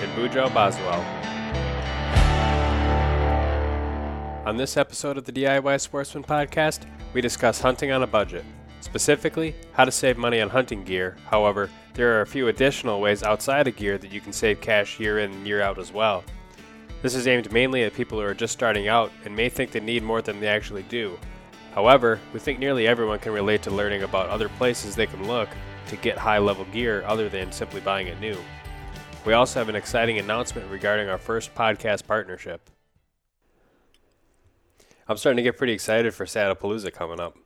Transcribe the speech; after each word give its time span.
and 0.00 0.12
Bujo 0.12 0.52
Boswell. 0.54 1.02
On 4.46 4.56
this 4.56 4.76
episode 4.76 5.18
of 5.18 5.24
the 5.24 5.32
DIY 5.32 5.80
Sportsman 5.80 6.24
Podcast, 6.24 6.86
we 7.12 7.20
discuss 7.20 7.60
hunting 7.60 7.90
on 7.90 8.02
a 8.02 8.06
budget, 8.06 8.44
specifically 8.80 9.54
how 9.72 9.84
to 9.84 9.90
save 9.90 10.16
money 10.16 10.40
on 10.40 10.48
hunting 10.48 10.84
gear. 10.84 11.16
However, 11.26 11.68
there 11.94 12.16
are 12.16 12.22
a 12.22 12.26
few 12.26 12.48
additional 12.48 13.00
ways 13.00 13.22
outside 13.22 13.66
of 13.66 13.76
gear 13.76 13.98
that 13.98 14.12
you 14.12 14.20
can 14.20 14.32
save 14.32 14.60
cash 14.60 15.00
year 15.00 15.18
in 15.18 15.32
and 15.32 15.46
year 15.46 15.60
out 15.60 15.78
as 15.78 15.92
well. 15.92 16.24
This 17.02 17.14
is 17.14 17.26
aimed 17.26 17.52
mainly 17.52 17.84
at 17.84 17.94
people 17.94 18.18
who 18.18 18.24
are 18.24 18.34
just 18.34 18.52
starting 18.52 18.88
out 18.88 19.12
and 19.24 19.34
may 19.34 19.48
think 19.48 19.70
they 19.70 19.80
need 19.80 20.02
more 20.02 20.22
than 20.22 20.40
they 20.40 20.48
actually 20.48 20.84
do. 20.84 21.18
However, 21.74 22.18
we 22.32 22.40
think 22.40 22.58
nearly 22.58 22.86
everyone 22.86 23.18
can 23.18 23.32
relate 23.32 23.62
to 23.64 23.70
learning 23.70 24.02
about 24.02 24.30
other 24.30 24.48
places 24.48 24.96
they 24.96 25.06
can 25.06 25.26
look 25.28 25.48
to 25.88 25.96
get 25.96 26.18
high 26.18 26.38
level 26.38 26.64
gear 26.66 27.04
other 27.06 27.28
than 27.28 27.52
simply 27.52 27.80
buying 27.80 28.06
it 28.06 28.20
new. 28.20 28.36
We 29.28 29.34
also 29.34 29.60
have 29.60 29.68
an 29.68 29.76
exciting 29.76 30.16
announcement 30.16 30.70
regarding 30.70 31.10
our 31.10 31.18
first 31.18 31.54
podcast 31.54 32.06
partnership. 32.06 32.70
I'm 35.06 35.18
starting 35.18 35.36
to 35.36 35.42
get 35.42 35.58
pretty 35.58 35.74
excited 35.74 36.14
for 36.14 36.24
Saddlepalooza 36.24 36.94
coming 36.94 37.20
up. 37.20 37.36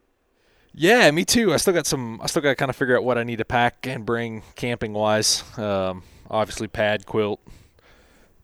Yeah, 0.72 1.10
me 1.10 1.24
too. 1.24 1.52
I 1.52 1.56
still 1.56 1.74
got 1.74 1.88
some. 1.88 2.20
I 2.22 2.28
still 2.28 2.40
got 2.40 2.50
to 2.50 2.54
kind 2.54 2.70
of 2.70 2.76
figure 2.76 2.96
out 2.96 3.02
what 3.02 3.18
I 3.18 3.24
need 3.24 3.38
to 3.38 3.44
pack 3.44 3.84
and 3.88 4.06
bring 4.06 4.44
camping 4.54 4.92
wise. 4.92 5.42
Um, 5.58 6.04
obviously, 6.30 6.68
pad, 6.68 7.04
quilt. 7.04 7.40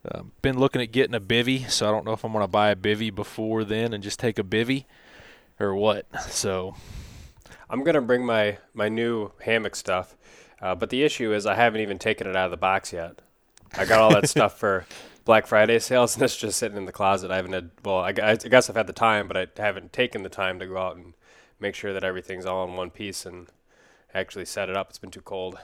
Uh, 0.04 0.22
been 0.42 0.58
looking 0.58 0.82
at 0.82 0.90
getting 0.90 1.14
a 1.14 1.20
bivy, 1.20 1.70
so 1.70 1.86
I 1.86 1.92
don't 1.92 2.04
know 2.04 2.14
if 2.14 2.24
I'm 2.24 2.32
going 2.32 2.42
to 2.42 2.48
buy 2.48 2.70
a 2.70 2.76
bivy 2.76 3.14
before 3.14 3.62
then 3.62 3.94
and 3.94 4.02
just 4.02 4.18
take 4.18 4.40
a 4.40 4.42
bivy, 4.42 4.84
or 5.60 5.76
what. 5.76 6.06
So, 6.22 6.74
I'm 7.70 7.84
gonna 7.84 8.02
bring 8.02 8.26
my 8.26 8.58
my 8.74 8.88
new 8.88 9.30
hammock 9.44 9.76
stuff, 9.76 10.16
uh, 10.60 10.74
but 10.74 10.90
the 10.90 11.04
issue 11.04 11.32
is 11.32 11.46
I 11.46 11.54
haven't 11.54 11.82
even 11.82 12.00
taken 12.00 12.26
it 12.26 12.34
out 12.34 12.46
of 12.46 12.50
the 12.50 12.56
box 12.56 12.92
yet. 12.92 13.20
I 13.76 13.84
got 13.84 14.00
all 14.00 14.10
that 14.10 14.28
stuff 14.30 14.58
for 14.58 14.86
Black 15.24 15.46
Friday 15.46 15.78
sales, 15.78 16.14
and 16.14 16.22
it's 16.22 16.36
just 16.36 16.58
sitting 16.58 16.76
in 16.78 16.86
the 16.86 16.92
closet. 16.92 17.30
I 17.30 17.36
haven't 17.36 17.52
had. 17.52 17.70
Well, 17.84 17.98
I, 17.98 18.14
I 18.22 18.36
guess 18.36 18.70
I've 18.70 18.76
had 18.76 18.86
the 18.86 18.92
time, 18.92 19.28
but 19.28 19.36
I 19.36 19.46
haven't 19.56 19.92
taken 19.92 20.22
the 20.22 20.28
time 20.28 20.58
to 20.58 20.66
go 20.66 20.78
out 20.78 20.96
and 20.96 21.14
make 21.60 21.74
sure 21.74 21.92
that 21.92 22.04
everything's 22.04 22.46
all 22.46 22.64
in 22.66 22.74
one 22.74 22.90
piece 22.90 23.26
and 23.26 23.48
actually 24.14 24.44
set 24.44 24.68
it 24.68 24.76
up. 24.76 24.90
It's 24.90 24.98
been 24.98 25.10
too 25.10 25.20
cold. 25.20 25.58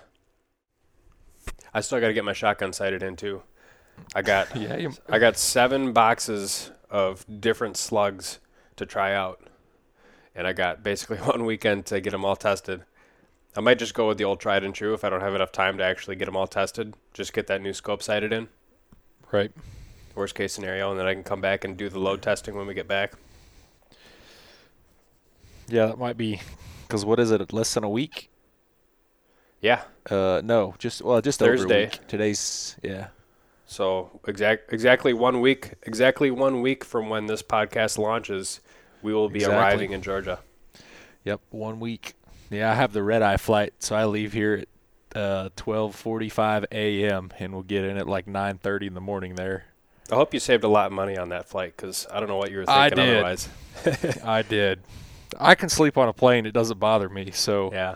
I 1.72 1.80
still 1.80 2.00
got 2.00 2.08
to 2.08 2.12
get 2.12 2.24
my 2.24 2.32
shotgun 2.32 2.72
sighted 2.72 3.02
in 3.02 3.16
too. 3.16 3.42
I 4.14 4.22
got 4.22 4.54
yeah, 4.56 4.76
you, 4.76 4.92
I 5.08 5.18
got 5.18 5.36
seven 5.36 5.92
boxes 5.92 6.70
of 6.90 7.24
different 7.40 7.76
slugs 7.76 8.38
to 8.76 8.86
try 8.86 9.14
out, 9.14 9.40
and 10.34 10.46
I 10.46 10.52
got 10.52 10.82
basically 10.82 11.16
one 11.24 11.44
weekend 11.44 11.86
to 11.86 12.00
get 12.00 12.10
them 12.10 12.24
all 12.24 12.36
tested. 12.36 12.84
I 13.56 13.60
might 13.60 13.78
just 13.78 13.94
go 13.94 14.08
with 14.08 14.18
the 14.18 14.24
old 14.24 14.40
tried 14.40 14.64
and 14.64 14.74
true 14.74 14.94
if 14.94 15.04
I 15.04 15.10
don't 15.10 15.20
have 15.20 15.34
enough 15.34 15.52
time 15.52 15.78
to 15.78 15.84
actually 15.84 16.16
get 16.16 16.24
them 16.26 16.36
all 16.36 16.46
tested. 16.46 16.94
Just 17.12 17.32
get 17.32 17.46
that 17.46 17.62
new 17.62 17.72
scope 17.72 18.02
sighted 18.02 18.32
in. 18.32 18.48
right. 19.32 19.52
Worst 20.16 20.34
case 20.36 20.52
scenario, 20.52 20.90
and 20.92 20.98
then 21.00 21.06
I 21.06 21.14
can 21.14 21.24
come 21.24 21.40
back 21.40 21.64
and 21.64 21.76
do 21.76 21.88
the 21.88 21.98
load 21.98 22.22
testing 22.22 22.54
when 22.54 22.68
we 22.68 22.74
get 22.74 22.86
back. 22.86 23.14
Yeah, 25.68 25.86
that 25.86 25.98
might 25.98 26.16
be. 26.16 26.40
Because 26.86 27.04
what 27.04 27.18
is 27.18 27.30
it? 27.30 27.52
Less 27.52 27.74
than 27.74 27.82
a 27.84 27.88
week? 27.88 28.30
Yeah. 29.60 29.82
Uh, 30.08 30.40
no, 30.44 30.74
just 30.78 31.02
well, 31.02 31.20
just 31.20 31.38
Thursday. 31.40 31.64
over 31.64 31.74
a 31.74 31.80
week. 31.86 32.06
Today's 32.06 32.76
yeah. 32.82 33.08
So 33.66 34.20
exact 34.28 34.72
exactly 34.72 35.14
one 35.14 35.40
week 35.40 35.72
exactly 35.82 36.30
one 36.30 36.60
week 36.60 36.84
from 36.84 37.08
when 37.08 37.26
this 37.26 37.42
podcast 37.42 37.96
launches, 37.98 38.60
we 39.02 39.12
will 39.14 39.28
be 39.30 39.38
Exactly. 39.40 39.58
arriving 39.58 39.92
in 39.92 40.02
Georgia. 40.02 40.38
Yep, 41.24 41.40
one 41.50 41.80
week. 41.80 42.14
Yeah, 42.54 42.70
I 42.70 42.74
have 42.74 42.92
the 42.92 43.02
red 43.02 43.22
eye 43.22 43.36
flight, 43.36 43.74
so 43.80 43.96
I 43.96 44.04
leave 44.06 44.32
here 44.32 44.64
at 45.12 45.20
uh, 45.20 45.48
12:45 45.56 46.66
a.m. 46.72 47.30
and 47.38 47.52
we'll 47.52 47.62
get 47.62 47.84
in 47.84 47.96
at 47.96 48.08
like 48.08 48.26
9:30 48.26 48.86
in 48.88 48.94
the 48.94 49.00
morning 49.00 49.34
there. 49.34 49.64
I 50.10 50.16
hope 50.16 50.34
you 50.34 50.40
saved 50.40 50.64
a 50.64 50.68
lot 50.68 50.86
of 50.86 50.92
money 50.92 51.16
on 51.16 51.30
that 51.30 51.48
flight 51.48 51.74
because 51.76 52.06
I 52.12 52.20
don't 52.20 52.28
know 52.28 52.36
what 52.36 52.50
you 52.50 52.58
were 52.58 52.64
I 52.68 52.90
thinking 52.90 53.04
did. 53.06 53.14
otherwise. 53.16 53.48
I 54.24 54.42
did. 54.42 54.80
I 55.38 55.54
can 55.54 55.68
sleep 55.68 55.96
on 55.96 56.08
a 56.08 56.12
plane; 56.12 56.46
it 56.46 56.52
doesn't 56.52 56.78
bother 56.78 57.08
me. 57.08 57.30
So 57.32 57.70
Yeah. 57.72 57.94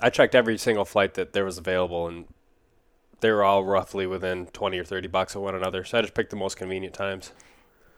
I 0.00 0.10
checked 0.10 0.34
every 0.34 0.58
single 0.58 0.84
flight 0.84 1.14
that 1.14 1.32
there 1.32 1.44
was 1.44 1.56
available, 1.58 2.06
and 2.06 2.26
they 3.20 3.30
were 3.30 3.42
all 3.42 3.64
roughly 3.64 4.06
within 4.06 4.46
twenty 4.46 4.78
or 4.78 4.84
thirty 4.84 5.08
bucks 5.08 5.34
of 5.34 5.42
one 5.42 5.54
another. 5.54 5.84
So 5.84 5.98
I 5.98 6.02
just 6.02 6.14
picked 6.14 6.30
the 6.30 6.36
most 6.36 6.56
convenient 6.56 6.94
times. 6.94 7.32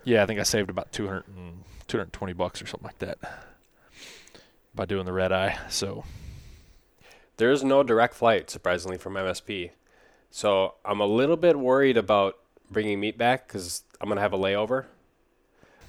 yeah, 0.04 0.22
I 0.22 0.26
think 0.26 0.38
I 0.40 0.44
saved 0.44 0.70
about 0.70 0.92
200 0.92 1.24
220 1.88 2.32
bucks 2.34 2.60
or 2.62 2.66
something 2.66 2.86
like 2.86 2.98
that 2.98 3.18
by 4.78 4.86
doing 4.86 5.04
the 5.04 5.12
red 5.12 5.32
eye. 5.32 5.58
So 5.68 6.04
There 7.36 7.50
is 7.50 7.62
no 7.62 7.82
direct 7.82 8.14
flight, 8.14 8.48
surprisingly, 8.48 8.96
from 8.96 9.14
MSP. 9.14 9.70
So 10.30 10.74
I'm 10.84 11.00
a 11.00 11.06
little 11.06 11.36
bit 11.36 11.58
worried 11.58 11.96
about 11.96 12.36
bringing 12.70 13.00
meat 13.00 13.18
back 13.18 13.46
because 13.48 13.82
I'm 14.00 14.08
gonna 14.08 14.20
have 14.20 14.32
a 14.32 14.38
layover. 14.38 14.86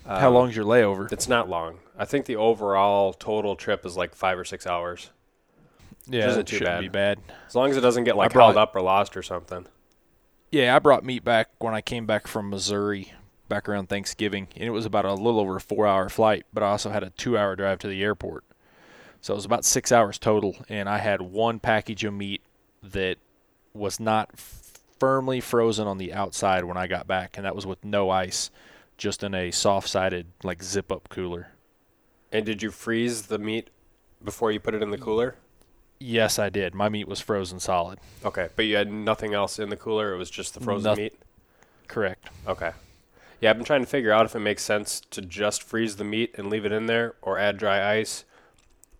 how 0.05 0.29
Um, 0.29 0.33
long's 0.33 0.55
your 0.55 0.65
layover? 0.65 1.11
It's 1.11 1.27
not 1.27 1.47
long. 1.49 1.79
I 1.97 2.05
think 2.05 2.25
the 2.25 2.35
overall 2.35 3.13
total 3.13 3.55
trip 3.55 3.85
is 3.85 3.95
like 3.95 4.15
five 4.15 4.39
or 4.39 4.45
six 4.45 4.65
hours. 4.65 5.11
Yeah, 6.07 6.27
isn't 6.29 6.47
too 6.47 6.57
shouldn't 6.57 6.75
bad. 6.77 6.81
be 6.81 6.87
bad. 6.87 7.19
As 7.47 7.55
long 7.55 7.69
as 7.69 7.77
it 7.77 7.81
doesn't 7.81 8.05
get 8.05 8.15
like 8.17 8.33
brought- 8.33 8.45
held 8.55 8.57
up 8.57 8.75
or 8.75 8.81
lost 8.81 9.15
or 9.15 9.21
something. 9.21 9.67
Yeah, 10.51 10.75
I 10.75 10.79
brought 10.79 11.03
meat 11.03 11.23
back 11.23 11.49
when 11.59 11.75
I 11.75 11.81
came 11.81 12.07
back 12.07 12.25
from 12.25 12.49
Missouri 12.49 13.13
back 13.49 13.69
around 13.69 13.87
Thanksgiving, 13.89 14.47
and 14.55 14.63
it 14.63 14.69
was 14.71 14.85
about 14.85 15.05
a 15.05 15.13
little 15.13 15.39
over 15.39 15.57
a 15.57 15.61
four-hour 15.61 16.09
flight. 16.09 16.45
But 16.53 16.63
I 16.63 16.69
also 16.71 16.89
had 16.89 17.03
a 17.03 17.11
two-hour 17.11 17.55
drive 17.55 17.77
to 17.79 17.87
the 17.87 18.01
airport, 18.03 18.43
so 19.21 19.33
it 19.33 19.37
was 19.37 19.45
about 19.45 19.65
six 19.65 19.91
hours 19.91 20.17
total. 20.17 20.55
And 20.69 20.87
I 20.89 20.97
had 20.99 21.21
one 21.21 21.59
package 21.59 22.03
of 22.03 22.13
meat 22.13 22.41
that 22.83 23.17
was 23.73 23.99
not 23.99 24.29
f- 24.33 24.79
firmly 24.99 25.39
frozen 25.41 25.87
on 25.87 25.97
the 25.97 26.13
outside 26.13 26.65
when 26.65 26.77
I 26.77 26.87
got 26.87 27.07
back, 27.07 27.37
and 27.37 27.45
that 27.45 27.55
was 27.55 27.65
with 27.65 27.83
no 27.83 28.09
ice, 28.09 28.51
just 28.97 29.23
in 29.23 29.33
a 29.33 29.51
soft-sided 29.51 30.27
like 30.43 30.61
zip-up 30.63 31.09
cooler. 31.09 31.49
And 32.31 32.45
did 32.45 32.61
you 32.61 32.71
freeze 32.71 33.23
the 33.27 33.39
meat 33.39 33.69
before 34.23 34.51
you 34.51 34.59
put 34.59 34.73
it 34.75 34.81
in 34.83 34.91
the 34.91 34.97
cooler? 34.97 35.35
Yes, 35.99 36.39
I 36.39 36.49
did. 36.49 36.73
My 36.73 36.87
meat 36.89 37.07
was 37.07 37.19
frozen 37.19 37.59
solid. 37.59 37.99
Okay, 38.23 38.49
but 38.55 38.65
you 38.65 38.75
had 38.77 38.91
nothing 38.91 39.33
else 39.33 39.59
in 39.59 39.69
the 39.69 39.75
cooler. 39.75 40.13
It 40.13 40.17
was 40.17 40.29
just 40.29 40.53
the 40.53 40.59
frozen 40.61 40.91
Noth- 40.91 40.97
meat. 40.97 41.13
Correct. 41.87 42.29
Okay. 42.47 42.71
Yeah, 43.41 43.49
I've 43.49 43.57
been 43.57 43.65
trying 43.65 43.81
to 43.81 43.87
figure 43.87 44.11
out 44.11 44.25
if 44.25 44.35
it 44.35 44.39
makes 44.39 44.63
sense 44.63 45.01
to 45.11 45.21
just 45.21 45.63
freeze 45.63 45.95
the 45.95 46.03
meat 46.03 46.35
and 46.37 46.49
leave 46.49 46.65
it 46.65 46.71
in 46.71 46.85
there, 46.85 47.15
or 47.21 47.37
add 47.39 47.57
dry 47.57 47.97
ice, 47.97 48.25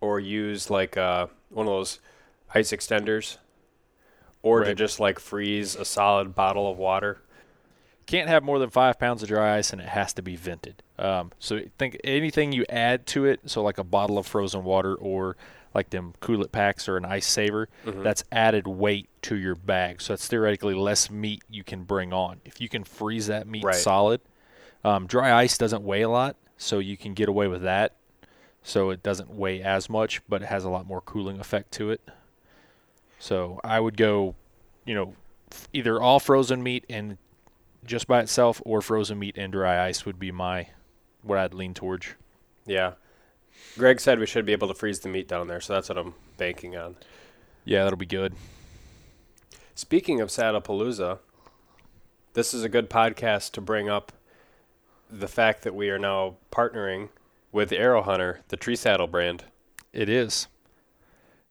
or 0.00 0.18
use 0.20 0.70
like 0.70 0.96
uh, 0.96 1.26
one 1.50 1.66
of 1.66 1.72
those 1.72 2.00
ice 2.54 2.72
extenders, 2.72 3.36
or 4.42 4.64
to 4.64 4.74
just 4.74 4.98
like 5.00 5.18
freeze 5.18 5.76
a 5.76 5.84
solid 5.84 6.34
bottle 6.34 6.70
of 6.70 6.78
water. 6.78 7.20
can't 8.06 8.28
have 8.28 8.42
more 8.42 8.58
than 8.58 8.70
five 8.70 8.98
pounds 8.98 9.22
of 9.22 9.28
dry 9.28 9.56
ice 9.58 9.72
and 9.72 9.80
it 9.80 9.88
has 9.88 10.12
to 10.14 10.22
be 10.22 10.34
vented. 10.36 10.82
Um, 10.98 11.30
so 11.38 11.60
think 11.78 11.98
anything 12.02 12.52
you 12.52 12.64
add 12.68 13.06
to 13.08 13.24
it, 13.26 13.40
so 13.46 13.62
like 13.62 13.78
a 13.78 13.84
bottle 13.84 14.18
of 14.18 14.26
frozen 14.26 14.64
water 14.64 14.94
or 14.94 15.36
like 15.74 15.90
them 15.90 16.14
coolant 16.20 16.50
packs 16.50 16.88
or 16.88 16.96
an 16.96 17.04
ice 17.04 17.26
saver, 17.26 17.68
Mm-hmm. 17.86 18.02
that's 18.02 18.24
added 18.32 18.66
weight 18.66 19.08
to 19.22 19.36
your 19.36 19.54
bag. 19.54 20.00
So 20.02 20.14
it's 20.14 20.26
theoretically 20.26 20.74
less 20.74 21.08
meat 21.10 21.42
you 21.48 21.62
can 21.62 21.84
bring 21.84 22.12
on. 22.12 22.40
If 22.44 22.60
you 22.60 22.68
can 22.68 22.82
freeze 22.84 23.28
that 23.28 23.46
meat 23.46 23.62
Right. 23.62 23.74
solid, 23.76 24.20
um, 24.82 25.06
dry 25.06 25.32
ice 25.32 25.56
doesn't 25.58 25.84
weigh 25.84 26.02
a 26.02 26.08
lot, 26.08 26.34
so 26.56 26.78
you 26.80 26.96
can 26.96 27.14
get 27.14 27.28
away 27.28 27.46
with 27.46 27.62
that. 27.62 27.94
So 28.62 28.90
it 28.90 29.02
doesn't 29.02 29.30
weigh 29.30 29.62
as 29.62 29.88
much, 29.88 30.20
but 30.28 30.42
it 30.42 30.46
has 30.46 30.64
a 30.64 30.70
lot 30.70 30.86
more 30.86 31.00
cooling 31.00 31.40
effect 31.40 31.72
to 31.72 31.90
it. 31.90 32.00
So 33.18 33.60
I 33.64 33.80
would 33.80 33.96
go, 33.96 34.34
you 34.84 34.94
know, 34.94 35.14
f- 35.50 35.68
either 35.72 36.00
all 36.00 36.20
frozen 36.20 36.62
meat 36.62 36.84
and 36.88 37.18
just 37.84 38.06
by 38.06 38.20
itself, 38.20 38.60
or 38.64 38.82
frozen 38.82 39.18
meat 39.18 39.36
and 39.38 39.52
dry 39.52 39.86
ice 39.86 40.04
would 40.04 40.18
be 40.18 40.30
my 40.30 40.68
what 41.22 41.38
I'd 41.38 41.54
lean 41.54 41.74
towards. 41.74 42.08
Yeah. 42.66 42.92
Greg 43.76 44.00
said 44.00 44.18
we 44.18 44.26
should 44.26 44.46
be 44.46 44.52
able 44.52 44.68
to 44.68 44.74
freeze 44.74 45.00
the 45.00 45.08
meat 45.08 45.28
down 45.28 45.48
there, 45.48 45.60
so 45.60 45.74
that's 45.74 45.88
what 45.88 45.98
I'm 45.98 46.14
banking 46.36 46.76
on. 46.76 46.96
Yeah, 47.64 47.84
that'll 47.84 47.96
be 47.98 48.06
good. 48.06 48.34
Speaking 49.74 50.20
of 50.20 50.28
Saddlepalooza, 50.28 51.18
this 52.34 52.54
is 52.54 52.64
a 52.64 52.68
good 52.68 52.90
podcast 52.90 53.52
to 53.52 53.60
bring 53.60 53.88
up 53.88 54.12
the 55.10 55.28
fact 55.28 55.62
that 55.62 55.74
we 55.74 55.90
are 55.90 55.98
now 55.98 56.36
partnering 56.52 57.08
with 57.52 57.72
Aero 57.72 58.02
Hunter, 58.02 58.40
the 58.48 58.56
tree 58.56 58.76
saddle 58.76 59.06
brand. 59.06 59.44
It 59.92 60.08
is. 60.08 60.48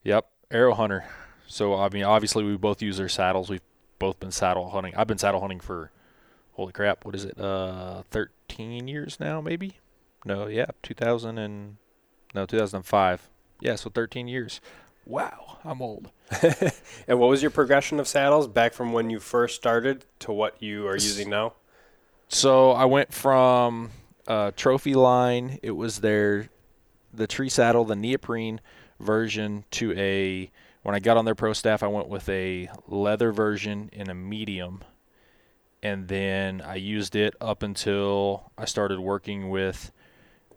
Yep, 0.04 0.30
Aero 0.52 0.74
Hunter. 0.74 1.06
So 1.48 1.76
I 1.76 1.90
mean, 1.90 2.04
obviously 2.04 2.44
we 2.44 2.56
both 2.58 2.82
use 2.82 2.98
their 2.98 3.10
saddles. 3.10 3.50
We've 3.50 3.62
both 4.00 4.20
been 4.20 4.32
saddle 4.32 4.70
hunting. 4.70 4.94
I've 4.96 5.08
been 5.08 5.18
saddle 5.18 5.42
hunting 5.42 5.60
for, 5.60 5.92
holy 6.54 6.72
crap, 6.72 7.06
what 7.06 7.16
is 7.16 7.26
it? 7.26 7.40
Uh, 7.40 8.04
13 8.12 8.88
years 8.88 9.20
now, 9.20 9.42
maybe? 9.42 9.78
No, 10.26 10.48
yeah, 10.48 10.68
2000 10.84 11.38
and 11.38 11.78
no, 12.34 12.46
2005. 12.46 13.30
Yeah, 13.62 13.76
so 13.76 13.90
13 13.90 14.28
years. 14.28 14.62
Wow, 15.06 15.58
I'm 15.64 15.82
old. 15.82 16.12
and 17.08 17.20
what 17.20 17.30
was 17.30 17.42
your 17.42 17.52
progression 17.52 18.00
of 18.00 18.08
saddles 18.08 18.48
back 18.48 18.74
from 18.74 18.94
when 18.94 19.10
you 19.10 19.20
first 19.20 19.56
started 19.56 20.06
to 20.20 20.32
what 20.32 20.62
you 20.62 20.88
are 20.88 20.96
using 20.96 21.30
now? 21.30 21.54
So 22.28 22.72
I 22.72 22.86
went 22.86 23.12
from 23.12 23.90
uh, 24.30 24.52
trophy 24.56 24.94
line. 24.94 25.60
It 25.62 25.72
was 25.72 26.00
their 26.00 26.50
the 27.12 27.28
tree 27.28 27.50
saddle, 27.50 27.84
the 27.84 27.96
neoprene 27.96 28.62
version, 29.00 29.66
to 29.72 29.92
a. 29.98 30.52
When 30.84 30.96
I 30.96 31.00
got 31.00 31.18
on 31.18 31.26
their 31.26 31.36
pro 31.36 31.52
staff, 31.52 31.84
I 31.84 31.88
went 31.88 32.08
with 32.08 32.30
a 32.30 32.70
leather 32.88 33.34
version 33.34 33.90
in 33.92 34.10
a 34.10 34.16
medium, 34.16 34.84
and 35.84 36.08
then 36.08 36.62
I 36.62 36.76
used 36.76 37.16
it 37.16 37.36
up 37.42 37.64
until 37.64 38.52
I 38.58 38.64
started 38.64 39.00
working 39.02 39.50
with 39.50 39.92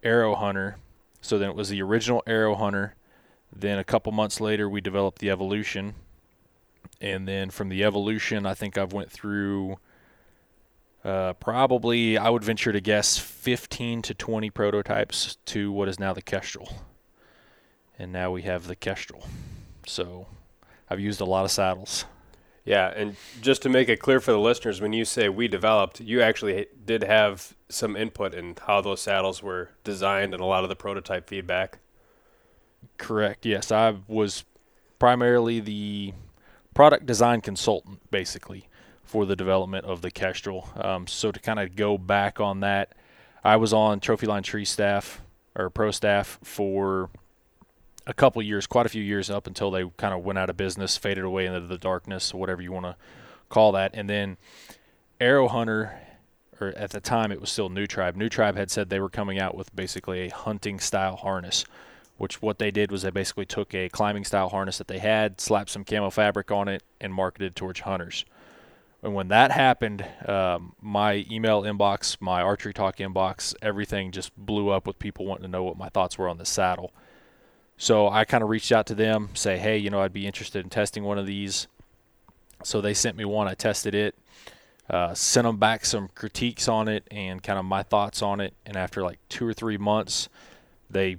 Aero 0.05 0.37
Hunter. 0.37 0.77
So 1.21 1.39
then 1.39 1.51
it 1.51 1.57
was 1.57 1.71
the 1.71 1.83
original 1.83 2.23
Aero 2.27 2.55
Hunter. 2.55 2.95
Then 3.55 3.79
a 3.79 3.85
couple 3.85 4.13
months 4.13 4.41
later, 4.41 4.69
we 4.69 4.81
developed 4.81 5.19
the 5.19 5.31
Evolution, 5.31 5.95
and 7.01 7.27
then 7.27 7.51
from 7.51 7.69
the 7.69 7.83
Evolution, 7.83 8.47
I 8.47 8.55
think 8.55 8.79
I've 8.79 8.93
went 8.93 9.11
through 9.11 9.79
uh, 11.05 11.33
probably, 11.35 12.17
I 12.17 12.31
would 12.31 12.45
venture 12.45 12.73
to 12.73 12.81
guess 12.81 13.19
15 13.19 14.03
to 14.03 14.15
20 14.15 14.51
prototypes 14.51 15.37
to 15.47 15.73
what 15.73 15.89
is 15.89 15.99
now 15.99 16.13
the 16.13 16.23
Kestrel. 16.23 16.73
And 17.99 18.13
now 18.13 18.31
we 18.31 18.43
have 18.43 18.67
the 18.67 18.77
Kestrel. 18.77 19.27
So 19.87 20.27
I've 20.89 21.01
used 21.01 21.21
a 21.21 21.25
lot 21.25 21.45
of 21.45 21.51
saddles. 21.51 22.05
Yeah, 22.65 22.93
and 22.95 23.17
just 23.41 23.63
to 23.63 23.69
make 23.69 23.89
it 23.89 23.99
clear 23.99 24.21
for 24.21 24.31
the 24.31 24.39
listeners, 24.39 24.81
when 24.81 24.93
you 24.93 25.05
say 25.05 25.29
we 25.29 25.49
developed, 25.49 26.01
you 26.01 26.23
actually 26.23 26.67
did 26.85 27.03
have 27.03 27.57
some 27.69 27.97
input 27.97 28.35
in 28.35 28.57
how 28.67 28.81
those 28.81 29.01
saddles 29.01 29.43
were 29.43 29.71
designed 29.83 30.33
and 30.33 30.41
a 30.41 30.47
lot 30.47 30.63
of 30.63 30.69
the 30.69 30.77
prototype 30.77 31.29
feedback. 31.29 31.81
Correct. 32.99 33.45
Yes, 33.45 33.73
I 33.73 33.97
was 34.07 34.45
primarily 35.01 35.59
the 35.59 36.15
product 36.75 37.07
design 37.07 37.41
consultant, 37.41 38.09
basically 38.13 38.69
for 39.05 39.27
the 39.27 39.37
development 39.37 39.85
of 39.85 40.03
the 40.03 40.11
Kestrel. 40.11 40.69
Um, 40.77 41.07
so 41.07 41.33
to 41.33 41.41
kind 41.41 41.59
of 41.59 41.77
go 41.77 41.99
back 41.99 42.41
on 42.41 42.61
that, 42.61 42.93
I 43.45 43.57
was 43.57 43.73
on 43.73 44.01
Trophy 44.01 44.27
Line 44.27 44.43
Tree 44.43 44.65
staff 44.65 45.21
or 45.55 45.69
pro 45.69 45.91
staff 45.91 46.39
for 46.43 47.11
a 48.07 48.15
couple 48.15 48.43
years, 48.43 48.67
quite 48.67 48.87
a 48.87 48.89
few 48.89 49.03
years 49.03 49.31
up 49.31 49.47
until 49.47 49.71
they 49.71 49.85
kind 49.97 50.15
of 50.15 50.25
went 50.25 50.39
out 50.39 50.51
of 50.51 50.57
business, 50.57 50.97
faded 50.97 51.25
away 51.25 51.47
into 51.47 51.61
the 51.61 51.79
darkness, 51.79 52.33
whatever 52.35 52.63
you 52.63 52.73
want 52.73 52.87
to 52.87 52.97
call 53.49 53.73
that. 53.73 53.93
And 53.95 54.09
then 54.09 54.37
Aero 55.21 55.49
Hunter, 55.49 56.01
or 56.61 56.69
at 56.77 56.91
the 56.91 57.01
time 57.01 57.31
it 57.31 57.41
was 57.41 57.51
still 57.51 57.69
New 57.69 57.87
Tribe. 57.87 58.17
New 58.17 58.29
Tribe 58.29 58.57
had 58.57 58.71
said 58.71 58.89
they 58.89 59.01
were 59.01 59.09
coming 59.09 59.39
out 59.39 59.57
with 59.57 59.75
basically 59.75 60.21
a 60.21 60.31
hunting 60.31 60.81
style 60.81 61.17
harness, 61.17 61.65
which 62.19 62.43
what 62.43 62.59
they 62.59 62.71
did 62.71 62.91
was 62.91 63.03
they 63.03 63.11
basically 63.11 63.47
took 63.47 63.75
a 63.75 63.89
climbing 63.89 64.25
style 64.25 64.49
harness 64.49 64.79
that 64.79 64.89
they 64.89 64.99
had, 64.99 65.41
slapped 65.41 65.71
some 65.71 65.85
camo 65.85 66.11
fabric 66.11 66.51
on 66.51 66.69
it, 66.69 66.83
and 67.01 67.13
marketed 67.13 67.55
towards 67.55 67.81
hunters. 67.81 68.25
And 69.03 69.15
when 69.15 69.29
that 69.29 69.51
happened, 69.51 70.05
um, 70.27 70.75
my 70.81 71.27
email 71.29 71.63
inbox, 71.63 72.17
my 72.21 72.41
archery 72.41 72.73
talk 72.73 72.99
inbox, 72.99 73.55
everything 73.61 74.13
just 74.13 74.37
blew 74.37 74.71
up 74.71 74.87
with 74.87 74.99
people 74.99 75.27
wanting 75.27 75.43
to 75.43 75.49
know 75.49 75.65
what 75.65 75.77
my 75.77 75.89
thoughts 75.89 76.17
were 76.17 76.29
on 76.29 76.39
the 76.39 76.45
saddle. 76.45 76.93
So 77.77 78.09
I 78.09 78.25
kind 78.25 78.45
of 78.45 78.49
reached 78.49 78.71
out 78.71 78.87
to 78.87 78.95
them, 78.95 79.31
say, 79.35 79.59
hey, 79.59 79.77
you 79.77 79.91
know, 79.91 80.01
I'd 80.01 80.13
be 80.13 80.27
interested 80.27 80.63
in 80.63 80.71
testing 80.71 81.03
one 81.03 81.19
of 81.19 81.27
these. 81.27 81.67
So 82.63 82.81
they 82.81 82.95
sent 82.95 83.17
me 83.17 83.25
one. 83.25 83.49
I 83.49 83.55
tested 83.55 83.93
it, 83.93 84.15
uh, 84.89 85.15
sent 85.15 85.47
them 85.47 85.57
back 85.57 85.85
some 85.85 86.09
critiques 86.15 86.69
on 86.69 86.87
it 86.87 87.03
and 87.11 87.43
kind 87.43 87.59
of 87.59 87.65
my 87.65 87.83
thoughts 87.83 88.23
on 88.23 88.41
it. 88.41 88.55
And 88.65 88.77
after 88.77 89.03
like 89.03 89.19
two 89.29 89.45
or 89.45 89.53
three 89.53 89.79
months, 89.79 90.29
they 90.89 91.17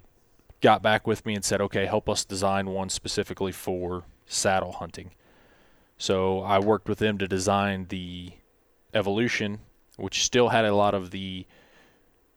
got 0.61 0.81
back 0.81 1.05
with 1.05 1.25
me 1.25 1.35
and 1.35 1.43
said, 1.43 1.59
okay, 1.59 1.85
help 1.85 2.07
us 2.07 2.23
design 2.23 2.67
one 2.67 2.87
specifically 2.87 3.51
for 3.51 4.05
saddle 4.25 4.71
hunting. 4.71 5.11
So 5.97 6.41
I 6.41 6.59
worked 6.59 6.89
with 6.89 6.99
them 6.99 7.17
to 7.19 7.27
design 7.27 7.87
the 7.89 8.31
Evolution, 8.93 9.59
which 9.97 10.23
still 10.23 10.49
had 10.49 10.65
a 10.65 10.75
lot 10.75 10.93
of 10.93 11.11
the 11.11 11.45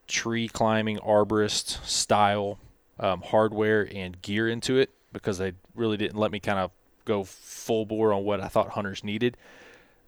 tree 0.08 0.48
climbing 0.48 0.98
arborist 0.98 1.84
style 1.84 2.58
um, 2.98 3.22
hardware 3.22 3.88
and 3.92 4.20
gear 4.22 4.48
into 4.48 4.78
it 4.78 4.90
because 5.12 5.38
they 5.38 5.52
really 5.74 5.96
didn't 5.96 6.16
let 6.16 6.30
me 6.30 6.40
kind 6.40 6.58
of 6.58 6.70
go 7.04 7.24
full 7.24 7.86
bore 7.86 8.12
on 8.12 8.24
what 8.24 8.40
I 8.40 8.48
thought 8.48 8.70
hunters 8.70 9.04
needed. 9.04 9.36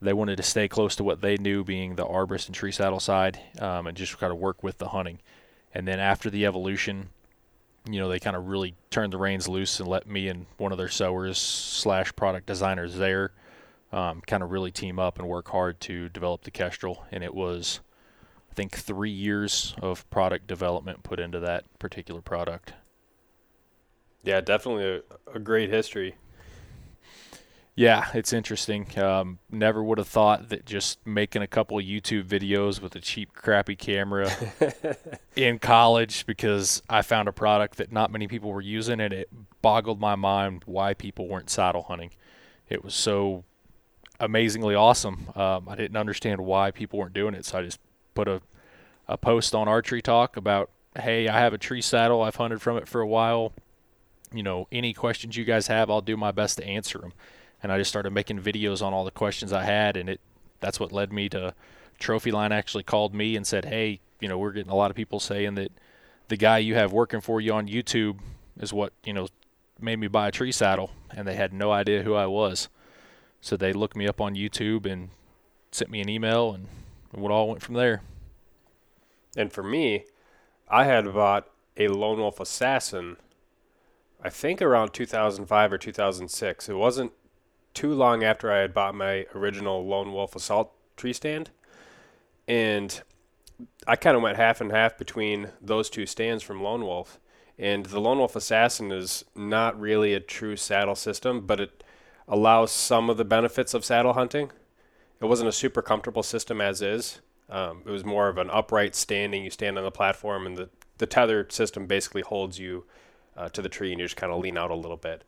They 0.00 0.12
wanted 0.12 0.36
to 0.36 0.42
stay 0.42 0.68
close 0.68 0.94
to 0.96 1.04
what 1.04 1.20
they 1.20 1.36
knew, 1.36 1.64
being 1.64 1.96
the 1.96 2.06
arborist 2.06 2.46
and 2.46 2.54
tree 2.54 2.72
saddle 2.72 3.00
side, 3.00 3.40
um, 3.58 3.86
and 3.86 3.96
just 3.96 4.18
kind 4.18 4.32
of 4.32 4.38
work 4.38 4.62
with 4.62 4.78
the 4.78 4.88
hunting. 4.88 5.18
And 5.74 5.88
then 5.88 5.98
after 5.98 6.30
the 6.30 6.46
evolution, 6.46 7.10
you 7.88 8.00
know, 8.00 8.08
they 8.08 8.18
kind 8.18 8.36
of 8.36 8.48
really 8.48 8.74
turned 8.90 9.12
the 9.12 9.18
reins 9.18 9.48
loose 9.48 9.80
and 9.80 9.88
let 9.88 10.06
me 10.06 10.28
and 10.28 10.46
one 10.56 10.72
of 10.72 10.78
their 10.78 10.88
sewers 10.88 11.38
slash 11.38 12.14
product 12.14 12.46
designers 12.46 12.96
there 12.96 13.32
um, 13.92 14.20
kind 14.26 14.42
of 14.42 14.50
really 14.50 14.70
team 14.70 14.98
up 14.98 15.18
and 15.18 15.28
work 15.28 15.48
hard 15.48 15.80
to 15.80 16.08
develop 16.08 16.42
the 16.42 16.50
Kestrel. 16.50 17.06
And 17.10 17.24
it 17.24 17.34
was, 17.34 17.80
I 18.50 18.54
think, 18.54 18.76
three 18.76 19.10
years 19.10 19.74
of 19.80 20.08
product 20.10 20.46
development 20.46 21.02
put 21.02 21.20
into 21.20 21.40
that 21.40 21.64
particular 21.78 22.20
product. 22.20 22.74
Yeah, 24.22 24.40
definitely 24.40 24.84
a, 24.84 25.36
a 25.36 25.38
great 25.38 25.70
history. 25.70 26.16
Yeah, 27.78 28.08
it's 28.12 28.32
interesting. 28.32 28.88
Um, 28.98 29.38
never 29.52 29.84
would 29.84 29.98
have 29.98 30.08
thought 30.08 30.48
that 30.48 30.66
just 30.66 30.98
making 31.06 31.42
a 31.42 31.46
couple 31.46 31.78
of 31.78 31.84
YouTube 31.84 32.24
videos 32.24 32.82
with 32.82 32.96
a 32.96 33.00
cheap, 33.00 33.32
crappy 33.32 33.76
camera 33.76 34.28
in 35.36 35.60
college 35.60 36.26
because 36.26 36.82
I 36.90 37.02
found 37.02 37.28
a 37.28 37.32
product 37.32 37.76
that 37.76 37.92
not 37.92 38.10
many 38.10 38.26
people 38.26 38.52
were 38.52 38.60
using, 38.60 38.98
and 38.98 39.12
it 39.12 39.28
boggled 39.62 40.00
my 40.00 40.16
mind 40.16 40.64
why 40.66 40.92
people 40.92 41.28
weren't 41.28 41.50
saddle 41.50 41.84
hunting. 41.84 42.10
It 42.68 42.82
was 42.82 42.94
so 42.94 43.44
amazingly 44.18 44.74
awesome. 44.74 45.28
Um, 45.36 45.68
I 45.68 45.76
didn't 45.76 45.96
understand 45.96 46.40
why 46.40 46.72
people 46.72 46.98
weren't 46.98 47.14
doing 47.14 47.34
it, 47.34 47.44
so 47.44 47.60
I 47.60 47.62
just 47.62 47.78
put 48.12 48.26
a 48.26 48.42
a 49.06 49.16
post 49.16 49.54
on 49.54 49.68
Archery 49.68 50.02
Talk 50.02 50.36
about, 50.36 50.68
hey, 51.00 51.28
I 51.28 51.38
have 51.38 51.52
a 51.52 51.58
tree 51.58 51.80
saddle. 51.80 52.22
I've 52.22 52.34
hunted 52.34 52.60
from 52.60 52.76
it 52.76 52.88
for 52.88 53.00
a 53.00 53.06
while. 53.06 53.52
You 54.32 54.42
know, 54.42 54.66
any 54.72 54.92
questions 54.94 55.36
you 55.36 55.44
guys 55.44 55.68
have, 55.68 55.88
I'll 55.88 56.00
do 56.00 56.16
my 56.16 56.32
best 56.32 56.58
to 56.58 56.66
answer 56.66 56.98
them. 56.98 57.12
And 57.62 57.72
I 57.72 57.78
just 57.78 57.90
started 57.90 58.12
making 58.12 58.40
videos 58.40 58.82
on 58.82 58.92
all 58.92 59.04
the 59.04 59.10
questions 59.10 59.52
I 59.52 59.64
had, 59.64 59.96
and 59.96 60.08
it 60.08 60.20
that's 60.60 60.80
what 60.80 60.92
led 60.92 61.12
me 61.12 61.28
to 61.28 61.54
Trophy 61.98 62.30
Line 62.30 62.52
actually 62.52 62.82
called 62.82 63.14
me 63.14 63.36
and 63.36 63.46
said, 63.46 63.64
hey, 63.64 64.00
you 64.20 64.28
know, 64.28 64.38
we're 64.38 64.52
getting 64.52 64.72
a 64.72 64.76
lot 64.76 64.90
of 64.90 64.96
people 64.96 65.20
saying 65.20 65.54
that 65.54 65.72
the 66.28 66.36
guy 66.36 66.58
you 66.58 66.74
have 66.74 66.92
working 66.92 67.20
for 67.20 67.40
you 67.40 67.52
on 67.52 67.68
YouTube 67.68 68.18
is 68.58 68.72
what 68.72 68.92
you 69.04 69.12
know 69.12 69.28
made 69.80 69.98
me 69.98 70.08
buy 70.08 70.28
a 70.28 70.32
tree 70.32 70.52
saddle, 70.52 70.90
and 71.10 71.26
they 71.26 71.34
had 71.34 71.52
no 71.52 71.70
idea 71.72 72.02
who 72.02 72.14
I 72.14 72.26
was. 72.26 72.68
So 73.40 73.56
they 73.56 73.72
looked 73.72 73.96
me 73.96 74.08
up 74.08 74.20
on 74.20 74.34
YouTube 74.34 74.84
and 74.84 75.10
sent 75.70 75.90
me 75.90 76.00
an 76.00 76.08
email, 76.08 76.52
and 76.52 76.66
it 77.12 77.30
all 77.30 77.48
went 77.48 77.62
from 77.62 77.74
there. 77.74 78.02
And 79.36 79.52
for 79.52 79.62
me, 79.62 80.04
I 80.68 80.84
had 80.84 81.12
bought 81.12 81.48
a 81.76 81.88
Lone 81.88 82.18
Wolf 82.18 82.40
Assassin, 82.40 83.16
I 84.22 84.30
think 84.30 84.60
around 84.60 84.92
2005 84.92 85.72
or 85.72 85.78
2006. 85.78 86.68
It 86.68 86.74
wasn't 86.74 87.12
too 87.74 87.92
long 87.92 88.24
after 88.24 88.50
I 88.50 88.58
had 88.58 88.74
bought 88.74 88.94
my 88.94 89.26
original 89.34 89.86
Lone 89.86 90.12
Wolf 90.12 90.34
Assault 90.34 90.72
tree 90.96 91.12
stand. 91.12 91.50
And 92.46 93.02
I 93.86 93.96
kind 93.96 94.16
of 94.16 94.22
went 94.22 94.36
half 94.36 94.60
and 94.60 94.72
half 94.72 94.98
between 94.98 95.50
those 95.60 95.90
two 95.90 96.06
stands 96.06 96.42
from 96.42 96.62
Lone 96.62 96.82
Wolf. 96.82 97.20
And 97.58 97.86
the 97.86 98.00
Lone 98.00 98.18
Wolf 98.18 98.36
Assassin 98.36 98.92
is 98.92 99.24
not 99.34 99.78
really 99.78 100.14
a 100.14 100.20
true 100.20 100.56
saddle 100.56 100.94
system, 100.94 101.46
but 101.46 101.60
it 101.60 101.82
allows 102.28 102.70
some 102.70 103.10
of 103.10 103.16
the 103.16 103.24
benefits 103.24 103.74
of 103.74 103.84
saddle 103.84 104.12
hunting. 104.12 104.50
It 105.20 105.24
wasn't 105.24 105.48
a 105.48 105.52
super 105.52 105.82
comfortable 105.82 106.22
system 106.22 106.60
as 106.60 106.80
is. 106.80 107.20
Um, 107.50 107.82
it 107.84 107.90
was 107.90 108.04
more 108.04 108.28
of 108.28 108.38
an 108.38 108.50
upright 108.50 108.94
standing. 108.94 109.42
You 109.42 109.50
stand 109.50 109.78
on 109.78 109.84
the 109.84 109.90
platform, 109.90 110.46
and 110.46 110.56
the, 110.56 110.68
the 110.98 111.06
tether 111.06 111.46
system 111.50 111.86
basically 111.86 112.22
holds 112.22 112.58
you 112.58 112.84
uh, 113.36 113.48
to 113.48 113.62
the 113.62 113.68
tree, 113.68 113.90
and 113.90 114.00
you 114.00 114.06
just 114.06 114.16
kind 114.16 114.32
of 114.32 114.40
lean 114.40 114.58
out 114.58 114.70
a 114.70 114.74
little 114.74 114.96
bit. 114.96 115.24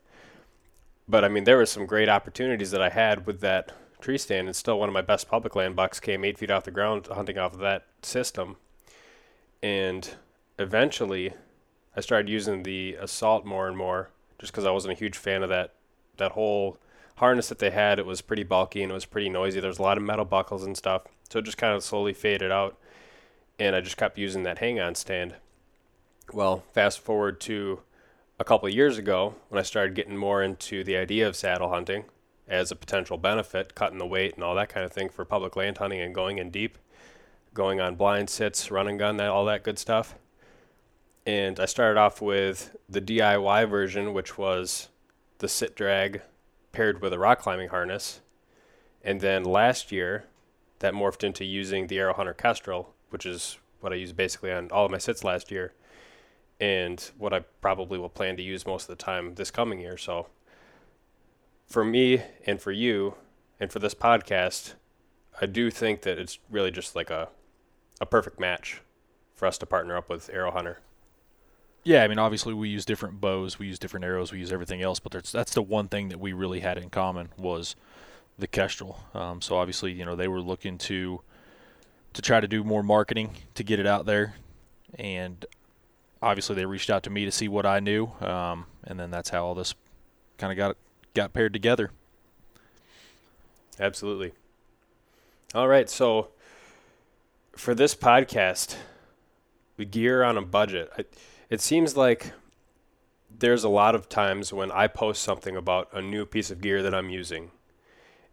But 1.10 1.24
I 1.24 1.28
mean, 1.28 1.42
there 1.42 1.56
were 1.56 1.66
some 1.66 1.86
great 1.86 2.08
opportunities 2.08 2.70
that 2.70 2.80
I 2.80 2.88
had 2.88 3.26
with 3.26 3.40
that 3.40 3.72
tree 4.00 4.16
stand, 4.16 4.46
and 4.46 4.54
still 4.54 4.78
one 4.78 4.88
of 4.88 4.92
my 4.92 5.02
best 5.02 5.28
public 5.28 5.56
land 5.56 5.74
bucks 5.74 5.98
came 5.98 6.24
eight 6.24 6.38
feet 6.38 6.52
off 6.52 6.64
the 6.64 6.70
ground 6.70 7.08
hunting 7.08 7.36
off 7.36 7.52
of 7.52 7.58
that 7.58 7.86
system. 8.02 8.56
And 9.60 10.08
eventually, 10.56 11.34
I 11.96 12.00
started 12.00 12.28
using 12.28 12.62
the 12.62 12.94
assault 12.94 13.44
more 13.44 13.66
and 13.66 13.76
more, 13.76 14.10
just 14.38 14.52
because 14.52 14.64
I 14.64 14.70
wasn't 14.70 14.92
a 14.92 14.98
huge 14.98 15.18
fan 15.18 15.42
of 15.42 15.48
that 15.48 15.74
that 16.18 16.32
whole 16.32 16.78
harness 17.16 17.48
that 17.48 17.58
they 17.58 17.70
had, 17.70 17.98
it 17.98 18.06
was 18.06 18.20
pretty 18.20 18.44
bulky 18.44 18.82
and 18.82 18.92
it 18.92 18.94
was 18.94 19.04
pretty 19.04 19.28
noisy. 19.28 19.58
There 19.58 19.68
was 19.68 19.78
a 19.78 19.82
lot 19.82 19.96
of 19.96 20.04
metal 20.04 20.24
buckles 20.24 20.64
and 20.64 20.76
stuff. 20.76 21.02
So 21.28 21.40
it 21.40 21.44
just 21.44 21.58
kind 21.58 21.74
of 21.74 21.82
slowly 21.82 22.12
faded 22.12 22.52
out. 22.52 22.78
And 23.58 23.74
I 23.74 23.80
just 23.80 23.96
kept 23.96 24.16
using 24.18 24.42
that 24.44 24.58
hang 24.58 24.78
on 24.78 24.94
stand. 24.94 25.34
Well, 26.32 26.62
fast 26.72 27.00
forward 27.00 27.40
to 27.42 27.80
a 28.40 28.44
couple 28.44 28.66
years 28.70 28.96
ago 28.96 29.34
when 29.50 29.58
I 29.58 29.62
started 29.62 29.94
getting 29.94 30.16
more 30.16 30.42
into 30.42 30.82
the 30.82 30.96
idea 30.96 31.28
of 31.28 31.36
saddle 31.36 31.68
hunting 31.68 32.04
as 32.48 32.72
a 32.72 32.76
potential 32.76 33.18
benefit, 33.18 33.74
cutting 33.74 33.98
the 33.98 34.06
weight 34.06 34.34
and 34.34 34.42
all 34.42 34.54
that 34.54 34.70
kind 34.70 34.84
of 34.84 34.90
thing 34.90 35.10
for 35.10 35.26
public 35.26 35.56
land 35.56 35.76
hunting 35.76 36.00
and 36.00 36.14
going 36.14 36.38
in 36.38 36.50
deep, 36.50 36.78
going 37.52 37.80
on 37.80 37.96
blind 37.96 38.30
sits, 38.30 38.70
run 38.70 38.88
and 38.88 38.98
gun, 38.98 39.18
that 39.18 39.28
all 39.28 39.44
that 39.44 39.62
good 39.62 39.78
stuff. 39.78 40.14
And 41.26 41.60
I 41.60 41.66
started 41.66 42.00
off 42.00 42.22
with 42.22 42.74
the 42.88 43.02
DIY 43.02 43.68
version, 43.68 44.14
which 44.14 44.38
was 44.38 44.88
the 45.38 45.48
sit 45.48 45.76
drag 45.76 46.22
paired 46.72 47.02
with 47.02 47.12
a 47.12 47.18
rock 47.18 47.40
climbing 47.40 47.68
harness. 47.68 48.22
And 49.04 49.20
then 49.20 49.44
last 49.44 49.92
year, 49.92 50.24
that 50.78 50.94
morphed 50.94 51.22
into 51.22 51.44
using 51.44 51.88
the 51.88 51.98
Aero 51.98 52.14
Hunter 52.14 52.32
Kestrel, 52.32 52.94
which 53.10 53.26
is 53.26 53.58
what 53.80 53.92
I 53.92 53.96
used 53.96 54.16
basically 54.16 54.50
on 54.50 54.70
all 54.70 54.86
of 54.86 54.90
my 54.90 54.98
sits 54.98 55.24
last 55.24 55.50
year, 55.50 55.74
and 56.60 57.10
what 57.18 57.32
I 57.32 57.40
probably 57.60 57.98
will 57.98 58.08
plan 58.08 58.36
to 58.36 58.42
use 58.42 58.66
most 58.66 58.88
of 58.88 58.96
the 58.96 59.02
time 59.02 59.34
this 59.34 59.50
coming 59.50 59.80
year. 59.80 59.96
So, 59.96 60.26
for 61.66 61.84
me 61.84 62.22
and 62.46 62.60
for 62.60 62.72
you, 62.72 63.14
and 63.58 63.72
for 63.72 63.78
this 63.78 63.94
podcast, 63.94 64.74
I 65.40 65.46
do 65.46 65.70
think 65.70 66.02
that 66.02 66.18
it's 66.18 66.38
really 66.50 66.70
just 66.70 66.94
like 66.94 67.10
a 67.10 67.28
a 68.00 68.06
perfect 68.06 68.40
match 68.40 68.80
for 69.34 69.46
us 69.46 69.58
to 69.58 69.66
partner 69.66 69.96
up 69.96 70.08
with 70.08 70.30
Aero 70.32 70.50
Hunter. 70.50 70.78
Yeah, 71.82 72.02
I 72.02 72.08
mean, 72.08 72.18
obviously 72.18 72.52
we 72.52 72.68
use 72.68 72.84
different 72.84 73.20
bows, 73.20 73.58
we 73.58 73.66
use 73.66 73.78
different 73.78 74.04
arrows, 74.04 74.32
we 74.32 74.38
use 74.38 74.52
everything 74.52 74.82
else, 74.82 75.00
but 75.00 75.12
that's 75.12 75.54
the 75.54 75.62
one 75.62 75.88
thing 75.88 76.08
that 76.10 76.20
we 76.20 76.32
really 76.32 76.60
had 76.60 76.76
in 76.76 76.90
common 76.90 77.30
was 77.38 77.74
the 78.38 78.46
Kestrel. 78.46 79.00
Um, 79.14 79.40
so 79.40 79.56
obviously, 79.56 79.92
you 79.92 80.04
know, 80.04 80.16
they 80.16 80.28
were 80.28 80.40
looking 80.40 80.78
to 80.78 81.22
to 82.12 82.22
try 82.22 82.40
to 82.40 82.48
do 82.48 82.64
more 82.64 82.82
marketing 82.82 83.30
to 83.54 83.62
get 83.62 83.78
it 83.78 83.86
out 83.86 84.04
there, 84.04 84.34
and 84.98 85.46
obviously 86.22 86.54
they 86.54 86.64
reached 86.64 86.90
out 86.90 87.02
to 87.04 87.10
me 87.10 87.24
to 87.24 87.30
see 87.30 87.48
what 87.48 87.66
I 87.66 87.80
knew, 87.80 88.12
um, 88.20 88.66
and 88.84 88.98
then 88.98 89.10
that's 89.10 89.30
how 89.30 89.44
all 89.44 89.54
this 89.54 89.74
kind 90.38 90.52
of 90.52 90.56
got 90.56 90.76
got 91.14 91.32
paired 91.32 91.52
together. 91.52 91.90
Absolutely. 93.78 94.32
All 95.54 95.68
right, 95.68 95.88
so 95.88 96.28
for 97.56 97.74
this 97.74 97.94
podcast, 97.94 98.76
the 99.76 99.84
gear 99.84 100.22
on 100.22 100.36
a 100.36 100.42
budget. 100.42 100.90
I, 100.96 101.04
it 101.48 101.60
seems 101.60 101.96
like 101.96 102.32
there's 103.36 103.64
a 103.64 103.68
lot 103.68 103.94
of 103.94 104.08
times 104.08 104.52
when 104.52 104.70
I 104.70 104.86
post 104.86 105.22
something 105.22 105.56
about 105.56 105.88
a 105.92 106.02
new 106.02 106.26
piece 106.26 106.50
of 106.50 106.60
gear 106.60 106.82
that 106.82 106.94
I'm 106.94 107.10
using, 107.10 107.50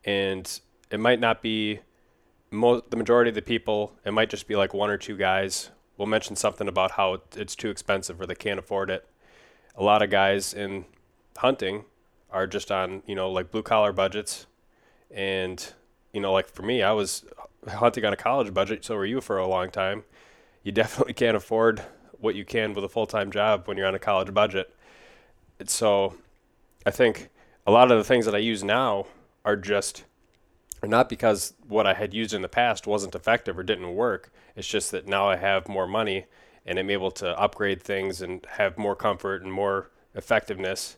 and 0.04 0.60
it 0.92 1.00
might 1.00 1.20
not 1.20 1.42
be 1.42 1.80
mo- 2.52 2.82
the 2.82 2.98
majority 2.98 3.30
of 3.30 3.36
the 3.36 3.42
people. 3.42 3.94
It 4.06 4.12
might 4.12 4.30
just 4.30 4.48
be 4.48 4.56
like 4.56 4.74
one 4.74 4.90
or 4.90 4.98
two 4.98 5.18
guys 5.18 5.72
will 5.98 6.06
mention 6.06 6.36
something 6.36 6.68
about 6.68 6.92
how 6.92 7.22
it's 7.36 7.56
too 7.56 7.70
expensive 7.70 8.22
or 8.22 8.26
they 8.26 8.36
can't 8.36 8.60
afford 8.60 8.90
it. 8.90 9.08
A 9.76 9.84
lot 9.84 10.02
of 10.02 10.10
guys 10.10 10.54
in 10.54 10.86
hunting 11.38 11.86
are 12.32 12.48
just 12.48 12.72
on 12.72 13.04
you 13.06 13.16
know 13.16 13.32
like 13.32 13.52
blue 13.52 13.64
collar 13.64 13.92
budgets, 13.92 14.48
and 15.12 15.74
you 16.14 16.22
know 16.22 16.34
like 16.34 16.48
for 16.48 16.64
me, 16.64 16.82
I 16.82 16.92
was 16.92 17.26
hunting 17.68 18.06
on 18.06 18.14
a 18.14 18.18
college 18.18 18.54
budget. 18.54 18.86
So 18.86 18.96
were 18.96 19.06
you 19.06 19.22
for 19.22 19.38
a 19.38 19.48
long 19.48 19.70
time. 19.70 20.04
You 20.64 20.72
definitely 20.74 21.14
can't 21.14 21.38
afford 21.38 21.82
what 22.20 22.36
you 22.36 22.46
can 22.46 22.74
with 22.74 22.84
a 22.84 22.90
full 22.90 23.06
time 23.06 23.32
job 23.32 23.68
when 23.68 23.78
you're 23.78 23.88
on 23.88 23.96
a 23.96 24.00
college 24.00 24.34
budget. 24.34 24.74
so 25.66 26.16
I 26.86 26.92
think 26.92 27.30
a 27.66 27.72
lot 27.72 27.92
of 27.92 27.98
the 27.98 28.04
things 28.04 28.26
that 28.26 28.34
I 28.34 28.40
use 28.40 28.64
now 28.64 29.06
are 29.44 29.56
just 29.56 30.06
not 30.88 31.10
because 31.10 31.54
what 31.68 31.88
I 31.88 31.94
had 31.94 32.14
used 32.14 32.34
in 32.34 32.42
the 32.42 32.50
past 32.50 32.88
wasn't 32.88 33.16
effective 33.16 33.58
or 33.58 33.64
didn't 33.64 33.96
work. 33.96 34.32
It's 34.56 34.68
just 34.68 34.92
that 34.92 35.08
now 35.08 35.30
I 35.30 35.36
have 35.36 35.68
more 35.68 35.88
money 35.88 36.26
and 36.66 36.78
I'm 36.78 36.90
able 36.90 37.12
to 37.12 37.40
upgrade 37.40 37.82
things 37.82 38.22
and 38.22 38.46
have 38.52 38.78
more 38.78 38.96
comfort 38.96 39.42
and 39.42 39.52
more 39.52 39.90
effectiveness 40.16 40.98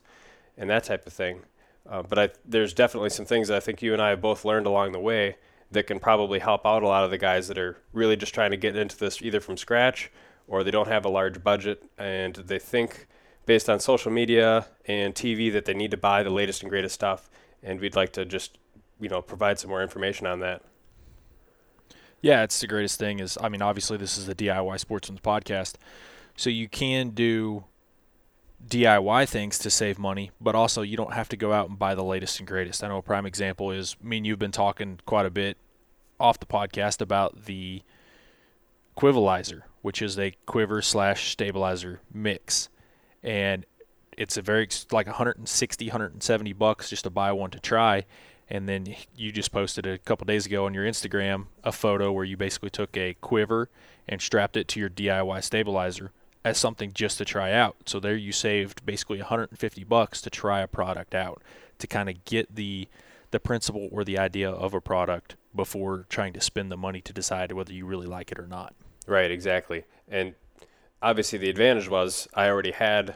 and 0.57 0.69
that 0.69 0.83
type 0.83 1.05
of 1.05 1.13
thing. 1.13 1.41
Uh, 1.87 2.03
but 2.03 2.19
I, 2.19 2.29
there's 2.45 2.73
definitely 2.73 3.09
some 3.09 3.25
things 3.25 3.47
that 3.47 3.57
I 3.57 3.59
think 3.59 3.81
you 3.81 3.93
and 3.93 4.01
I 4.01 4.09
have 4.09 4.21
both 4.21 4.45
learned 4.45 4.65
along 4.65 4.91
the 4.91 4.99
way 4.99 5.37
that 5.71 5.87
can 5.87 5.99
probably 5.99 6.39
help 6.39 6.65
out 6.65 6.83
a 6.83 6.87
lot 6.87 7.03
of 7.03 7.11
the 7.11 7.17
guys 7.17 7.47
that 7.47 7.57
are 7.57 7.77
really 7.93 8.15
just 8.15 8.33
trying 8.33 8.51
to 8.51 8.57
get 8.57 8.75
into 8.75 8.97
this 8.97 9.21
either 9.21 9.39
from 9.39 9.57
scratch 9.57 10.11
or 10.47 10.63
they 10.63 10.71
don't 10.71 10.87
have 10.87 11.05
a 11.05 11.09
large 11.09 11.43
budget 11.43 11.83
and 11.97 12.35
they 12.35 12.59
think 12.59 13.07
based 13.45 13.69
on 13.69 13.79
social 13.79 14.11
media 14.11 14.67
and 14.85 15.15
TV 15.15 15.51
that 15.53 15.65
they 15.65 15.73
need 15.73 15.91
to 15.91 15.97
buy 15.97 16.23
the 16.23 16.29
latest 16.29 16.61
and 16.61 16.69
greatest 16.69 16.95
stuff. 16.95 17.29
And 17.63 17.79
we'd 17.79 17.95
like 17.95 18.13
to 18.13 18.25
just, 18.25 18.57
you 18.99 19.09
know, 19.09 19.21
provide 19.21 19.59
some 19.59 19.69
more 19.69 19.81
information 19.81 20.27
on 20.27 20.39
that. 20.41 20.61
Yeah, 22.21 22.43
it's 22.43 22.59
the 22.59 22.67
greatest 22.67 22.99
thing 22.99 23.19
is 23.19 23.37
I 23.41 23.49
mean, 23.49 23.61
obviously 23.61 23.97
this 23.97 24.17
is 24.17 24.25
the 24.25 24.35
DIY 24.35 24.79
Sportsman's 24.79 25.21
podcast. 25.21 25.75
So 26.35 26.49
you 26.49 26.67
can 26.69 27.09
do 27.09 27.65
DIY 28.67 29.27
things 29.27 29.57
to 29.59 29.69
save 29.69 29.97
money, 29.97 30.31
but 30.39 30.55
also 30.55 30.81
you 30.81 30.97
don't 30.97 31.13
have 31.13 31.29
to 31.29 31.37
go 31.37 31.53
out 31.53 31.69
and 31.69 31.79
buy 31.79 31.95
the 31.95 32.03
latest 32.03 32.39
and 32.39 32.47
greatest. 32.47 32.83
I 32.83 32.89
know 32.89 32.97
a 32.97 33.01
prime 33.01 33.25
example 33.25 33.71
is 33.71 33.95
me 34.01 34.17
and 34.17 34.27
you've 34.27 34.39
been 34.39 34.51
talking 34.51 34.99
quite 35.05 35.25
a 35.25 35.29
bit 35.29 35.57
off 36.19 36.39
the 36.39 36.45
podcast 36.45 37.01
about 37.01 37.45
the 37.45 37.81
Quivalizer, 38.97 39.61
which 39.81 40.01
is 40.01 40.19
a 40.19 40.33
quiver 40.45 40.81
slash 40.81 41.31
stabilizer 41.31 42.01
mix, 42.13 42.67
and 43.23 43.65
it's 44.17 44.35
a 44.35 44.41
very 44.41 44.67
like 44.91 45.07
160, 45.07 45.85
170 45.85 46.53
bucks 46.53 46.89
just 46.89 47.05
to 47.05 47.09
buy 47.09 47.31
one 47.31 47.49
to 47.51 47.59
try. 47.59 48.05
And 48.49 48.67
then 48.67 48.95
you 49.15 49.31
just 49.31 49.51
posted 49.51 49.85
a 49.85 49.99
couple 49.99 50.25
days 50.25 50.45
ago 50.47 50.65
on 50.65 50.73
your 50.73 50.85
Instagram 50.85 51.45
a 51.63 51.71
photo 51.71 52.11
where 52.11 52.25
you 52.25 52.35
basically 52.35 52.71
took 52.71 52.97
a 52.97 53.15
quiver 53.21 53.69
and 54.07 54.21
strapped 54.21 54.57
it 54.57 54.67
to 54.69 54.79
your 54.79 54.89
DIY 54.89 55.43
stabilizer 55.43 56.11
as 56.43 56.57
something 56.57 56.91
just 56.93 57.17
to 57.19 57.25
try 57.25 57.51
out. 57.51 57.75
So 57.85 57.99
there 57.99 58.15
you 58.15 58.31
saved 58.31 58.85
basically 58.85 59.19
150 59.19 59.83
bucks 59.83 60.21
to 60.21 60.29
try 60.29 60.61
a 60.61 60.67
product 60.67 61.13
out 61.13 61.43
to 61.77 61.87
kind 61.87 62.09
of 62.09 62.25
get 62.25 62.55
the 62.55 62.87
the 63.31 63.39
principle 63.39 63.87
or 63.91 64.03
the 64.03 64.17
idea 64.17 64.49
of 64.49 64.73
a 64.73 64.81
product 64.81 65.35
before 65.55 66.05
trying 66.09 66.33
to 66.33 66.41
spend 66.41 66.71
the 66.71 66.77
money 66.77 66.99
to 67.01 67.13
decide 67.13 67.51
whether 67.51 67.71
you 67.71 67.85
really 67.85 68.07
like 68.07 68.31
it 68.31 68.39
or 68.39 68.47
not. 68.47 68.73
Right, 69.05 69.29
exactly. 69.29 69.85
And 70.07 70.33
obviously 71.01 71.37
the 71.37 71.49
advantage 71.49 71.89
was 71.89 72.27
I 72.33 72.49
already 72.49 72.71
had 72.71 73.15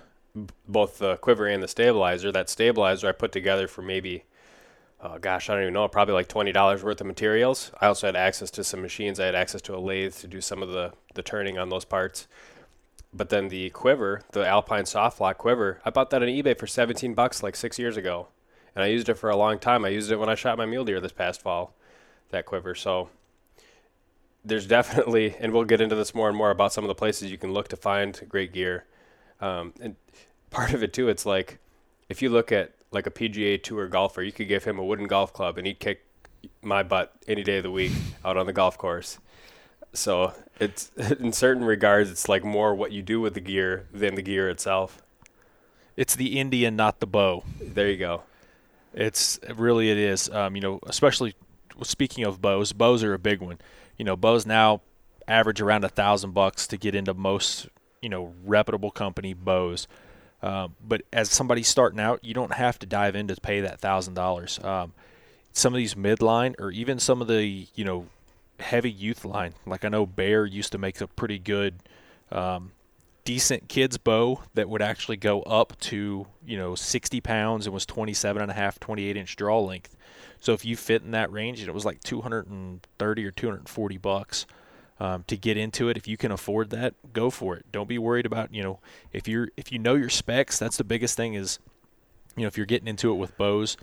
both 0.68 1.00
the 1.00 1.18
quiver 1.18 1.48
and 1.48 1.64
the 1.64 1.68
stabilizer. 1.68 2.32
That 2.32 2.50
stabilizer 2.50 3.08
I 3.08 3.12
put 3.12 3.32
together 3.32 3.68
for 3.68 3.82
maybe 3.82 4.24
oh 5.04 5.20
gosh, 5.20 5.50
I 5.50 5.54
don't 5.54 5.64
even 5.64 5.74
know, 5.74 5.88
probably 5.88 6.14
like 6.14 6.28
twenty 6.28 6.52
dollars 6.52 6.84
worth 6.84 7.02
of 7.02 7.08
materials. 7.08 7.72
I 7.80 7.88
also 7.88 8.08
had 8.08 8.16
access 8.16 8.50
to 8.52 8.64
some 8.64 8.82
machines. 8.82 9.20
I 9.20 9.26
had 9.26 9.36
access 9.36 9.62
to 9.64 9.76
a 9.76 9.78
lathe 9.78 10.16
to 10.16 10.28
do 10.28 10.42
some 10.42 10.64
of 10.64 10.70
the 10.70 10.94
the 11.14 11.22
turning 11.22 11.58
on 11.58 11.70
those 11.70 11.86
parts. 11.86 12.28
But 13.14 13.30
then 13.30 13.50
the 13.50 13.70
quiver, 13.70 14.24
the 14.32 14.48
Alpine 14.48 14.88
Soft 14.88 15.22
Lock 15.22 15.38
quiver, 15.38 15.80
I 15.86 15.92
bought 15.92 16.10
that 16.10 16.24
on 16.24 16.30
eBay 16.30 16.58
for 16.58 16.66
17 16.66 17.14
bucks 17.14 17.44
like 17.44 17.56
six 17.56 17.78
years 17.78 17.96
ago, 17.96 18.30
and 18.76 18.84
I 18.84 18.88
used 18.88 19.08
it 19.08 19.20
for 19.20 19.30
a 19.30 19.38
long 19.38 19.60
time. 19.60 19.86
I 19.86 19.90
used 19.90 20.12
it 20.12 20.16
when 20.16 20.30
I 20.30 20.36
shot 20.36 20.58
my 20.58 20.66
mule 20.66 20.84
deer 20.84 21.00
this 21.00 21.12
past 21.12 21.42
fall, 21.42 21.76
that 22.32 22.48
quiver. 22.48 22.74
So 22.74 23.10
there's 24.44 24.66
definitely, 24.78 25.36
and 25.40 25.54
we'll 25.54 25.64
get 25.64 25.82
into 25.82 25.96
this 25.96 26.16
more 26.16 26.28
and 26.28 26.38
more 26.38 26.50
about 26.50 26.74
some 26.74 26.84
of 26.84 26.88
the 26.88 26.96
places 26.96 27.30
you 27.30 27.38
can 27.38 27.54
look 27.54 27.68
to 27.68 27.78
find 27.78 28.20
great 28.28 28.52
gear. 28.52 28.86
Um, 29.40 29.74
and 29.80 29.96
part 30.50 30.74
of 30.74 30.82
it 30.82 30.92
too, 30.92 31.08
it's 31.08 31.26
like 31.26 31.60
if 32.10 32.22
you 32.24 32.30
look 32.30 32.52
at 32.52 32.72
like 32.94 33.08
a 33.08 33.12
PGA 33.12 33.62
Tour 33.62 33.88
golfer, 33.88 34.22
you 34.22 34.32
could 34.32 34.48
give 34.48 34.64
him 34.64 34.78
a 34.80 34.84
wooden 34.84 35.08
golf 35.08 35.34
club 35.34 35.58
and 35.58 35.68
he'd 35.68 35.80
kick 35.80 36.06
my 36.62 36.84
butt 36.84 37.14
any 37.28 37.44
day 37.44 37.58
of 37.58 37.64
the 37.64 37.72
week 37.72 37.92
out 38.26 38.38
on 38.38 38.46
the 38.46 38.54
golf 38.54 38.78
course. 38.78 39.20
So 39.94 40.34
it's 40.60 40.92
in 41.20 41.32
certain 41.34 41.64
regards, 41.64 42.10
it's 42.10 42.30
like 42.30 42.44
more 42.44 42.74
what 42.76 42.92
you 42.92 43.02
do 43.02 43.22
with 43.22 43.34
the 43.34 43.42
gear 43.42 43.88
than 43.94 44.16
the 44.16 44.22
gear 44.22 44.50
itself. 44.50 45.02
It's 45.96 46.16
the 46.16 46.40
Indian, 46.40 46.76
not 46.76 47.00
the 47.00 47.08
bow. 47.08 47.44
There 47.62 47.90
you 47.90 47.98
go. 47.98 48.24
It's 48.94 49.40
really 49.56 49.92
it 49.92 49.98
is. 49.98 50.30
Um, 50.30 50.56
you 50.56 50.62
know, 50.62 50.80
especially 50.88 51.36
speaking 51.84 52.24
of 52.26 52.42
bows, 52.42 52.74
bows 52.74 53.04
are 53.04 53.14
a 53.14 53.20
big 53.20 53.42
one. 53.42 53.60
You 53.98 54.06
know, 54.06 54.16
bows 54.16 54.46
now 54.46 54.82
average 55.28 55.62
around 55.62 55.84
a 55.84 55.90
thousand 55.90 56.32
bucks 56.32 56.68
to 56.68 56.78
get 56.78 56.96
into 56.96 57.14
most 57.14 57.68
you 58.02 58.10
know 58.10 58.34
reputable 58.44 58.92
company 58.92 59.34
bows. 59.34 59.88
Um, 60.44 60.76
but 60.86 61.04
as 61.14 61.32
somebody 61.32 61.64
starting 61.64 62.02
out, 62.02 62.24
you 62.24 62.34
don't 62.34 62.54
have 62.54 62.78
to 62.80 62.86
dive 62.86 63.16
in 63.16 63.30
to 63.30 63.36
pay 63.42 63.62
that 63.62 63.80
thousand 63.80 64.18
um, 64.18 64.24
dollars. 64.24 64.60
Some 65.56 65.74
of 65.74 65.78
these 65.78 65.94
midline 65.94 66.56
or 66.60 66.72
even 66.72 67.00
some 67.00 67.22
of 67.22 67.28
the 67.28 67.68
you 67.76 67.86
know 67.86 68.08
heavy 68.60 68.92
youth 68.92 69.24
line. 69.24 69.54
Like 69.66 69.86
I 69.86 69.90
know 69.90 70.06
Bear 70.06 70.46
used 70.46 70.72
to 70.74 70.78
make 70.78 71.00
a 71.00 71.08
pretty 71.08 71.40
good, 71.40 71.76
um, 72.32 72.72
decent 73.24 73.70
kids 73.70 73.98
bow 73.98 74.42
that 74.54 74.68
would 74.68 74.82
actually 74.82 75.18
go 75.18 75.42
up 75.44 75.80
to 75.80 76.28
you 76.46 76.58
know 76.58 76.76
60 76.76 77.22
pounds 77.22 77.66
and 77.66 77.74
was 77.74 77.86
27 77.86 78.42
and 78.42 78.52
a 78.52 78.54
half, 78.54 78.80
28 78.80 79.16
inch 79.16 79.36
draw 79.36 79.62
length. 79.62 79.96
So 80.40 80.52
if 80.52 80.66
you 80.66 80.76
fit 80.76 81.04
in 81.04 81.12
that 81.12 81.32
range, 81.32 81.60
and 81.62 81.70
it 81.70 81.74
was 81.74 81.86
like 81.86 82.04
230 82.04 83.26
or 83.26 83.32
240 83.32 83.98
bucks. 83.98 84.46
Um, 85.00 85.24
to 85.28 85.36
get 85.36 85.58
into 85.58 85.90
it. 85.90 85.98
If 85.98 86.08
you 86.08 86.18
can 86.18 86.32
afford 86.32 86.70
that, 86.70 86.94
go 87.14 87.32
for 87.32 87.58
it. 87.58 87.66
Don't 87.72 87.90
be 87.90 87.98
worried 87.98 88.28
about 88.28 88.54
you 88.54 88.62
know 88.62 88.80
if 89.12 89.28
you're 89.28 89.50
if 89.58 89.72
you 89.72 89.80
know 89.80 89.96
your 89.96 90.10
specs. 90.10 90.60
That's 90.60 90.78
the 90.78 90.84
biggest 90.84 91.18
thing 91.18 91.34
is 91.34 91.60
you 92.38 92.44
know 92.44 92.48
if 92.48 92.58
you're 92.58 92.68
getting 92.68 92.88
into 92.88 93.12
it 93.12 93.16
with 93.16 93.36
bows, 93.36 93.76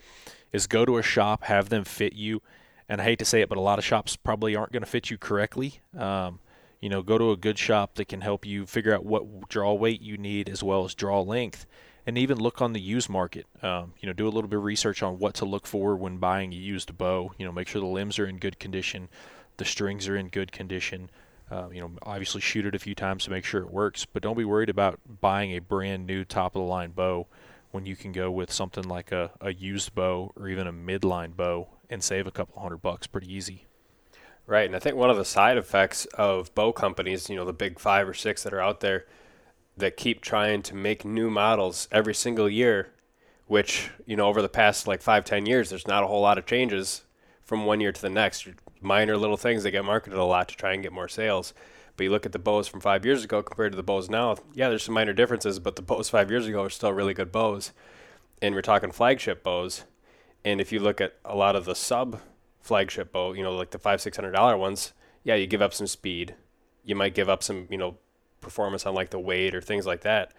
is 0.52 0.66
go 0.66 0.84
to 0.84 0.98
a 0.98 1.02
shop, 1.02 1.44
have 1.44 1.68
them 1.68 1.84
fit 1.84 2.12
you, 2.12 2.42
and 2.88 3.00
I 3.00 3.04
hate 3.04 3.18
to 3.18 3.24
say 3.24 3.40
it, 3.40 3.48
but 3.48 3.58
a 3.58 3.60
lot 3.60 3.78
of 3.78 3.84
shops 3.84 4.16
probably 4.16 4.56
aren't 4.56 4.72
going 4.72 4.82
to 4.82 4.88
fit 4.88 5.10
you 5.10 5.18
correctly. 5.18 5.80
Um, 5.96 6.40
you 6.80 6.88
know, 6.88 7.02
go 7.02 7.18
to 7.18 7.30
a 7.30 7.36
good 7.36 7.58
shop 7.58 7.94
that 7.96 8.08
can 8.08 8.22
help 8.22 8.46
you 8.46 8.66
figure 8.66 8.94
out 8.94 9.04
what 9.04 9.48
draw 9.48 9.72
weight 9.74 10.00
you 10.00 10.16
need 10.16 10.48
as 10.48 10.62
well 10.62 10.84
as 10.84 10.94
draw 10.94 11.20
length, 11.20 11.66
and 12.06 12.16
even 12.16 12.38
look 12.38 12.62
on 12.62 12.72
the 12.72 12.80
used 12.80 13.08
market. 13.08 13.46
Um, 13.62 13.94
you 14.00 14.06
know, 14.06 14.12
do 14.12 14.26
a 14.26 14.30
little 14.30 14.48
bit 14.48 14.56
of 14.56 14.64
research 14.64 15.02
on 15.02 15.18
what 15.18 15.34
to 15.34 15.44
look 15.44 15.66
for 15.66 15.96
when 15.96 16.16
buying 16.16 16.52
a 16.52 16.56
used 16.56 16.96
bow. 16.96 17.32
You 17.38 17.44
know, 17.44 17.52
make 17.52 17.68
sure 17.68 17.80
the 17.80 17.86
limbs 17.86 18.18
are 18.18 18.26
in 18.26 18.38
good 18.38 18.58
condition, 18.58 19.08
the 19.60 19.64
strings 19.66 20.08
are 20.08 20.16
in 20.16 20.28
good 20.28 20.50
condition. 20.50 21.10
Uh, 21.50 21.68
you 21.70 21.82
know, 21.82 21.90
obviously 22.02 22.40
shoot 22.40 22.64
it 22.64 22.74
a 22.74 22.78
few 22.78 22.94
times 22.94 23.24
to 23.24 23.30
make 23.30 23.44
sure 23.44 23.60
it 23.60 23.70
works, 23.70 24.06
but 24.06 24.22
don't 24.22 24.38
be 24.38 24.44
worried 24.44 24.70
about 24.70 24.98
buying 25.20 25.52
a 25.52 25.58
brand 25.58 26.06
new 26.06 26.24
top 26.24 26.56
of 26.56 26.62
the 26.62 26.66
line 26.66 26.92
bow 26.92 27.26
when 27.70 27.84
you 27.84 27.94
can 27.94 28.10
go 28.10 28.30
with 28.30 28.50
something 28.50 28.84
like 28.84 29.12
a, 29.12 29.30
a 29.42 29.52
used 29.52 29.94
bow 29.94 30.32
or 30.34 30.48
even 30.48 30.66
a 30.66 30.72
midline 30.72 31.36
bow 31.36 31.68
and 31.90 32.02
save 32.02 32.26
a 32.26 32.30
couple 32.30 32.58
hundred 32.60 32.78
bucks 32.78 33.06
pretty 33.06 33.30
easy. 33.30 33.66
Right, 34.46 34.64
and 34.64 34.74
I 34.74 34.78
think 34.78 34.96
one 34.96 35.10
of 35.10 35.18
the 35.18 35.24
side 35.26 35.58
effects 35.58 36.06
of 36.06 36.54
bow 36.54 36.72
companies, 36.72 37.28
you 37.28 37.36
know, 37.36 37.44
the 37.44 37.52
big 37.52 37.78
five 37.78 38.08
or 38.08 38.14
six 38.14 38.42
that 38.44 38.54
are 38.54 38.62
out 38.62 38.80
there 38.80 39.04
that 39.76 39.98
keep 39.98 40.22
trying 40.22 40.62
to 40.62 40.74
make 40.74 41.04
new 41.04 41.30
models 41.30 41.86
every 41.92 42.14
single 42.14 42.48
year, 42.48 42.92
which, 43.46 43.90
you 44.06 44.16
know, 44.16 44.26
over 44.26 44.40
the 44.40 44.48
past 44.48 44.86
like 44.86 45.02
five, 45.02 45.26
ten 45.26 45.44
years, 45.44 45.68
there's 45.68 45.86
not 45.86 46.02
a 46.02 46.06
whole 46.06 46.22
lot 46.22 46.38
of 46.38 46.46
changes 46.46 47.02
from 47.44 47.66
one 47.66 47.80
year 47.80 47.92
to 47.92 48.00
the 48.00 48.08
next. 48.08 48.48
Minor 48.80 49.16
little 49.16 49.36
things 49.36 49.62
that 49.62 49.72
get 49.72 49.84
marketed 49.84 50.18
a 50.18 50.24
lot 50.24 50.48
to 50.48 50.56
try 50.56 50.72
and 50.72 50.82
get 50.82 50.92
more 50.92 51.08
sales. 51.08 51.52
But 51.96 52.04
you 52.04 52.10
look 52.10 52.24
at 52.24 52.32
the 52.32 52.38
bows 52.38 52.66
from 52.66 52.80
five 52.80 53.04
years 53.04 53.24
ago 53.24 53.42
compared 53.42 53.72
to 53.72 53.76
the 53.76 53.82
bows 53.82 54.08
now, 54.08 54.36
yeah, 54.54 54.68
there's 54.68 54.84
some 54.84 54.94
minor 54.94 55.12
differences, 55.12 55.58
but 55.58 55.76
the 55.76 55.82
bows 55.82 56.08
five 56.08 56.30
years 56.30 56.46
ago 56.46 56.64
are 56.64 56.70
still 56.70 56.92
really 56.92 57.12
good 57.12 57.30
bows. 57.30 57.72
And 58.40 58.54
we're 58.54 58.62
talking 58.62 58.90
flagship 58.90 59.42
bows. 59.42 59.84
And 60.44 60.60
if 60.60 60.72
you 60.72 60.80
look 60.80 61.00
at 61.00 61.16
a 61.24 61.36
lot 61.36 61.56
of 61.56 61.66
the 61.66 61.74
sub 61.74 62.20
flagship 62.60 63.12
bow, 63.12 63.34
you 63.34 63.42
know, 63.42 63.54
like 63.54 63.70
the 63.70 63.78
five, 63.78 64.00
six 64.00 64.16
hundred 64.16 64.32
dollar 64.32 64.56
ones, 64.56 64.92
yeah, 65.24 65.34
you 65.34 65.46
give 65.46 65.60
up 65.60 65.74
some 65.74 65.86
speed. 65.86 66.34
You 66.84 66.94
might 66.94 67.14
give 67.14 67.28
up 67.28 67.42
some, 67.42 67.66
you 67.68 67.76
know, 67.76 67.98
performance 68.40 68.86
on 68.86 68.94
like 68.94 69.10
the 69.10 69.20
weight 69.20 69.54
or 69.54 69.60
things 69.60 69.86
like 69.86 70.00
that, 70.00 70.32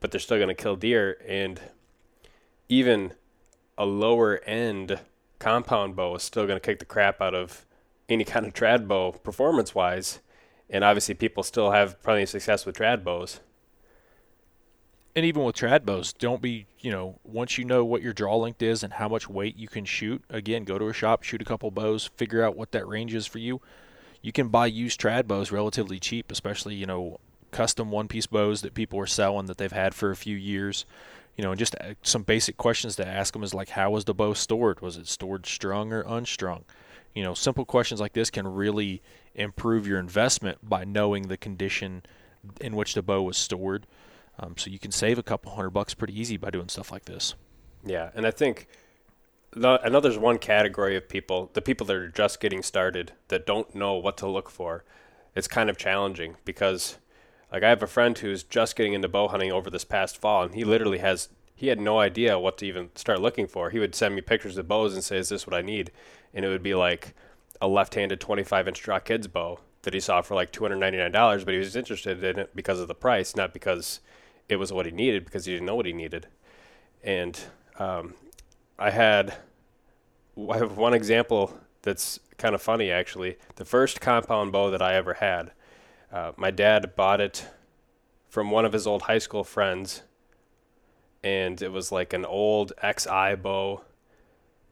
but 0.00 0.10
they're 0.10 0.20
still 0.20 0.38
going 0.38 0.48
to 0.48 0.54
kill 0.54 0.76
deer. 0.76 1.18
And 1.26 1.60
even 2.68 3.12
a 3.76 3.84
lower 3.84 4.38
end 4.44 5.00
compound 5.38 5.96
bow 5.96 6.14
is 6.14 6.22
still 6.22 6.46
going 6.46 6.56
to 6.56 6.64
kick 6.64 6.78
the 6.78 6.86
crap 6.86 7.20
out 7.20 7.34
of 7.34 7.66
any 8.08 8.24
kind 8.24 8.46
of 8.46 8.52
trad 8.52 8.86
bow 8.86 9.12
performance 9.12 9.74
wise. 9.74 10.20
And 10.70 10.82
obviously, 10.82 11.14
people 11.14 11.42
still 11.42 11.70
have 11.70 12.02
plenty 12.02 12.22
of 12.22 12.28
success 12.28 12.64
with 12.66 12.76
trad 12.76 13.04
bows. 13.04 13.40
And 15.16 15.24
even 15.24 15.44
with 15.44 15.54
trad 15.54 15.84
bows, 15.84 16.12
don't 16.12 16.42
be, 16.42 16.66
you 16.80 16.90
know, 16.90 17.20
once 17.22 17.56
you 17.56 17.64
know 17.64 17.84
what 17.84 18.02
your 18.02 18.12
draw 18.12 18.36
length 18.36 18.60
is 18.62 18.82
and 18.82 18.94
how 18.94 19.08
much 19.08 19.28
weight 19.28 19.56
you 19.56 19.68
can 19.68 19.84
shoot, 19.84 20.24
again, 20.28 20.64
go 20.64 20.76
to 20.76 20.88
a 20.88 20.92
shop, 20.92 21.22
shoot 21.22 21.40
a 21.40 21.44
couple 21.44 21.70
bows, 21.70 22.10
figure 22.16 22.42
out 22.42 22.56
what 22.56 22.72
that 22.72 22.88
range 22.88 23.14
is 23.14 23.26
for 23.26 23.38
you. 23.38 23.60
You 24.22 24.32
can 24.32 24.48
buy 24.48 24.66
used 24.66 25.00
trad 25.00 25.28
bows 25.28 25.52
relatively 25.52 26.00
cheap, 26.00 26.32
especially, 26.32 26.74
you 26.74 26.86
know, 26.86 27.20
custom 27.52 27.92
one 27.92 28.08
piece 28.08 28.26
bows 28.26 28.62
that 28.62 28.74
people 28.74 28.98
are 28.98 29.06
selling 29.06 29.46
that 29.46 29.58
they've 29.58 29.70
had 29.70 29.94
for 29.94 30.10
a 30.10 30.16
few 30.16 30.36
years. 30.36 30.84
You 31.36 31.44
know, 31.44 31.50
and 31.50 31.58
just 31.58 31.76
uh, 31.80 31.94
some 32.02 32.22
basic 32.22 32.56
questions 32.56 32.96
to 32.96 33.06
ask 33.06 33.32
them 33.32 33.44
is 33.44 33.54
like, 33.54 33.70
how 33.70 33.90
was 33.90 34.04
the 34.04 34.14
bow 34.14 34.34
stored? 34.34 34.80
Was 34.80 34.96
it 34.96 35.06
stored 35.06 35.46
strung 35.46 35.92
or 35.92 36.02
unstrung? 36.02 36.64
You 37.14 37.22
know, 37.22 37.34
simple 37.34 37.64
questions 37.64 38.00
like 38.00 38.12
this 38.12 38.30
can 38.30 38.46
really 38.46 39.02
improve 39.34 39.86
your 39.86 39.98
investment 39.98 40.58
by 40.68 40.84
knowing 40.84 41.28
the 41.28 41.36
condition 41.36 42.02
in 42.60 42.74
which 42.74 42.94
the 42.94 43.02
bow 43.02 43.22
was 43.22 43.36
stored. 43.36 43.86
Um, 44.38 44.54
so 44.56 44.68
you 44.68 44.78
can 44.78 44.90
save 44.90 45.18
a 45.18 45.22
couple 45.22 45.52
hundred 45.52 45.70
bucks 45.70 45.94
pretty 45.94 46.18
easy 46.18 46.36
by 46.36 46.50
doing 46.50 46.68
stuff 46.68 46.90
like 46.90 47.04
this. 47.04 47.34
Yeah, 47.84 48.10
and 48.14 48.26
I 48.26 48.30
think 48.30 48.66
I 49.56 49.88
know 49.88 50.00
there's 50.00 50.18
one 50.18 50.38
category 50.38 50.96
of 50.96 51.08
people, 51.08 51.50
the 51.52 51.62
people 51.62 51.86
that 51.86 51.96
are 51.96 52.08
just 52.08 52.40
getting 52.40 52.62
started 52.62 53.12
that 53.28 53.46
don't 53.46 53.72
know 53.74 53.94
what 53.94 54.16
to 54.18 54.28
look 54.28 54.50
for. 54.50 54.84
It's 55.36 55.46
kind 55.46 55.70
of 55.70 55.76
challenging 55.76 56.36
because 56.44 56.98
like 57.52 57.62
I 57.62 57.68
have 57.68 57.82
a 57.82 57.86
friend 57.86 58.18
who's 58.18 58.42
just 58.42 58.74
getting 58.74 58.94
into 58.94 59.08
bow 59.08 59.28
hunting 59.28 59.52
over 59.52 59.70
this 59.70 59.84
past 59.84 60.20
fall, 60.20 60.42
and 60.42 60.54
he 60.54 60.64
literally 60.64 60.98
has 60.98 61.28
he 61.54 61.68
had 61.68 61.80
no 61.80 61.98
idea 61.98 62.38
what 62.38 62.58
to 62.58 62.66
even 62.66 62.90
start 62.94 63.20
looking 63.20 63.46
for. 63.46 63.70
He 63.70 63.78
would 63.78 63.94
send 63.94 64.14
me 64.14 64.20
pictures 64.20 64.56
of 64.58 64.68
bows 64.68 64.94
and 64.94 65.04
say, 65.04 65.18
"Is 65.18 65.28
this 65.28 65.46
what 65.46 65.54
I 65.54 65.62
need?" 65.62 65.90
And 66.32 66.44
it 66.44 66.48
would 66.48 66.62
be 66.62 66.74
like 66.74 67.14
a 67.60 67.68
left-handed 67.68 68.20
25-inch 68.20 68.80
draw 68.82 68.98
kids 68.98 69.26
bow 69.28 69.60
that 69.82 69.94
he 69.94 70.00
saw 70.00 70.22
for 70.22 70.34
like 70.34 70.52
$299, 70.52 71.44
but 71.44 71.52
he 71.52 71.58
was 71.58 71.76
interested 71.76 72.22
in 72.24 72.38
it 72.38 72.56
because 72.56 72.80
of 72.80 72.88
the 72.88 72.94
price, 72.94 73.36
not 73.36 73.52
because 73.52 74.00
it 74.48 74.56
was 74.56 74.72
what 74.72 74.86
he 74.86 74.92
needed, 74.92 75.24
because 75.24 75.44
he 75.44 75.52
didn't 75.52 75.66
know 75.66 75.76
what 75.76 75.86
he 75.86 75.92
needed. 75.92 76.26
And 77.02 77.38
um, 77.78 78.14
I 78.78 78.90
had 78.90 79.36
I 80.50 80.58
have 80.58 80.76
one 80.76 80.94
example 80.94 81.56
that's 81.82 82.18
kind 82.38 82.54
of 82.54 82.62
funny 82.62 82.90
actually. 82.90 83.36
The 83.56 83.64
first 83.64 84.00
compound 84.00 84.52
bow 84.52 84.70
that 84.70 84.82
I 84.82 84.94
ever 84.94 85.14
had 85.14 85.52
uh, 86.14 86.30
my 86.36 86.52
dad 86.52 86.94
bought 86.94 87.20
it 87.20 87.44
from 88.28 88.52
one 88.52 88.64
of 88.64 88.72
his 88.72 88.86
old 88.86 89.02
high 89.02 89.18
school 89.18 89.42
friends, 89.42 90.02
and 91.24 91.60
it 91.60 91.72
was 91.72 91.90
like 91.90 92.12
an 92.12 92.24
old 92.24 92.72
XI 92.80 93.34
bow, 93.34 93.82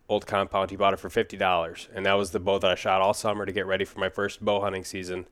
old 0.09 0.27
compound. 0.27 0.71
He 0.71 0.77
bought 0.77 0.93
it 0.93 1.01
for 1.01 1.11
fifty 1.11 1.37
dollars, 1.37 1.89
and 1.95 2.07
that 2.07 2.15
was 2.15 2.31
the 2.31 2.39
bow 2.39 2.59
that 2.59 2.71
I 2.71 2.75
shot 2.75 3.01
all 3.01 3.15
summer 3.15 3.45
to 3.47 3.53
get 3.53 3.67
ready 3.67 3.85
for 3.85 3.99
my 3.99 4.09
first 4.09 4.45
bow 4.45 4.61
hunting 4.61 4.85
season. 4.85 5.27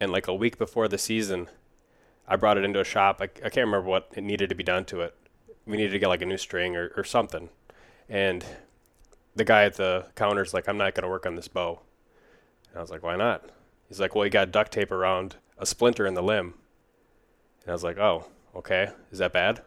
And 0.00 0.10
like 0.10 0.26
a 0.26 0.34
week 0.34 0.58
before 0.58 0.88
the 0.88 0.98
season, 0.98 1.48
I 2.26 2.34
brought 2.34 2.58
it 2.58 2.64
into 2.64 2.80
a 2.80 2.84
shop. 2.84 3.18
I, 3.20 3.24
I 3.24 3.50
can't 3.50 3.66
remember 3.66 3.82
what 3.82 4.10
it 4.16 4.24
needed 4.24 4.48
to 4.48 4.56
be 4.56 4.64
done 4.64 4.84
to 4.86 5.02
it. 5.02 5.14
We 5.66 5.76
needed 5.76 5.92
to 5.92 5.98
get 6.00 6.08
like 6.08 6.22
a 6.22 6.26
new 6.26 6.38
string 6.38 6.74
or, 6.74 6.92
or 6.96 7.04
something, 7.04 7.50
and 8.08 8.44
the 9.36 9.44
guy 9.44 9.64
at 9.64 9.74
the 9.74 10.06
counter's 10.16 10.52
like, 10.52 10.68
"I'm 10.68 10.78
not 10.78 10.94
going 10.94 11.04
to 11.04 11.10
work 11.10 11.26
on 11.26 11.36
this 11.36 11.48
bow." 11.48 11.80
And 12.70 12.78
I 12.78 12.80
was 12.80 12.90
like, 12.90 13.02
"Why 13.02 13.16
not?" 13.16 13.50
He's 13.88 14.00
like, 14.00 14.14
"Well, 14.14 14.24
you 14.24 14.30
got 14.30 14.50
duct 14.50 14.72
tape 14.72 14.90
around 14.90 15.36
a 15.58 15.66
splinter 15.66 16.06
in 16.06 16.14
the 16.14 16.22
limb. 16.22 16.54
And 17.62 17.70
I 17.70 17.72
was 17.72 17.84
like, 17.84 17.98
oh, 17.98 18.26
okay, 18.54 18.90
is 19.10 19.18
that 19.18 19.32
bad? 19.32 19.62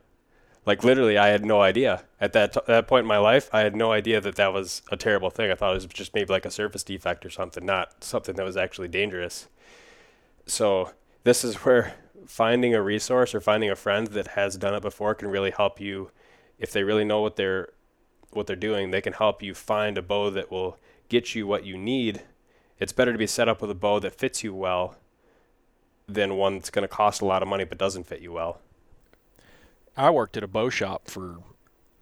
Like 0.68 0.84
literally, 0.84 1.18
I 1.18 1.30
had 1.30 1.46
no 1.46 1.62
idea 1.62 2.04
at 2.20 2.34
that 2.34 2.52
t- 2.52 2.60
that 2.68 2.88
point 2.88 3.06
in 3.06 3.08
my 3.08 3.20
life. 3.20 3.50
I 3.54 3.62
had 3.62 3.74
no 3.74 3.94
idea 3.94 4.20
that 4.20 4.36
that 4.36 4.52
was 4.52 4.82
a 4.92 4.98
terrible 4.98 5.30
thing. 5.30 5.50
I 5.50 5.56
thought 5.56 5.72
it 5.72 5.76
was 5.76 5.86
just 5.86 6.14
maybe 6.14 6.34
like 6.34 6.46
a 6.46 6.52
surface 6.52 6.84
defect 6.84 7.26
or 7.26 7.30
something, 7.30 7.66
not 7.66 8.04
something 8.04 8.36
that 8.36 8.44
was 8.44 8.58
actually 8.58 8.90
dangerous. 8.90 9.48
So 10.46 10.92
this 11.24 11.46
is 11.46 11.56
where 11.64 11.96
finding 12.26 12.76
a 12.76 12.82
resource 12.82 13.34
or 13.34 13.40
finding 13.40 13.70
a 13.70 13.78
friend 13.78 14.08
that 14.08 14.28
has 14.30 14.58
done 14.58 14.74
it 14.74 14.82
before 14.82 15.16
can 15.16 15.30
really 15.30 15.52
help 15.52 15.80
you. 15.80 16.12
If 16.60 16.74
they 16.74 16.84
really 16.84 17.06
know 17.06 17.22
what 17.22 17.38
they're 17.38 17.70
what 18.32 18.46
they're 18.46 18.58
doing, 18.58 18.92
they 18.92 19.02
can 19.02 19.14
help 19.14 19.42
you 19.42 19.54
find 19.54 19.98
a 19.98 20.02
bow 20.02 20.30
that 20.32 20.52
will 20.52 20.78
get 21.08 21.34
you 21.34 21.48
what 21.48 21.66
you 21.66 21.78
need. 21.78 22.24
It's 22.78 22.92
better 22.92 23.14
to 23.14 23.18
be 23.18 23.26
set 23.26 23.48
up 23.48 23.62
with 23.62 23.72
a 23.72 23.76
bow 23.76 24.00
that 24.02 24.16
fits 24.16 24.44
you 24.44 24.54
well 24.54 24.98
than 26.08 26.36
one 26.36 26.56
that's 26.56 26.70
going 26.70 26.84
to 26.84 26.94
cost 26.94 27.22
a 27.22 27.26
lot 27.26 27.42
of 27.42 27.48
money 27.48 27.64
but 27.64 27.78
doesn't 27.78 28.06
fit 28.06 28.20
you 28.20 28.34
well. 28.34 28.60
I 29.98 30.12
worked 30.12 30.38
at 30.38 30.44
a 30.44 30.48
bow 30.48 30.70
shop 30.70 31.10
for 31.10 31.38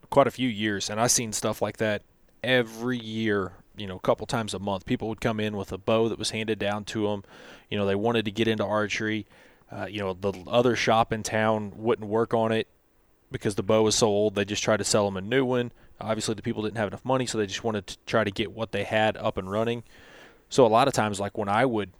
quite 0.09 0.27
a 0.27 0.31
few 0.31 0.49
years, 0.49 0.89
and 0.89 0.99
I 0.99 1.07
seen 1.07 1.31
stuff 1.31 1.61
like 1.61 1.77
that 1.77 2.03
every 2.43 2.99
year. 2.99 3.53
You 3.77 3.87
know, 3.87 3.95
a 3.95 4.01
couple 4.01 4.27
times 4.27 4.53
a 4.53 4.59
month, 4.59 4.85
people 4.85 5.07
would 5.09 5.21
come 5.21 5.39
in 5.39 5.55
with 5.57 5.71
a 5.71 5.77
bow 5.77 6.09
that 6.09 6.19
was 6.19 6.31
handed 6.31 6.59
down 6.59 6.83
to 6.85 7.07
them. 7.07 7.23
You 7.69 7.77
know, 7.77 7.85
they 7.85 7.95
wanted 7.95 8.25
to 8.25 8.31
get 8.31 8.47
into 8.47 8.65
archery. 8.65 9.25
Uh, 9.71 9.87
you 9.89 9.99
know, 9.99 10.13
the 10.13 10.33
other 10.47 10.75
shop 10.75 11.11
in 11.11 11.23
town 11.23 11.73
wouldn't 11.75 12.07
work 12.07 12.33
on 12.33 12.51
it 12.51 12.67
because 13.31 13.55
the 13.55 13.63
bow 13.63 13.83
was 13.83 13.95
so 13.95 14.07
old. 14.07 14.35
They 14.35 14.45
just 14.45 14.63
tried 14.63 14.77
to 14.77 14.83
sell 14.83 15.05
them 15.05 15.17
a 15.17 15.21
new 15.21 15.43
one. 15.43 15.71
Obviously, 15.99 16.35
the 16.35 16.41
people 16.41 16.63
didn't 16.63 16.77
have 16.77 16.89
enough 16.89 17.03
money, 17.05 17.25
so 17.25 17.37
they 17.37 17.47
just 17.47 17.63
wanted 17.63 17.87
to 17.87 17.97
try 18.05 18.23
to 18.23 18.31
get 18.31 18.51
what 18.51 18.71
they 18.71 18.83
had 18.83 19.17
up 19.17 19.37
and 19.37 19.49
running. 19.49 19.83
So 20.49 20.65
a 20.65 20.67
lot 20.67 20.87
of 20.87 20.93
times, 20.93 21.19
like 21.19 21.37
when 21.37 21.49
I 21.49 21.65
would 21.65 21.91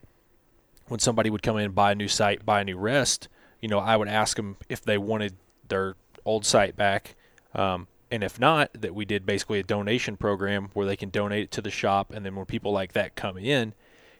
when 0.87 0.99
somebody 0.99 1.29
would 1.29 1.41
come 1.41 1.57
in 1.57 1.71
buy 1.71 1.93
a 1.93 1.95
new 1.95 2.07
sight, 2.07 2.45
buy 2.45 2.61
a 2.61 2.63
new 2.63 2.77
rest, 2.77 3.27
you 3.61 3.67
know, 3.67 3.79
I 3.79 3.97
would 3.97 4.07
ask 4.07 4.37
them 4.37 4.57
if 4.69 4.83
they 4.83 4.97
wanted 4.97 5.33
their 5.69 5.95
old 6.25 6.45
sight 6.45 6.75
back. 6.75 7.15
Um, 7.53 7.87
and 8.11 8.23
if 8.23 8.39
not, 8.39 8.69
that 8.73 8.95
we 8.95 9.05
did 9.05 9.25
basically 9.25 9.59
a 9.59 9.63
donation 9.63 10.17
program 10.17 10.69
where 10.73 10.85
they 10.85 10.95
can 10.95 11.09
donate 11.09 11.43
it 11.43 11.51
to 11.51 11.61
the 11.61 11.71
shop. 11.71 12.11
And 12.13 12.25
then 12.25 12.35
when 12.35 12.45
people 12.45 12.71
like 12.71 12.93
that 12.93 13.15
come 13.15 13.37
in 13.37 13.73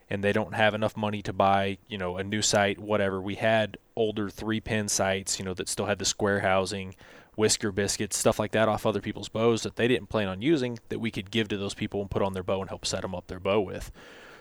and 0.09 0.23
they 0.23 0.33
don't 0.33 0.55
have 0.55 0.73
enough 0.73 0.97
money 0.97 1.21
to 1.21 1.33
buy, 1.33 1.77
you 1.87 1.97
know, 1.97 2.17
a 2.17 2.23
new 2.23 2.41
sight, 2.41 2.79
whatever, 2.79 3.21
we 3.21 3.35
had 3.35 3.77
older 3.95 4.29
three 4.29 4.59
pin 4.59 4.87
sights, 4.87 5.39
you 5.39 5.45
know, 5.45 5.53
that 5.53 5.69
still 5.69 5.85
had 5.85 5.99
the 5.99 6.05
square 6.05 6.41
housing, 6.41 6.95
whisker 7.35 7.71
biscuits, 7.71 8.17
stuff 8.17 8.39
like 8.39 8.51
that 8.51 8.67
off 8.67 8.85
other 8.85 9.01
people's 9.01 9.29
bows 9.29 9.63
that 9.63 9.75
they 9.75 9.87
didn't 9.87 10.09
plan 10.09 10.27
on 10.27 10.41
using 10.41 10.79
that 10.89 10.99
we 10.99 11.11
could 11.11 11.31
give 11.31 11.47
to 11.49 11.57
those 11.57 11.73
people 11.73 12.01
and 12.01 12.09
put 12.09 12.21
on 12.21 12.33
their 12.33 12.43
bow 12.43 12.61
and 12.61 12.69
help 12.69 12.85
set 12.85 13.01
them 13.01 13.15
up 13.15 13.27
their 13.27 13.39
bow 13.39 13.59
with. 13.59 13.91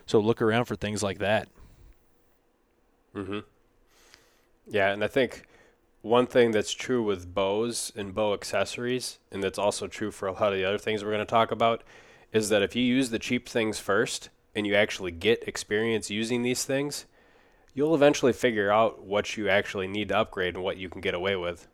So 0.07 0.21
look 0.21 0.41
around 0.41 0.67
for 0.67 0.77
things 0.77 1.03
like 1.03 1.19
that. 1.19 1.49
Mm-hmm. 3.15 3.41
Yeah, 4.67 4.91
and 4.91 5.05
I 5.05 5.09
think 5.09 5.47
one 6.05 6.27
thing 6.27 6.51
that's 6.51 6.73
true 6.75 7.03
with 7.03 7.35
bows 7.35 7.91
and 7.97 8.15
bow 8.15 8.35
accessories, 8.35 9.21
and 9.33 9.43
that's 9.43 9.59
also 9.59 9.87
true 9.87 10.11
for 10.11 10.29
a 10.29 10.33
lot 10.33 10.53
of 10.53 10.59
the 10.59 10.65
other 10.65 10.77
things 10.77 11.03
we're 11.03 11.11
going 11.11 11.19
to 11.19 11.25
talk 11.25 11.51
about, 11.51 11.83
is 12.31 12.51
that 12.51 12.61
if 12.61 12.77
you 12.77 12.83
use 12.83 13.09
the 13.09 13.19
cheap 13.19 13.49
things 13.49 13.79
first 13.79 14.29
and 14.55 14.67
you 14.67 14.75
actually 14.75 15.11
get 15.11 15.49
experience 15.49 16.11
using 16.11 16.43
these 16.43 16.67
things, 16.67 17.07
you'll 17.73 17.95
eventually 17.95 18.35
figure 18.35 18.71
out 18.71 19.03
what 19.03 19.39
you 19.39 19.49
actually 19.49 19.89
need 19.89 20.09
to 20.09 20.19
upgrade 20.19 20.57
and 20.57 20.63
what 20.63 20.77
you 20.77 20.91
can 20.91 21.01
get 21.01 21.15
away 21.15 21.37
with. 21.37 21.69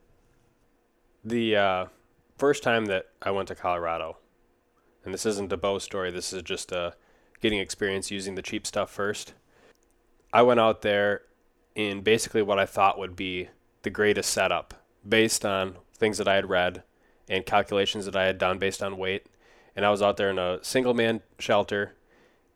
The 1.24 1.56
uh, 1.56 1.86
first 2.38 2.62
time 2.62 2.86
that 2.86 3.06
I 3.20 3.32
went 3.32 3.48
to 3.48 3.56
Colorado, 3.56 4.18
and 5.04 5.12
this 5.12 5.26
isn't 5.26 5.52
a 5.52 5.56
bow 5.56 5.80
story, 5.80 6.12
this 6.12 6.32
is 6.32 6.44
just 6.44 6.72
uh, 6.72 6.92
getting 7.40 7.58
experience 7.58 8.12
using 8.12 8.36
the 8.36 8.42
cheap 8.42 8.64
stuff 8.64 8.92
first. 8.92 9.34
I 10.32 10.42
went 10.42 10.60
out 10.60 10.82
there 10.82 11.22
in 11.74 12.02
basically 12.02 12.42
what 12.42 12.60
I 12.60 12.66
thought 12.66 12.96
would 12.96 13.16
be 13.16 13.48
the 13.82 13.90
greatest 13.90 14.30
setup 14.30 14.74
based 15.08 15.44
on 15.44 15.76
things 15.94 16.18
that 16.18 16.28
I 16.28 16.34
had 16.34 16.48
read 16.48 16.82
and 17.28 17.46
calculations 17.46 18.04
that 18.04 18.16
I 18.16 18.24
had 18.24 18.38
done 18.38 18.58
based 18.58 18.82
on 18.82 18.98
weight. 18.98 19.26
And 19.76 19.86
I 19.86 19.90
was 19.90 20.02
out 20.02 20.16
there 20.16 20.30
in 20.30 20.38
a 20.38 20.62
single 20.62 20.94
man 20.94 21.20
shelter 21.38 21.94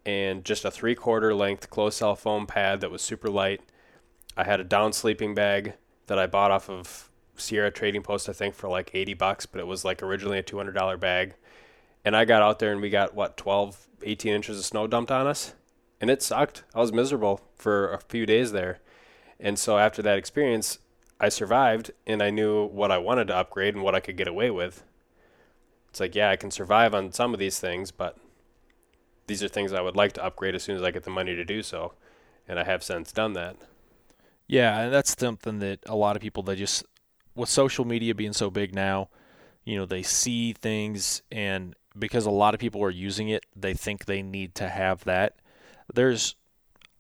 and 0.05 0.45
just 0.45 0.65
a 0.65 0.71
three 0.71 0.95
quarter 0.95 1.35
length 1.35 1.71
closed 1.71 1.99
cell 1.99 2.17
foam 2.17 2.47
pad 2.47 2.81
that 2.81 2.91
was 2.91 3.03
super 3.03 3.31
light. 3.31 3.61
I 4.37 4.45
had 4.45 4.61
a 4.61 4.65
down 4.65 4.93
sleeping 4.93 5.35
bag 5.35 5.75
that 6.07 6.19
I 6.19 6.27
bought 6.27 6.51
off 6.51 6.69
of 6.69 7.09
Sierra 7.37 7.71
Trading 7.71 8.03
Post, 8.03 8.29
I 8.29 8.33
think, 8.33 8.55
for 8.55 8.69
like 8.69 8.91
80 8.95 9.15
bucks, 9.15 9.47
but 9.47 9.61
it 9.61 9.67
was 9.67 9.85
like 9.85 10.03
originally 10.03 10.39
a 10.39 10.43
$200 10.43 11.01
bag. 11.01 11.35
And 12.05 12.17
I 12.17 12.25
got 12.25 12.43
out 12.43 12.59
there 12.59 12.73
and 12.73 12.81
we 12.81 12.91
got, 12.91 13.15
what, 13.15 13.37
12, 13.37 13.89
18 14.03 14.35
inches 14.35 14.59
of 14.59 14.65
snow 14.65 14.87
dumped 14.87 15.11
on 15.11 15.27
us? 15.27 15.55
And 16.01 16.11
it 16.11 16.23
sucked. 16.23 16.65
I 16.75 16.81
was 16.81 16.93
miserable 16.93 17.41
for 17.57 17.93
a 17.93 17.99
few 17.99 18.27
days 18.27 18.53
there. 18.53 18.81
And 19.41 19.59
so 19.59 19.79
after 19.79 20.03
that 20.03 20.19
experience, 20.19 20.79
I 21.21 21.29
survived 21.29 21.93
and 22.07 22.23
I 22.23 22.31
knew 22.31 22.67
what 22.67 22.91
I 22.91 22.99
wanted 22.99 23.29
to 23.29 23.37
upgrade 23.37 23.75
and 23.75 23.83
what 23.83 23.95
I 23.95 24.01
could 24.01 24.17
get 24.17 24.29
away 24.29 24.51
with. 24.51 24.83
It's 25.89 26.01
like, 26.01 26.15
yeah, 26.15 26.31
I 26.31 26.37
can 26.37 26.51
survive 26.51 26.95
on 26.95 27.13
some 27.13 27.33
of 27.33 27.41
these 27.41 27.61
things, 27.61 27.91
but 27.91 28.17
these 29.27 29.43
are 29.43 29.49
things 29.49 29.73
I 29.73 29.81
would 29.81 29.97
like 29.97 30.13
to 30.15 30.25
upgrade 30.25 30.55
as 30.55 30.63
soon 30.63 30.77
as 30.77 30.83
I 30.83 30.91
get 30.91 31.05
the 31.05 31.11
money 31.11 31.35
to 31.35 31.45
do 31.45 31.63
so. 31.63 31.95
And 32.49 32.59
I 32.59 32.65
have 32.65 32.83
since 32.83 33.13
done 33.13 33.33
that. 33.35 33.57
Yeah, 34.47 34.79
and 34.81 34.93
that's 34.93 35.19
something 35.19 35.61
that 35.61 35.81
a 35.87 35.97
lot 35.97 36.17
of 36.17 36.23
people 36.23 36.43
they 36.43 36.57
just 36.57 36.85
with 37.35 37.49
social 37.49 37.85
media 37.85 38.15
being 38.15 38.33
so 38.33 38.51
big 38.51 38.75
now, 38.75 39.09
you 39.65 39.77
know, 39.77 39.87
they 39.87 40.03
see 40.03 40.53
things 40.53 41.23
and 41.33 41.75
because 41.99 42.27
a 42.27 42.31
lot 42.31 42.55
of 42.55 42.61
people 42.61 42.83
are 42.83 42.91
using 42.91 43.29
it, 43.29 43.45
they 43.57 43.73
think 43.73 44.05
they 44.05 44.23
need 44.23 44.55
to 44.57 44.69
have 44.69 45.05
that. 45.05 45.37
There's 45.93 46.37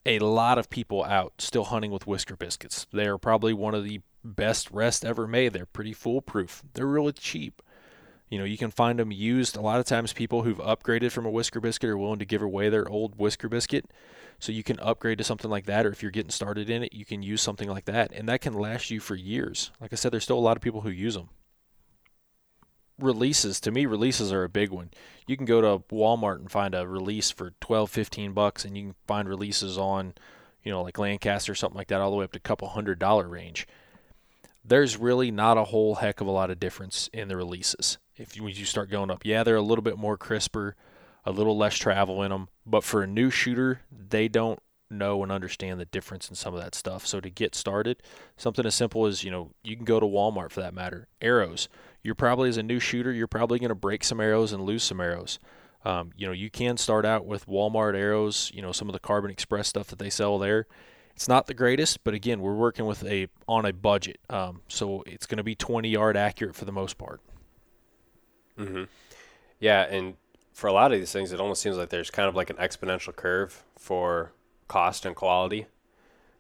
a 0.06 0.18
lot 0.18 0.58
of 0.58 0.70
people 0.70 1.04
out 1.04 1.34
still 1.38 1.64
hunting 1.64 1.90
with 1.90 2.06
whisker 2.06 2.36
biscuits. 2.36 2.86
They're 2.92 3.18
probably 3.18 3.52
one 3.52 3.74
of 3.74 3.84
the 3.84 4.00
best 4.22 4.70
rest 4.70 5.04
ever 5.04 5.26
made. 5.26 5.52
They're 5.52 5.66
pretty 5.66 5.92
foolproof. 5.92 6.62
They're 6.74 6.86
really 6.86 7.12
cheap. 7.12 7.62
You 8.30 8.38
know, 8.38 8.44
you 8.44 8.56
can 8.58 8.70
find 8.70 8.98
them 8.98 9.12
used. 9.12 9.56
A 9.56 9.60
lot 9.60 9.80
of 9.80 9.86
times, 9.86 10.12
people 10.12 10.42
who've 10.42 10.58
upgraded 10.58 11.12
from 11.12 11.26
a 11.26 11.30
whisker 11.30 11.60
biscuit 11.60 11.90
are 11.90 11.98
willing 11.98 12.18
to 12.18 12.24
give 12.24 12.42
away 12.42 12.68
their 12.68 12.88
old 12.88 13.18
whisker 13.18 13.48
biscuit. 13.48 13.90
So 14.40 14.50
you 14.50 14.62
can 14.62 14.80
upgrade 14.80 15.18
to 15.18 15.24
something 15.24 15.50
like 15.50 15.66
that, 15.66 15.86
or 15.86 15.90
if 15.90 16.02
you're 16.02 16.10
getting 16.10 16.30
started 16.30 16.68
in 16.68 16.82
it, 16.82 16.92
you 16.92 17.04
can 17.04 17.22
use 17.22 17.40
something 17.40 17.68
like 17.68 17.84
that, 17.84 18.10
and 18.12 18.28
that 18.28 18.40
can 18.40 18.52
last 18.52 18.90
you 18.90 18.98
for 18.98 19.14
years. 19.14 19.70
Like 19.80 19.92
I 19.92 19.96
said, 19.96 20.12
there's 20.12 20.24
still 20.24 20.38
a 20.38 20.40
lot 20.40 20.56
of 20.56 20.62
people 20.62 20.80
who 20.80 20.90
use 20.90 21.14
them. 21.14 21.28
Releases, 22.98 23.61
to 23.61 23.70
me, 23.70 23.87
releases 23.87 24.33
are 24.33 24.44
a 24.44 24.48
big 24.48 24.70
one. 24.70 24.90
You 25.26 25.37
can 25.37 25.46
go 25.46 25.61
to 25.61 25.85
Walmart 25.92 26.37
and 26.37 26.50
find 26.50 26.74
a 26.74 26.87
release 26.87 27.30
for 27.30 27.54
12, 27.61 27.90
15 27.90 28.33
bucks, 28.33 28.64
and 28.64 28.76
you 28.76 28.85
can 28.85 28.94
find 29.07 29.28
releases 29.28 29.76
on, 29.76 30.14
you 30.62 30.70
know, 30.70 30.83
like 30.83 30.98
Lancaster 30.98 31.52
or 31.52 31.57
something 31.57 31.76
like 31.76 31.88
that, 31.88 32.00
all 32.00 32.11
the 32.11 32.16
way 32.16 32.24
up 32.24 32.33
to 32.33 32.38
a 32.38 32.40
couple 32.40 32.68
hundred 32.68 32.98
dollar 32.98 33.28
range. 33.28 33.66
There's 34.64 34.96
really 34.96 35.30
not 35.30 35.59
a 35.59 35.64
whole 35.64 35.96
heck 35.96 36.20
of 36.20 36.26
a 36.26 36.30
lot 36.30 36.50
of 36.50 36.61
difference 36.61 37.11
in 37.12 37.28
the 37.28 37.37
releases 37.37 37.98
if 38.16 38.37
you, 38.37 38.46
you 38.46 38.64
start 38.64 38.90
going 38.90 39.11
up. 39.11 39.24
Yeah, 39.24 39.42
they're 39.42 39.57
a 39.57 39.62
little 39.62 39.83
bit 39.83 39.98
more 39.98 40.16
crisper, 40.16 40.76
a 41.24 41.33
little 41.33 41.57
less 41.57 41.76
travel 41.76 42.22
in 42.22 42.30
them, 42.30 42.48
but 42.64 42.85
for 42.85 43.02
a 43.02 43.07
new 43.07 43.30
shooter, 43.30 43.80
they 43.90 44.28
don't 44.28 44.61
know 44.90 45.22
and 45.22 45.33
understand 45.33 45.80
the 45.80 45.87
difference 45.87 46.28
in 46.28 46.35
some 46.37 46.54
of 46.54 46.61
that 46.61 46.74
stuff. 46.74 47.07
So 47.07 47.20
to 47.20 47.30
get 47.30 47.54
started, 47.54 48.02
something 48.37 48.64
as 48.64 48.74
simple 48.74 49.07
as, 49.07 49.24
you 49.24 49.30
know, 49.30 49.50
you 49.62 49.76
can 49.76 49.85
go 49.85 49.98
to 49.98 50.07
Walmart 50.07 50.50
for 50.50 50.61
that 50.61 50.74
matter. 50.74 51.09
Arrows. 51.20 51.68
You're 52.04 52.14
probably 52.14 52.48
as 52.48 52.56
a 52.56 52.62
new 52.62 52.78
shooter, 52.78 53.10
you're 53.10 53.26
probably 53.26 53.58
going 53.58 53.70
to 53.70 53.74
break 53.74 54.04
some 54.04 54.20
arrows 54.20 54.52
and 54.52 54.62
lose 54.62 54.84
some 54.84 55.00
arrows. 55.00 55.40
Um, 55.84 56.12
you 56.16 56.26
know, 56.26 56.32
you 56.32 56.50
can 56.50 56.76
start 56.76 57.04
out 57.04 57.26
with 57.26 57.46
Walmart 57.46 57.96
arrows, 57.96 58.50
you 58.54 58.62
know, 58.62 58.72
some 58.72 58.88
of 58.88 58.92
the 58.92 59.00
Carbon 59.00 59.30
Express 59.30 59.68
stuff 59.68 59.88
that 59.88 59.98
they 59.98 60.10
sell 60.10 60.38
there. 60.38 60.66
It's 61.16 61.28
not 61.28 61.46
the 61.46 61.54
greatest, 61.54 62.04
but 62.04 62.14
again, 62.14 62.40
we're 62.40 62.54
working 62.54 62.86
with 62.86 63.04
a 63.04 63.28
on 63.48 63.64
a 63.64 63.72
budget, 63.72 64.18
um, 64.30 64.62
so 64.68 65.02
it's 65.06 65.26
going 65.26 65.38
to 65.38 65.44
be 65.44 65.54
20 65.54 65.88
yard 65.88 66.16
accurate 66.16 66.54
for 66.54 66.64
the 66.64 66.72
most 66.72 66.98
part. 66.98 67.20
Mm-hmm. 68.58 68.84
Yeah, 69.60 69.82
and 69.82 70.14
for 70.52 70.66
a 70.66 70.72
lot 70.72 70.92
of 70.92 70.98
these 70.98 71.12
things, 71.12 71.32
it 71.32 71.40
almost 71.40 71.62
seems 71.62 71.76
like 71.76 71.90
there's 71.90 72.10
kind 72.10 72.28
of 72.28 72.34
like 72.34 72.50
an 72.50 72.56
exponential 72.56 73.14
curve 73.14 73.62
for 73.78 74.32
cost 74.68 75.06
and 75.06 75.14
quality. 75.14 75.66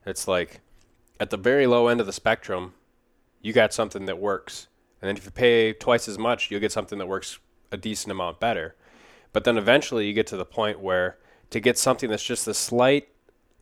It's 0.04 0.26
like 0.26 0.60
at 1.20 1.30
the 1.30 1.36
very 1.36 1.66
low 1.66 1.88
end 1.88 2.00
of 2.00 2.06
the 2.06 2.12
spectrum, 2.12 2.74
you 3.42 3.52
got 3.52 3.72
something 3.72 4.06
that 4.06 4.18
works. 4.18 4.68
And 5.04 5.10
then 5.10 5.18
if 5.18 5.26
you 5.26 5.30
pay 5.32 5.74
twice 5.74 6.08
as 6.08 6.16
much, 6.16 6.50
you'll 6.50 6.62
get 6.62 6.72
something 6.72 6.96
that 6.98 7.04
works 7.04 7.38
a 7.70 7.76
decent 7.76 8.10
amount 8.10 8.40
better. 8.40 8.74
But 9.34 9.44
then 9.44 9.58
eventually 9.58 10.06
you 10.06 10.14
get 10.14 10.26
to 10.28 10.36
the 10.38 10.46
point 10.46 10.80
where 10.80 11.18
to 11.50 11.60
get 11.60 11.76
something 11.76 12.08
that's 12.08 12.24
just 12.24 12.46
the 12.46 12.54
slight 12.54 13.08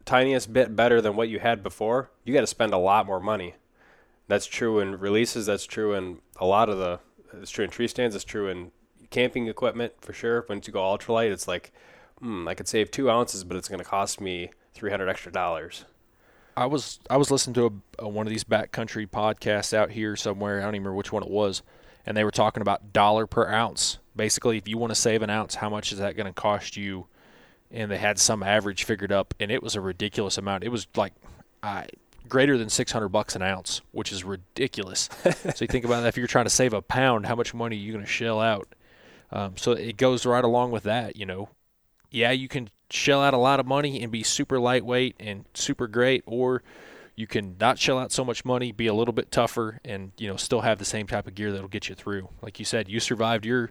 tiniest 0.05 0.53
bit 0.53 0.77
better 0.77 1.01
than 1.01 1.17
what 1.17 1.29
you 1.29 1.41
had 1.41 1.65
before, 1.65 2.13
you 2.23 2.33
got 2.33 2.43
to 2.43 2.47
spend 2.47 2.73
a 2.73 2.79
lot 2.79 3.07
more 3.07 3.19
money. 3.19 3.57
That's 4.29 4.47
true 4.47 4.79
in 4.79 5.01
releases, 5.01 5.47
that's 5.47 5.67
true 5.67 5.95
in 5.95 6.21
a 6.37 6.47
lot 6.47 6.69
of 6.69 6.79
the 6.79 7.01
it's 7.33 7.51
true 7.51 7.65
in 7.65 7.73
tree 7.73 7.89
stands. 7.89 8.15
It's 8.15 8.25
true 8.25 8.47
in 8.47 8.71
camping 9.11 9.49
equipment 9.49 9.95
for 10.01 10.13
sure. 10.13 10.47
Once 10.49 10.69
you 10.69 10.73
go 10.73 10.79
ultralight, 10.79 11.33
it's 11.33 11.49
like, 11.49 11.73
hmm, 12.21 12.47
I 12.47 12.55
could 12.55 12.69
save 12.69 12.93
two 12.93 13.11
ounces, 13.11 13.43
but 13.43 13.57
it's 13.57 13.69
going 13.69 13.81
to 13.81 13.85
cost 13.85 14.21
me 14.21 14.51
three 14.75 14.93
hundred 14.93 15.09
extra 15.09 15.33
dollars. 15.33 15.87
I 16.57 16.67
was 16.67 17.01
I 17.09 17.17
was 17.17 17.31
listening 17.31 17.55
to 17.55 17.67
a, 17.99 18.05
a, 18.05 18.09
one 18.09 18.27
of 18.27 18.31
these 18.31 18.45
backcountry 18.45 19.09
podcasts 19.09 19.73
out 19.73 19.91
here 19.91 20.17
somewhere. 20.17 20.59
I 20.59 20.63
don't 20.63 20.75
even 20.75 20.83
remember 20.83 20.97
which 20.97 21.13
one 21.13 21.23
it 21.23 21.31
was, 21.31 21.63
and 22.05 22.17
they 22.17 22.25
were 22.25 22.31
talking 22.31 22.61
about 22.61 22.93
dollar 22.93 23.27
per 23.27 23.47
ounce. 23.49 23.99
Basically, 24.15 24.59
if 24.59 24.69
you 24.69 24.77
want 24.77 24.91
to 24.91 24.95
save 24.95 25.23
an 25.23 25.31
ounce, 25.31 25.57
how 25.57 25.71
much 25.71 25.93
is 25.93 25.99
that 25.99 26.17
going 26.17 26.27
to 26.27 26.33
cost 26.33 26.77
you? 26.77 27.07
And 27.71 27.91
they 27.91 27.97
had 27.97 28.19
some 28.19 28.43
average 28.43 28.85
figured 28.85 29.13
up, 29.13 29.33
and 29.41 29.51
it 29.51 29.63
was 29.63 29.75
a 29.75 29.81
ridiculous 29.81 30.37
amount. 30.37 30.65
It 30.65 30.69
was 30.69 30.87
like 30.95 31.15
I 31.63 31.87
greater 32.29 32.57
than 32.57 32.69
600 32.69 33.09
bucks 33.09 33.37
an 33.37 33.43
ounce, 33.43 33.81
which 33.91 34.13
is 34.13 34.25
ridiculous. 34.25 35.09
so 35.23 35.57
you 35.61 35.67
think 35.67 35.85
about 35.85 36.03
that 36.03 36.09
if 36.09 36.17
you're 36.17 36.27
trying 36.27 36.47
to 36.47 36.51
save 36.51 36.73
a 36.73 36.83
pound, 36.83 37.27
how 37.27 37.35
much 37.35 37.53
money 37.55 37.77
are 37.77 37.79
you 37.79 37.93
going 37.93 38.05
to 38.05 38.11
shell 38.11 38.41
out? 38.41 38.75
Um, 39.31 39.57
so 39.57 39.73
it 39.73 39.97
goes 39.97 40.27
right 40.27 40.45
along 40.45 40.71
with 40.71 40.85
that, 40.85 41.17
you 41.17 41.27
know. 41.27 41.49
Yeah, 42.13 42.31
you 42.31 42.47
can 42.47 42.69
shell 42.91 43.23
out 43.23 43.33
a 43.33 43.39
lot 43.39 43.59
of 43.59 43.67
money 43.67 44.03
and 44.03 44.13
be 44.13 44.23
super 44.23 44.61
lightweight 44.61 45.17
and 45.19 45.47
super 45.55 45.89
great, 45.89 46.23
or 46.27 46.63
you 47.17 47.27
can 47.27 47.57
not 47.59 47.79
shell 47.79 47.99
out 47.99 48.13
so 48.13 48.25
much 48.25 48.45
money, 48.45 48.71
be 48.71 48.87
a 48.87 48.95
little 48.95 49.15
bit 49.15 49.31
tougher, 49.33 49.81
and 49.85 50.13
you 50.19 50.29
know 50.29 50.37
still 50.37 50.61
have 50.61 50.79
the 50.79 50.85
same 50.85 51.07
type 51.07 51.27
of 51.27 51.35
gear 51.35 51.51
that'll 51.51 51.69
get 51.69 51.89
you 51.89 51.95
through. 51.95 52.29
Like 52.43 52.59
you 52.59 52.65
said, 52.65 52.89
you 52.89 53.01
survived 53.01 53.47
your 53.47 53.71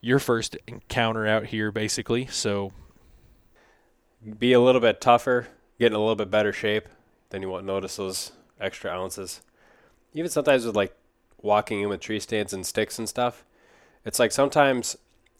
your 0.00 0.18
first 0.18 0.56
encounter 0.66 1.26
out 1.26 1.46
here, 1.46 1.70
basically. 1.70 2.26
So 2.26 2.72
be 4.38 4.52
a 4.52 4.60
little 4.60 4.80
bit 4.80 5.00
tougher, 5.00 5.46
get 5.78 5.86
in 5.86 5.92
a 5.92 5.98
little 5.98 6.16
bit 6.16 6.30
better 6.30 6.52
shape, 6.52 6.88
then 7.30 7.42
you 7.42 7.48
won't 7.48 7.64
notice 7.64 7.96
those 7.96 8.32
extra 8.60 8.90
ounces. 8.90 9.40
Even 10.14 10.30
sometimes 10.30 10.66
with 10.66 10.76
like 10.76 10.94
walking 11.40 11.80
in 11.80 11.88
with 11.88 12.00
tree 12.00 12.20
stands 12.20 12.52
and 12.52 12.66
sticks 12.66 12.98
and 12.98 13.08
stuff, 13.08 13.44
it's 14.04 14.18
like 14.18 14.32
sometimes 14.32 14.96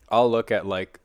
I'll 0.08 0.30
look 0.30 0.50
at 0.50 0.66
like 0.66 1.00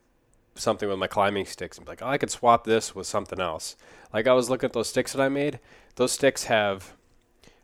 something 0.58 0.88
with 0.88 0.98
my 0.98 1.06
climbing 1.06 1.46
sticks 1.46 1.76
and 1.76 1.86
be 1.86 1.92
like, 1.92 2.02
oh, 2.02 2.08
I 2.08 2.18
could 2.18 2.30
swap 2.30 2.64
this 2.64 2.94
with 2.94 3.06
something 3.06 3.40
else. 3.40 3.76
Like 4.12 4.26
I 4.26 4.32
was 4.32 4.50
looking 4.50 4.68
at 4.68 4.72
those 4.72 4.88
sticks 4.88 5.12
that 5.12 5.22
I 5.22 5.28
made. 5.28 5.60
Those 5.96 6.12
sticks 6.12 6.44
have 6.44 6.94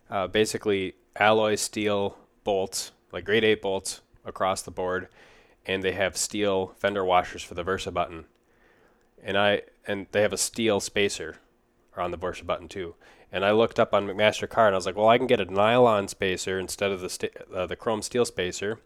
uh, 0.09 0.27
basically 0.27 0.95
alloy 1.17 1.55
steel 1.55 2.17
bolts, 2.43 2.91
like 3.11 3.25
grade 3.25 3.43
8 3.43 3.61
bolts 3.61 4.01
across 4.23 4.61
the 4.61 4.71
board, 4.71 5.07
and 5.65 5.83
they 5.83 5.93
have 5.93 6.17
steel 6.17 6.75
fender 6.77 7.03
washers 7.03 7.43
for 7.43 7.53
the 7.53 7.63
Versa 7.63 7.91
button. 7.91 8.25
And 9.23 9.37
I 9.37 9.63
and 9.87 10.07
they 10.11 10.21
have 10.21 10.33
a 10.33 10.37
steel 10.37 10.79
spacer 10.79 11.37
on 11.97 12.11
the 12.11 12.17
Versa 12.17 12.43
button 12.43 12.67
too. 12.67 12.95
And 13.31 13.43
I 13.43 13.51
looked 13.51 13.79
up 13.79 13.93
on 13.93 14.07
McMaster-Carr 14.07 14.67
and 14.67 14.75
I 14.75 14.77
was 14.77 14.85
like, 14.85 14.95
well, 14.95 15.09
I 15.09 15.17
can 15.17 15.27
get 15.27 15.41
a 15.41 15.45
nylon 15.45 16.07
spacer 16.07 16.59
instead 16.59 16.91
of 16.91 17.01
the 17.01 17.09
st- 17.09 17.35
uh, 17.53 17.65
the 17.65 17.75
chrome 17.75 18.01
steel 18.01 18.25
spacer, 18.25 18.79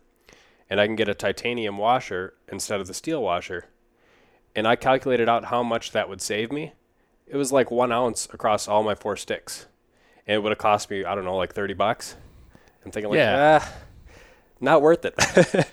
and 0.70 0.80
I 0.80 0.88
can 0.88 0.96
get 0.96 1.10
a 1.10 1.14
titanium 1.14 1.78
washer 1.78 2.36
instead 2.48 2.80
of 2.80 2.88
the 2.88 2.94
steel 2.94 3.22
washer. 3.22 3.66
And 4.56 4.68
I 4.68 4.76
calculated 4.76 5.30
out 5.30 5.46
how 5.46 5.64
much 5.64 5.92
that 5.92 6.10
would 6.10 6.22
save 6.22 6.52
me. 6.52 6.74
It 7.28 7.38
was 7.38 7.52
like 7.52 7.70
one 7.70 7.92
ounce 7.92 8.28
across 8.34 8.68
all 8.68 8.84
my 8.84 8.96
four 8.96 9.16
sticks, 9.16 9.68
and 10.26 10.36
it 10.36 10.40
would 10.40 10.52
have 10.52 10.58
cost 10.58 10.90
me 10.90 11.06
I 11.06 11.14
don't 11.16 11.26
know 11.26 11.38
like 11.38 11.54
thirty 11.54 11.76
bucks. 11.76 12.16
I'm 12.84 12.92
thinking 12.92 13.12
like, 13.12 13.18
yeah. 13.18 13.60
ah, 13.62 13.74
not 14.60 14.82
worth 14.82 15.06
it. 15.06 15.14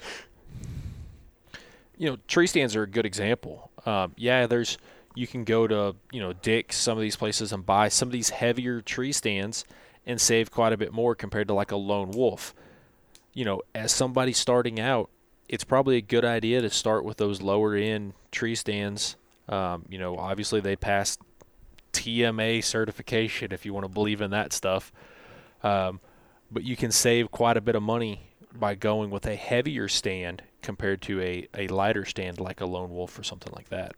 you 1.96 2.10
know, 2.10 2.18
tree 2.28 2.46
stands 2.46 2.76
are 2.76 2.82
a 2.82 2.86
good 2.86 3.06
example. 3.06 3.70
Um, 3.86 4.12
yeah, 4.16 4.46
there's 4.46 4.76
you 5.14 5.26
can 5.26 5.44
go 5.44 5.66
to 5.66 5.96
you 6.12 6.20
know 6.20 6.32
Dick's, 6.34 6.76
some 6.76 6.98
of 6.98 7.02
these 7.02 7.16
places, 7.16 7.52
and 7.52 7.64
buy 7.64 7.88
some 7.88 8.08
of 8.08 8.12
these 8.12 8.30
heavier 8.30 8.82
tree 8.82 9.12
stands 9.12 9.64
and 10.04 10.20
save 10.20 10.50
quite 10.50 10.72
a 10.72 10.76
bit 10.76 10.92
more 10.92 11.14
compared 11.14 11.48
to 11.48 11.54
like 11.54 11.72
a 11.72 11.76
lone 11.76 12.10
wolf. 12.10 12.54
You 13.32 13.44
know, 13.44 13.62
as 13.74 13.92
somebody 13.92 14.32
starting 14.32 14.78
out, 14.78 15.10
it's 15.48 15.64
probably 15.64 15.96
a 15.96 16.02
good 16.02 16.24
idea 16.24 16.60
to 16.60 16.70
start 16.70 17.04
with 17.04 17.18
those 17.18 17.40
lower 17.40 17.74
end 17.74 18.14
tree 18.30 18.54
stands. 18.54 19.16
Um, 19.48 19.84
you 19.88 19.98
know, 19.98 20.16
obviously 20.16 20.60
they 20.60 20.76
pass 20.76 21.18
TMA 21.92 22.62
certification 22.64 23.52
if 23.52 23.64
you 23.64 23.72
want 23.72 23.84
to 23.84 23.88
believe 23.88 24.20
in 24.20 24.30
that 24.30 24.52
stuff. 24.52 24.92
Um, 25.62 26.00
but 26.50 26.64
you 26.64 26.76
can 26.76 26.90
save 26.90 27.30
quite 27.30 27.56
a 27.56 27.60
bit 27.60 27.74
of 27.74 27.82
money 27.82 28.30
by 28.52 28.74
going 28.74 29.10
with 29.10 29.26
a 29.26 29.34
heavier 29.34 29.88
stand 29.88 30.42
compared 30.62 31.02
to 31.02 31.20
a, 31.20 31.48
a 31.56 31.68
lighter 31.68 32.04
stand 32.04 32.40
like 32.40 32.60
a 32.60 32.66
lone 32.66 32.90
wolf 32.90 33.18
or 33.18 33.22
something 33.22 33.52
like 33.54 33.68
that. 33.68 33.94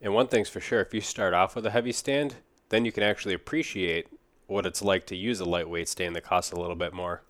And 0.00 0.14
one 0.14 0.28
thing's 0.28 0.48
for 0.48 0.60
sure, 0.60 0.80
if 0.80 0.94
you 0.94 1.00
start 1.00 1.34
off 1.34 1.56
with 1.56 1.66
a 1.66 1.70
heavy 1.70 1.92
stand, 1.92 2.36
then 2.68 2.84
you 2.84 2.92
can 2.92 3.02
actually 3.02 3.34
appreciate 3.34 4.08
what 4.46 4.66
it's 4.66 4.82
like 4.82 5.06
to 5.06 5.16
use 5.16 5.40
a 5.40 5.44
lightweight 5.44 5.88
stand 5.88 6.14
that 6.16 6.24
costs 6.24 6.52
a 6.52 6.60
little 6.60 6.76
bit 6.76 6.92
more. 6.92 7.22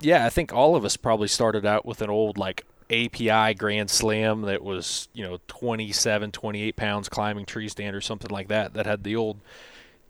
yeah, 0.00 0.24
I 0.24 0.30
think 0.30 0.52
all 0.52 0.76
of 0.76 0.84
us 0.84 0.96
probably 0.96 1.28
started 1.28 1.66
out 1.66 1.84
with 1.84 2.00
an 2.00 2.10
old 2.10 2.38
like 2.38 2.64
API 2.90 3.54
Grand 3.54 3.90
Slam 3.90 4.42
that 4.42 4.62
was, 4.62 5.08
you 5.12 5.22
know, 5.22 5.38
27, 5.48 6.32
28 6.32 6.76
pounds 6.76 7.08
climbing 7.08 7.44
tree 7.44 7.68
stand 7.68 7.94
or 7.94 8.00
something 8.00 8.30
like 8.30 8.48
that, 8.48 8.74
that 8.74 8.86
had 8.86 9.04
the 9.04 9.16
old 9.16 9.40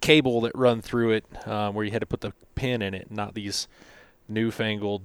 cable 0.01 0.41
that 0.43 0.53
run 0.55 0.81
through 0.81 1.11
it 1.11 1.49
um, 1.49 1.75
where 1.75 1.85
you 1.85 1.91
had 1.91 2.01
to 2.01 2.07
put 2.07 2.21
the 2.21 2.33
pin 2.55 2.83
in 2.83 2.95
it, 2.95 3.11
not 3.11 3.35
these 3.35 3.67
newfangled 4.29 5.03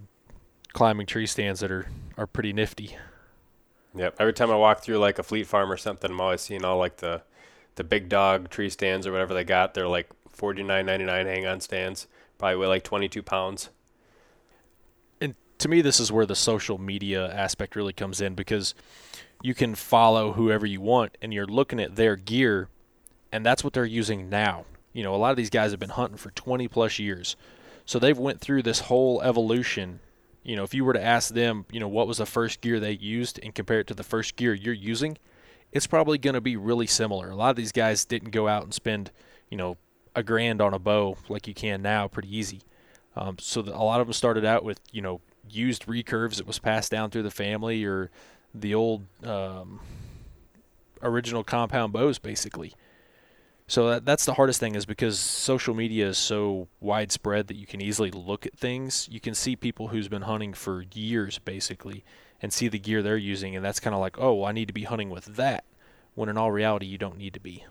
climbing 0.73 1.05
tree 1.05 1.25
stands 1.25 1.62
that 1.62 1.71
are, 1.71 1.88
are 2.17 2.27
pretty 2.27 2.53
nifty. 2.53 2.95
Yep. 3.95 4.15
Every 4.19 4.33
time 4.33 4.51
I 4.51 4.55
walk 4.55 4.81
through 4.81 4.97
like 4.97 5.19
a 5.19 5.23
Fleet 5.23 5.47
Farm 5.47 5.71
or 5.71 5.77
something, 5.77 6.09
I'm 6.09 6.21
always 6.21 6.41
seeing 6.41 6.65
all 6.65 6.77
like 6.77 6.97
the 6.97 7.21
the 7.75 7.83
big 7.83 8.07
dog 8.07 8.49
tree 8.49 8.69
stands 8.69 9.07
or 9.07 9.12
whatever 9.12 9.33
they 9.33 9.43
got. 9.43 9.73
They're 9.73 9.88
like 9.88 10.09
forty 10.29 10.63
nine 10.63 10.86
ninety 10.86 11.05
nine 11.05 11.25
hang 11.25 11.45
on 11.45 11.59
stands, 11.59 12.07
probably 12.38 12.57
weigh 12.57 12.67
like 12.67 12.83
twenty 12.83 13.07
two 13.07 13.23
pounds. 13.23 13.69
To 15.60 15.70
me, 15.70 15.82
this 15.82 16.00
is 16.00 16.12
where 16.12 16.26
the 16.26 16.36
social 16.36 16.78
media 16.78 17.32
aspect 17.34 17.76
really 17.76 17.94
comes 17.94 18.20
in 18.22 18.36
because 18.36 18.76
you 19.42 19.54
can 19.54 19.76
follow 19.76 20.34
whoever 20.34 20.66
you 20.66 20.82
want, 20.82 21.18
and 21.22 21.34
you're 21.34 21.46
looking 21.46 21.80
at 21.80 21.96
their 21.96 22.16
gear, 22.16 22.70
and 23.32 23.46
that's 23.46 23.63
what 23.63 23.74
they're 23.74 23.86
using 23.86 24.30
now. 24.30 24.66
You 24.94 25.04
know, 25.04 25.13
a 25.13 25.18
lot 25.18 25.32
of 25.32 25.38
these 25.38 25.50
guys 25.50 25.72
have 25.72 25.80
been 25.80 25.89
hunting 25.89 26.18
for 26.18 26.32
20 26.32 26.68
plus 26.68 27.00
years, 27.00 27.36
so 27.86 28.00
they've 28.00 28.18
went 28.18 28.39
through 28.39 28.63
this 28.63 28.80
whole 28.80 29.22
evolution. 29.22 30.00
You 30.44 30.56
know, 30.56 30.63
if 30.63 30.74
you 30.74 30.86
were 30.86 30.94
to 30.94 31.04
ask 31.04 31.34
them, 31.34 31.66
you 31.72 31.80
know, 31.80 31.88
what 31.88 32.08
was 32.08 32.18
the 32.18 32.26
first 32.26 32.62
gear 32.62 32.80
they 32.80 32.94
used 32.94 33.39
and 33.44 33.54
compare 33.54 33.80
it 33.80 33.88
to 33.88 33.94
the 33.94 34.04
first 34.04 34.36
gear 34.36 34.54
you're 34.54 34.74
using, 34.74 35.18
it's 35.74 35.88
probably 35.88 36.18
going 36.18 36.36
to 36.36 36.42
be 36.42 36.56
really 36.56 36.88
similar. 36.88 37.30
A 37.30 37.36
lot 37.36 37.50
of 37.50 37.56
these 37.56 37.72
guys 37.72 38.06
didn't 38.06 38.30
go 38.30 38.48
out 38.48 38.63
and 38.63 38.74
spend, 38.74 39.12
you 39.50 39.58
know, 39.58 39.78
a 40.16 40.24
grand 40.24 40.62
on 40.62 40.74
a 40.74 40.80
bow 40.80 41.18
like 41.28 41.48
you 41.48 41.54
can 41.54 41.82
now 41.82 42.08
pretty 42.08 42.36
easy. 42.36 42.62
Um, 43.16 43.38
so 43.39 43.62
a 43.62 43.84
lot 43.84 44.00
of 44.00 44.08
them 44.08 44.13
started 44.13 44.46
out 44.46 44.63
with, 44.63 44.80
you 44.92 45.02
know, 45.02 45.22
used 45.49 45.86
recurves 45.86 46.38
that 46.38 46.47
was 46.47 46.60
passed 46.60 46.91
down 46.91 47.10
through 47.10 47.23
the 47.23 47.32
family 47.32 47.84
or 47.84 48.10
the 48.53 48.73
old 48.73 49.03
um, 49.23 49.79
original 51.01 51.43
compound 51.43 51.93
bows, 51.93 52.19
basically. 52.19 52.73
So 53.67 53.89
that, 53.89 54.06
that's 54.06 54.25
the 54.25 54.34
hardest 54.34 54.60
thing 54.60 54.75
is 54.75 54.86
because 54.86 55.17
social 55.17 55.73
media 55.73 56.08
is 56.08 56.17
so 56.17 56.67
widespread 56.79 57.47
that 57.47 57.56
you 57.56 57.65
can 57.65 57.82
easily 57.82 58.12
look 58.12 58.45
at 58.45 58.58
things. 58.58 59.08
You 59.10 59.19
can 59.19 59.34
see 59.34 59.56
people 59.56 59.88
who's 59.88 60.08
been 60.08 60.23
hunting 60.23 60.53
for 60.53 60.84
years, 60.93 61.39
basically, 61.39 62.03
and 62.41 62.51
see 62.51 62.67
the 62.67 62.79
gear 62.79 63.01
they're 63.01 63.17
using, 63.17 63.56
and 63.56 63.63
that's 63.63 63.79
kind 63.79 63.93
of 63.93 64.01
like, 64.01 64.19
oh, 64.19 64.34
well, 64.34 64.45
I 64.45 64.51
need 64.51 64.67
to 64.67 64.73
be 64.73 64.84
hunting 64.84 65.10
with 65.10 65.25
that. 65.38 65.63
When 66.15 66.29
in 66.29 66.38
all 66.38 66.51
reality, 66.51 66.86
you 66.86 66.97
don't 66.97 67.17
need 67.17 67.34
to 67.34 67.39
be. 67.39 67.65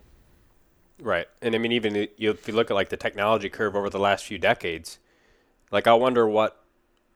Right. 0.99 1.27
And 1.41 1.55
I 1.55 1.57
mean, 1.57 1.71
even 1.71 1.95
if 1.95 2.17
you 2.17 2.53
look 2.53 2.71
at 2.71 2.73
like 2.73 2.89
the 2.89 2.97
technology 2.97 3.49
curve 3.49 3.75
over 3.75 3.89
the 3.89 3.99
last 3.99 4.25
few 4.25 4.37
decades, 4.37 4.99
like 5.71 5.87
I 5.87 5.93
wonder 5.93 6.27
what 6.27 6.62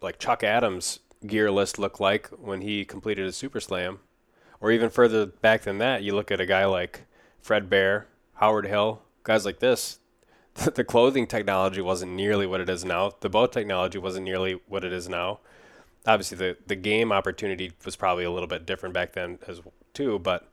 like 0.01 0.19
Chuck 0.19 0.43
Adams' 0.43 0.99
gear 1.25 1.51
list 1.51 1.79
looked 1.79 1.99
like 1.99 2.27
when 2.29 2.61
he 2.61 2.85
completed 2.85 3.25
his 3.25 3.35
Super 3.35 3.59
Slam, 3.59 3.99
or 4.59 4.71
even 4.71 4.89
further 4.89 5.25
back 5.25 5.63
than 5.63 5.77
that. 5.79 6.03
You 6.03 6.15
look 6.15 6.31
at 6.31 6.41
a 6.41 6.45
guy 6.45 6.65
like 6.65 7.05
Fred 7.41 7.69
Bear, 7.69 8.07
Howard 8.35 8.67
Hill, 8.67 9.01
guys 9.23 9.45
like 9.45 9.59
this. 9.59 9.99
The 10.73 10.83
clothing 10.83 11.27
technology 11.27 11.81
wasn't 11.81 12.13
nearly 12.13 12.47
what 12.47 12.61
it 12.61 12.67
is 12.69 12.83
now. 12.83 13.11
The 13.19 13.29
boat 13.29 13.51
technology 13.51 13.99
wasn't 13.99 14.25
nearly 14.25 14.59
what 14.67 14.83
it 14.83 14.91
is 14.91 15.07
now. 15.07 15.39
Obviously, 16.07 16.35
the 16.35 16.57
the 16.65 16.75
game 16.75 17.11
opportunity 17.11 17.73
was 17.85 17.95
probably 17.95 18.23
a 18.23 18.31
little 18.31 18.47
bit 18.47 18.65
different 18.65 18.95
back 18.95 19.13
then 19.13 19.37
as 19.47 19.61
too. 19.93 20.17
But 20.17 20.49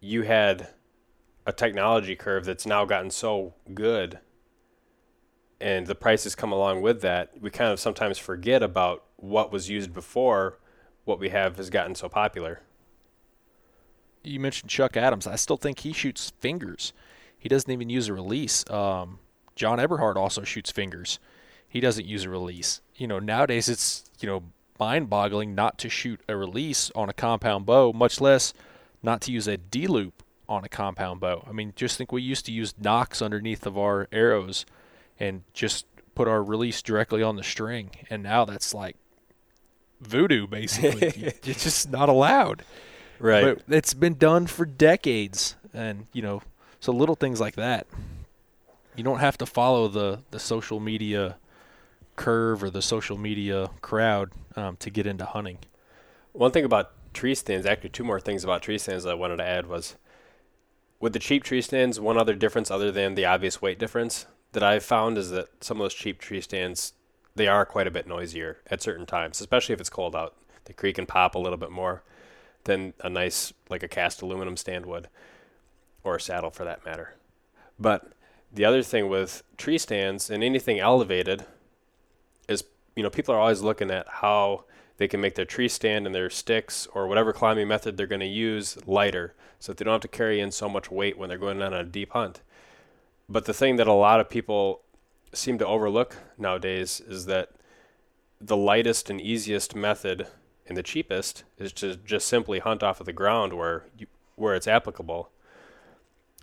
you 0.00 0.22
had 0.22 0.68
a 1.46 1.52
technology 1.54 2.16
curve 2.16 2.44
that's 2.44 2.66
now 2.66 2.84
gotten 2.84 3.10
so 3.10 3.54
good 3.72 4.18
and 5.64 5.86
the 5.86 5.94
prices 5.94 6.34
come 6.34 6.52
along 6.52 6.82
with 6.82 7.00
that, 7.00 7.30
we 7.40 7.48
kind 7.48 7.72
of 7.72 7.80
sometimes 7.80 8.18
forget 8.18 8.62
about 8.62 9.02
what 9.16 9.50
was 9.50 9.70
used 9.70 9.94
before 9.94 10.58
what 11.06 11.18
we 11.18 11.30
have 11.30 11.56
has 11.56 11.70
gotten 11.70 11.94
so 11.94 12.06
popular. 12.06 12.60
You 14.22 14.40
mentioned 14.40 14.68
Chuck 14.68 14.94
Adams. 14.94 15.26
I 15.26 15.36
still 15.36 15.56
think 15.56 15.78
he 15.78 15.94
shoots 15.94 16.34
fingers. 16.38 16.92
He 17.38 17.48
doesn't 17.48 17.70
even 17.70 17.88
use 17.88 18.08
a 18.08 18.12
release. 18.12 18.68
Um, 18.70 19.20
John 19.56 19.78
Eberhart 19.78 20.16
also 20.16 20.42
shoots 20.44 20.70
fingers. 20.70 21.18
He 21.66 21.80
doesn't 21.80 22.04
use 22.04 22.24
a 22.24 22.30
release. 22.30 22.82
You 22.96 23.06
know, 23.06 23.18
nowadays 23.18 23.70
it's, 23.70 24.10
you 24.20 24.28
know, 24.28 24.42
mind-boggling 24.78 25.54
not 25.54 25.78
to 25.78 25.88
shoot 25.88 26.20
a 26.28 26.36
release 26.36 26.90
on 26.94 27.08
a 27.08 27.14
compound 27.14 27.64
bow, 27.64 27.90
much 27.94 28.20
less 28.20 28.52
not 29.02 29.22
to 29.22 29.32
use 29.32 29.48
a 29.48 29.56
D-loop 29.56 30.22
on 30.46 30.62
a 30.62 30.68
compound 30.68 31.20
bow. 31.20 31.46
I 31.48 31.52
mean, 31.52 31.72
just 31.74 31.96
think 31.96 32.12
we 32.12 32.20
used 32.20 32.44
to 32.46 32.52
use 32.52 32.74
nocks 32.78 33.22
underneath 33.22 33.64
of 33.64 33.78
our 33.78 34.08
arrows– 34.12 34.66
and 35.18 35.42
just 35.52 35.86
put 36.14 36.28
our 36.28 36.42
release 36.42 36.82
directly 36.82 37.22
on 37.22 37.36
the 37.36 37.42
string. 37.42 37.90
And 38.10 38.22
now 38.22 38.44
that's 38.44 38.74
like 38.74 38.96
voodoo, 40.00 40.46
basically. 40.46 41.08
it's 41.44 41.64
just 41.64 41.90
not 41.90 42.08
allowed. 42.08 42.62
Right. 43.18 43.56
But 43.56 43.74
it's 43.74 43.94
been 43.94 44.14
done 44.14 44.46
for 44.46 44.64
decades. 44.64 45.56
And, 45.72 46.06
you 46.12 46.22
know, 46.22 46.42
so 46.80 46.92
little 46.92 47.14
things 47.14 47.40
like 47.40 47.56
that. 47.56 47.86
You 48.96 49.02
don't 49.02 49.18
have 49.18 49.38
to 49.38 49.46
follow 49.46 49.88
the, 49.88 50.20
the 50.30 50.38
social 50.38 50.78
media 50.78 51.36
curve 52.16 52.62
or 52.62 52.70
the 52.70 52.82
social 52.82 53.18
media 53.18 53.70
crowd 53.80 54.30
um, 54.54 54.76
to 54.76 54.90
get 54.90 55.06
into 55.06 55.24
hunting. 55.24 55.58
One 56.32 56.52
thing 56.52 56.64
about 56.64 56.92
tree 57.12 57.34
stands, 57.34 57.66
actually, 57.66 57.90
two 57.90 58.04
more 58.04 58.20
things 58.20 58.44
about 58.44 58.62
tree 58.62 58.78
stands 58.78 59.02
that 59.04 59.10
I 59.10 59.14
wanted 59.14 59.36
to 59.38 59.44
add 59.44 59.66
was 59.66 59.96
with 61.00 61.12
the 61.12 61.18
cheap 61.18 61.42
tree 61.42 61.60
stands, 61.60 61.98
one 61.98 62.16
other 62.16 62.34
difference 62.34 62.70
other 62.70 62.92
than 62.92 63.16
the 63.16 63.24
obvious 63.24 63.60
weight 63.60 63.78
difference 63.78 64.26
that 64.54 64.62
I've 64.62 64.84
found 64.84 65.18
is 65.18 65.30
that 65.30 65.48
some 65.62 65.76
of 65.76 65.84
those 65.84 65.94
cheap 65.94 66.18
tree 66.18 66.40
stands 66.40 66.94
they 67.36 67.48
are 67.48 67.66
quite 67.66 67.86
a 67.86 67.90
bit 67.90 68.06
noisier 68.06 68.58
at 68.70 68.80
certain 68.80 69.06
times, 69.06 69.40
especially 69.40 69.72
if 69.72 69.80
it's 69.80 69.90
cold 69.90 70.14
out. 70.14 70.34
They 70.64 70.72
creak 70.72 70.98
and 70.98 71.08
pop 71.08 71.34
a 71.34 71.38
little 71.38 71.58
bit 71.58 71.70
more 71.70 72.02
than 72.62 72.94
a 73.00 73.10
nice 73.10 73.52
like 73.68 73.82
a 73.82 73.88
cast 73.88 74.22
aluminum 74.22 74.56
stand 74.56 74.86
would, 74.86 75.08
or 76.02 76.16
a 76.16 76.20
saddle 76.20 76.50
for 76.50 76.64
that 76.64 76.86
matter. 76.86 77.14
But 77.78 78.12
the 78.52 78.64
other 78.64 78.82
thing 78.82 79.08
with 79.08 79.42
tree 79.56 79.78
stands 79.78 80.30
and 80.30 80.42
anything 80.42 80.78
elevated 80.78 81.44
is 82.48 82.64
you 82.94 83.02
know 83.02 83.10
people 83.10 83.34
are 83.34 83.40
always 83.40 83.62
looking 83.62 83.90
at 83.90 84.06
how 84.08 84.64
they 84.96 85.08
can 85.08 85.20
make 85.20 85.34
their 85.34 85.44
tree 85.44 85.68
stand 85.68 86.06
and 86.06 86.14
their 86.14 86.30
sticks 86.30 86.86
or 86.94 87.08
whatever 87.08 87.32
climbing 87.32 87.66
method 87.66 87.96
they're 87.96 88.06
going 88.06 88.20
to 88.20 88.26
use 88.26 88.78
lighter 88.86 89.34
so 89.58 89.72
that 89.72 89.78
they 89.78 89.84
don't 89.84 89.94
have 89.94 90.00
to 90.02 90.08
carry 90.08 90.40
in 90.40 90.52
so 90.52 90.68
much 90.68 90.90
weight 90.90 91.18
when 91.18 91.28
they're 91.28 91.36
going 91.36 91.60
on 91.60 91.74
a 91.74 91.82
deep 91.82 92.12
hunt. 92.12 92.42
But 93.28 93.46
the 93.46 93.54
thing 93.54 93.76
that 93.76 93.86
a 93.86 93.92
lot 93.92 94.20
of 94.20 94.28
people 94.28 94.82
seem 95.32 95.58
to 95.58 95.66
overlook 95.66 96.16
nowadays 96.38 97.00
is 97.00 97.26
that 97.26 97.50
the 98.40 98.56
lightest 98.56 99.10
and 99.10 99.20
easiest 99.20 99.74
method 99.74 100.26
and 100.66 100.76
the 100.76 100.82
cheapest 100.82 101.44
is 101.58 101.72
to 101.74 101.96
just 101.96 102.28
simply 102.28 102.58
hunt 102.58 102.82
off 102.82 103.00
of 103.00 103.06
the 103.06 103.12
ground 103.12 103.52
where 103.52 103.84
you, 103.98 104.06
where 104.36 104.54
it's 104.54 104.68
applicable. 104.68 105.30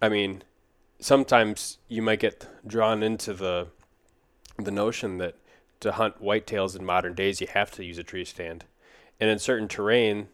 I 0.02 0.10
mean, 0.10 0.44
sometimes 1.00 1.78
you 1.88 2.02
might 2.02 2.20
get 2.20 2.48
drawn 2.66 3.04
into 3.04 3.34
the 3.34 3.68
the 4.58 4.72
notion 4.72 5.18
that 5.18 5.36
to 5.80 5.94
hunt 5.94 6.22
whitetails 6.22 6.78
in 6.78 6.86
modern 6.86 7.16
days 7.16 7.42
you 7.42 7.48
have 7.48 7.72
to 7.72 7.84
use 7.84 7.98
a 7.98 8.04
tree 8.04 8.26
stand. 8.26 8.66
And 9.20 9.30
in 9.30 9.40
certain 9.40 9.68
terrain, 9.68 10.28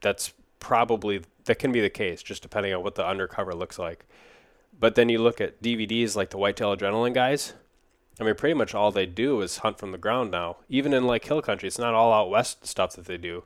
that's 0.00 0.32
probably 0.58 1.22
that 1.44 1.58
can 1.58 1.72
be 1.72 1.80
the 1.80 1.90
case 1.90 2.22
just 2.22 2.42
depending 2.42 2.72
on 2.72 2.82
what 2.82 2.94
the 2.94 3.06
undercover 3.06 3.54
looks 3.54 3.78
like. 3.78 4.06
But 4.78 4.94
then 4.94 5.08
you 5.08 5.18
look 5.18 5.40
at 5.40 5.62
DVDs 5.62 6.16
like 6.16 6.30
the 6.30 6.38
Whitetail 6.38 6.76
Adrenaline 6.76 7.14
guys. 7.14 7.54
I 8.20 8.24
mean, 8.24 8.34
pretty 8.34 8.54
much 8.54 8.74
all 8.74 8.90
they 8.90 9.06
do 9.06 9.40
is 9.40 9.58
hunt 9.58 9.78
from 9.78 9.92
the 9.92 9.98
ground 9.98 10.30
now. 10.30 10.58
Even 10.68 10.92
in 10.92 11.06
like 11.06 11.24
hill 11.24 11.42
country, 11.42 11.66
it's 11.66 11.78
not 11.78 11.94
all 11.94 12.12
out 12.12 12.30
west 12.30 12.66
stuff 12.66 12.94
that 12.94 13.06
they 13.06 13.16
do. 13.16 13.44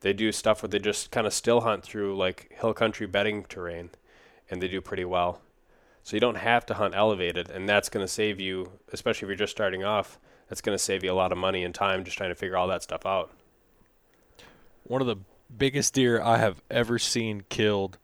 They 0.00 0.12
do 0.12 0.30
stuff 0.32 0.62
where 0.62 0.68
they 0.68 0.78
just 0.78 1.10
kind 1.10 1.26
of 1.26 1.32
still 1.32 1.62
hunt 1.62 1.82
through 1.82 2.16
like 2.16 2.52
hill 2.52 2.74
country 2.74 3.06
bedding 3.06 3.44
terrain, 3.44 3.90
and 4.50 4.60
they 4.60 4.68
do 4.68 4.80
pretty 4.80 5.04
well. 5.04 5.40
So 6.02 6.14
you 6.14 6.20
don't 6.20 6.36
have 6.36 6.66
to 6.66 6.74
hunt 6.74 6.94
elevated, 6.94 7.48
and 7.48 7.68
that's 7.68 7.88
going 7.88 8.04
to 8.04 8.12
save 8.12 8.38
you, 8.38 8.72
especially 8.92 9.26
if 9.26 9.30
you're 9.30 9.36
just 9.36 9.52
starting 9.52 9.82
off. 9.82 10.18
That's 10.48 10.60
going 10.60 10.76
to 10.76 10.82
save 10.82 11.02
you 11.02 11.10
a 11.10 11.14
lot 11.14 11.32
of 11.32 11.38
money 11.38 11.64
and 11.64 11.74
time 11.74 12.04
just 12.04 12.18
trying 12.18 12.30
to 12.30 12.34
figure 12.34 12.56
all 12.56 12.68
that 12.68 12.82
stuff 12.82 13.06
out. 13.06 13.32
One 14.82 15.00
of 15.00 15.06
the 15.06 15.16
biggest 15.56 15.94
deer 15.94 16.20
I 16.20 16.36
have 16.36 16.62
ever 16.70 16.98
seen 16.98 17.44
killed 17.48 17.96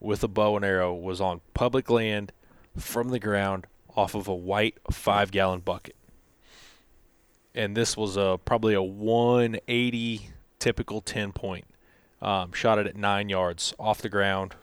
with 0.00 0.22
a 0.22 0.28
bow 0.28 0.56
and 0.56 0.64
arrow 0.64 0.94
was 0.94 1.20
on 1.20 1.40
public 1.54 1.90
land 1.90 2.32
from 2.76 3.08
the 3.08 3.18
ground 3.18 3.66
off 3.96 4.14
of 4.14 4.28
a 4.28 4.34
white 4.34 4.78
five 4.90 5.30
gallon 5.30 5.60
bucket. 5.60 5.96
And 7.54 7.76
this 7.76 7.96
was 7.96 8.16
a 8.16 8.38
probably 8.44 8.74
a 8.74 8.82
180 8.82 10.30
typical 10.58 11.00
10 11.00 11.32
point. 11.32 11.64
Um, 12.20 12.52
shot 12.52 12.78
it 12.78 12.86
at 12.86 12.96
nine 12.96 13.28
yards 13.28 13.74
off 13.78 14.02
the 14.02 14.08
ground 14.08 14.54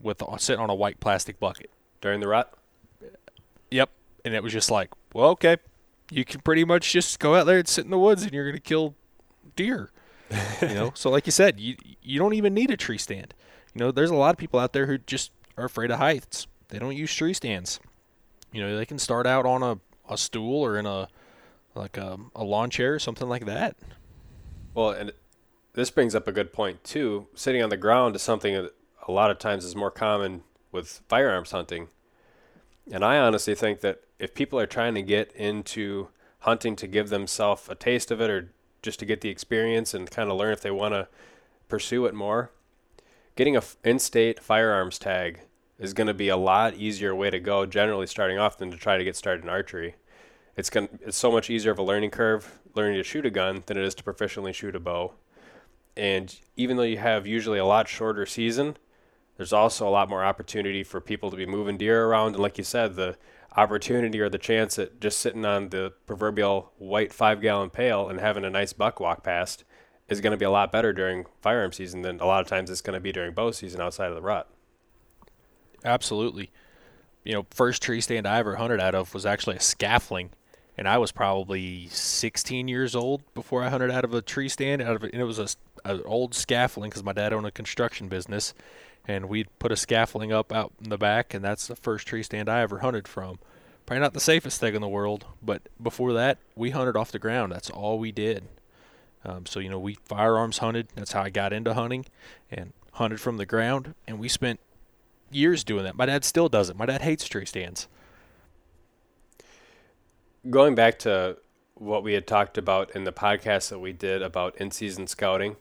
with 0.00 0.22
sitting 0.38 0.62
on 0.62 0.70
a 0.70 0.74
white 0.74 1.00
plastic 1.00 1.40
bucket 1.40 1.70
during 2.00 2.20
the 2.20 2.28
rut. 2.28 2.52
Yep, 3.70 3.90
and 4.24 4.34
it 4.34 4.42
was 4.42 4.52
just 4.52 4.70
like, 4.70 4.90
well, 5.14 5.30
okay, 5.30 5.56
you 6.10 6.24
can 6.24 6.40
pretty 6.40 6.64
much 6.64 6.92
just 6.92 7.18
go 7.18 7.34
out 7.34 7.46
there 7.46 7.58
and 7.58 7.68
sit 7.68 7.84
in 7.84 7.90
the 7.90 7.98
woods, 7.98 8.22
and 8.22 8.32
you're 8.32 8.46
gonna 8.46 8.60
kill 8.60 8.94
deer. 9.56 9.90
you 10.60 10.68
know, 10.68 10.92
so 10.94 11.10
like 11.10 11.26
you 11.26 11.32
said, 11.32 11.58
you 11.58 11.76
you 12.02 12.18
don't 12.18 12.34
even 12.34 12.54
need 12.54 12.70
a 12.70 12.76
tree 12.76 12.98
stand. 12.98 13.34
You 13.76 13.80
know, 13.80 13.90
there's 13.90 14.10
a 14.10 14.14
lot 14.14 14.30
of 14.30 14.38
people 14.38 14.58
out 14.58 14.72
there 14.72 14.86
who 14.86 14.96
just 14.96 15.32
are 15.58 15.66
afraid 15.66 15.90
of 15.90 15.98
heights. 15.98 16.46
They 16.68 16.78
don't 16.78 16.96
use 16.96 17.14
tree 17.14 17.34
stands. 17.34 17.78
You 18.50 18.62
know, 18.62 18.74
they 18.74 18.86
can 18.86 18.98
start 18.98 19.26
out 19.26 19.44
on 19.44 19.62
a, 19.62 19.78
a 20.08 20.16
stool 20.16 20.62
or 20.62 20.78
in 20.78 20.86
a 20.86 21.08
like 21.74 21.98
a, 21.98 22.16
a 22.34 22.42
lawn 22.42 22.70
chair 22.70 22.94
or 22.94 22.98
something 22.98 23.28
like 23.28 23.44
that. 23.44 23.76
Well, 24.72 24.92
and 24.92 25.12
this 25.74 25.90
brings 25.90 26.14
up 26.14 26.26
a 26.26 26.32
good 26.32 26.54
point 26.54 26.84
too. 26.84 27.26
Sitting 27.34 27.62
on 27.62 27.68
the 27.68 27.76
ground 27.76 28.16
is 28.16 28.22
something 28.22 28.54
that 28.54 28.72
a 29.06 29.12
lot 29.12 29.30
of 29.30 29.38
times 29.38 29.62
is 29.62 29.76
more 29.76 29.90
common 29.90 30.44
with 30.72 31.02
firearms 31.06 31.50
hunting. 31.50 31.88
And 32.90 33.04
I 33.04 33.18
honestly 33.18 33.54
think 33.54 33.82
that 33.82 34.00
if 34.18 34.32
people 34.32 34.58
are 34.58 34.66
trying 34.66 34.94
to 34.94 35.02
get 35.02 35.32
into 35.32 36.08
hunting 36.38 36.76
to 36.76 36.86
give 36.86 37.10
themselves 37.10 37.68
a 37.68 37.74
taste 37.74 38.10
of 38.10 38.22
it 38.22 38.30
or 38.30 38.52
just 38.80 38.98
to 39.00 39.04
get 39.04 39.20
the 39.20 39.28
experience 39.28 39.92
and 39.92 40.10
kind 40.10 40.30
of 40.30 40.38
learn 40.38 40.54
if 40.54 40.62
they 40.62 40.70
want 40.70 40.94
to 40.94 41.08
pursue 41.68 42.06
it 42.06 42.14
more, 42.14 42.52
getting 43.36 43.56
a 43.56 43.62
in-state 43.84 44.42
firearms 44.42 44.98
tag 44.98 45.40
is 45.78 45.92
going 45.92 46.06
to 46.06 46.14
be 46.14 46.28
a 46.28 46.36
lot 46.36 46.74
easier 46.74 47.14
way 47.14 47.30
to 47.30 47.38
go 47.38 47.66
generally 47.66 48.06
starting 48.06 48.38
off 48.38 48.56
than 48.58 48.70
to 48.70 48.76
try 48.76 48.96
to 48.96 49.04
get 49.04 49.14
started 49.14 49.44
in 49.44 49.50
archery. 49.50 49.94
It's 50.56 50.70
going 50.70 50.88
it's 51.02 51.18
so 51.18 51.30
much 51.30 51.50
easier 51.50 51.70
of 51.70 51.78
a 51.78 51.82
learning 51.82 52.10
curve 52.10 52.58
learning 52.74 52.96
to 52.96 53.02
shoot 53.02 53.26
a 53.26 53.30
gun 53.30 53.62
than 53.66 53.76
it 53.76 53.84
is 53.84 53.94
to 53.94 54.02
proficiently 54.02 54.54
shoot 54.54 54.74
a 54.74 54.80
bow. 54.80 55.14
And 55.96 56.34
even 56.56 56.76
though 56.76 56.82
you 56.82 56.98
have 56.98 57.26
usually 57.26 57.58
a 57.58 57.64
lot 57.64 57.88
shorter 57.88 58.26
season, 58.26 58.76
there's 59.36 59.52
also 59.52 59.86
a 59.86 59.90
lot 59.90 60.08
more 60.08 60.24
opportunity 60.24 60.82
for 60.82 61.00
people 61.00 61.30
to 61.30 61.36
be 61.36 61.46
moving 61.46 61.76
deer 61.76 62.06
around 62.06 62.34
and 62.34 62.42
like 62.42 62.58
you 62.58 62.64
said, 62.64 62.96
the 62.96 63.16
opportunity 63.54 64.20
or 64.20 64.28
the 64.28 64.38
chance 64.38 64.78
at 64.78 65.00
just 65.00 65.18
sitting 65.18 65.44
on 65.44 65.70
the 65.70 65.92
proverbial 66.06 66.72
white 66.76 67.10
5-gallon 67.10 67.70
pail 67.70 68.08
and 68.08 68.20
having 68.20 68.44
a 68.44 68.50
nice 68.50 68.72
buck 68.74 69.00
walk 69.00 69.22
past 69.22 69.64
is 70.08 70.20
going 70.20 70.30
to 70.32 70.36
be 70.36 70.44
a 70.44 70.50
lot 70.50 70.70
better 70.70 70.92
during 70.92 71.26
firearm 71.40 71.72
season 71.72 72.02
than 72.02 72.20
a 72.20 72.26
lot 72.26 72.40
of 72.40 72.48
times 72.48 72.70
it's 72.70 72.80
going 72.80 72.94
to 72.94 73.00
be 73.00 73.12
during 73.12 73.32
bow 73.32 73.50
season 73.50 73.80
outside 73.80 74.08
of 74.08 74.14
the 74.14 74.22
rut. 74.22 74.48
Absolutely. 75.84 76.50
You 77.24 77.32
know, 77.32 77.46
first 77.50 77.82
tree 77.82 78.00
stand 78.00 78.26
I 78.26 78.38
ever 78.38 78.56
hunted 78.56 78.80
out 78.80 78.94
of 78.94 79.12
was 79.12 79.26
actually 79.26 79.56
a 79.56 79.60
scaffolding, 79.60 80.30
and 80.78 80.88
I 80.88 80.98
was 80.98 81.10
probably 81.10 81.88
16 81.88 82.68
years 82.68 82.94
old 82.94 83.22
before 83.34 83.62
I 83.64 83.68
hunted 83.68 83.90
out 83.90 84.04
of 84.04 84.14
a 84.14 84.22
tree 84.22 84.48
stand. 84.48 84.80
Out 84.80 84.96
of 84.96 85.04
it, 85.04 85.12
and 85.12 85.20
it 85.20 85.24
was 85.24 85.56
a 85.84 86.02
old 86.04 86.34
scaffolding 86.34 86.90
because 86.90 87.02
my 87.02 87.12
dad 87.12 87.32
owned 87.32 87.46
a 87.46 87.50
construction 87.50 88.08
business, 88.08 88.54
and 89.08 89.28
we'd 89.28 89.48
put 89.58 89.72
a 89.72 89.76
scaffolding 89.76 90.32
up 90.32 90.52
out 90.52 90.72
in 90.82 90.90
the 90.90 90.98
back, 90.98 91.34
and 91.34 91.44
that's 91.44 91.66
the 91.66 91.76
first 91.76 92.06
tree 92.06 92.22
stand 92.22 92.48
I 92.48 92.60
ever 92.60 92.78
hunted 92.78 93.08
from. 93.08 93.38
Probably 93.86 94.00
not 94.00 94.14
the 94.14 94.20
safest 94.20 94.60
thing 94.60 94.74
in 94.74 94.80
the 94.82 94.88
world, 94.88 95.26
but 95.42 95.62
before 95.80 96.12
that, 96.12 96.38
we 96.54 96.70
hunted 96.70 96.96
off 96.96 97.12
the 97.12 97.18
ground. 97.18 97.52
That's 97.52 97.70
all 97.70 97.98
we 97.98 98.12
did. 98.12 98.44
Um, 99.26 99.44
so 99.44 99.60
you 99.60 99.68
know, 99.68 99.78
we 99.78 99.98
firearms 100.04 100.58
hunted. 100.58 100.88
That's 100.94 101.12
how 101.12 101.22
I 101.22 101.30
got 101.30 101.52
into 101.52 101.74
hunting, 101.74 102.06
and 102.50 102.72
hunted 102.92 103.20
from 103.20 103.36
the 103.36 103.44
ground. 103.44 103.94
And 104.06 104.18
we 104.18 104.28
spent 104.28 104.60
years 105.30 105.64
doing 105.64 105.84
that. 105.84 105.96
My 105.96 106.06
dad 106.06 106.24
still 106.24 106.48
does 106.48 106.70
it. 106.70 106.76
My 106.76 106.86
dad 106.86 107.02
hates 107.02 107.26
tree 107.26 107.44
stands. 107.44 107.88
Going 110.48 110.74
back 110.76 110.98
to 111.00 111.38
what 111.74 112.04
we 112.04 112.14
had 112.14 112.26
talked 112.26 112.56
about 112.56 112.94
in 112.94 113.04
the 113.04 113.12
podcast 113.12 113.68
that 113.70 113.80
we 113.80 113.92
did 113.92 114.22
about 114.22 114.56
in-season 114.56 115.08
scouting, 115.08 115.56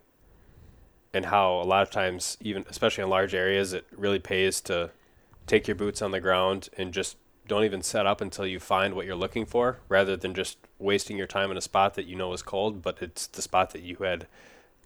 and 1.13 1.25
how 1.25 1.59
a 1.59 1.63
lot 1.63 1.81
of 1.81 1.89
times, 1.89 2.37
even 2.41 2.65
especially 2.69 3.03
in 3.03 3.09
large 3.09 3.33
areas, 3.33 3.73
it 3.73 3.85
really 3.95 4.19
pays 4.19 4.61
to 4.61 4.91
take 5.47 5.67
your 5.67 5.75
boots 5.75 6.01
on 6.01 6.11
the 6.11 6.19
ground 6.19 6.69
and 6.77 6.93
just 6.93 7.17
don't 7.47 7.63
even 7.63 7.81
set 7.81 8.05
up 8.05 8.21
until 8.21 8.45
you 8.45 8.59
find 8.59 8.93
what 8.93 9.05
you're 9.05 9.15
looking 9.15 9.45
for, 9.45 9.79
rather 9.87 10.15
than 10.15 10.33
just 10.33 10.57
wasting 10.79 11.17
your 11.17 11.27
time 11.27 11.51
in 11.51 11.57
a 11.57 11.61
spot 11.61 11.93
that 11.95 12.05
you 12.05 12.15
know 12.15 12.33
is 12.33 12.41
cold, 12.41 12.81
but 12.81 13.01
it's 13.01 13.27
the 13.27 13.41
spot 13.41 13.71
that 13.71 13.81
you 13.81 13.97
had 13.97 14.27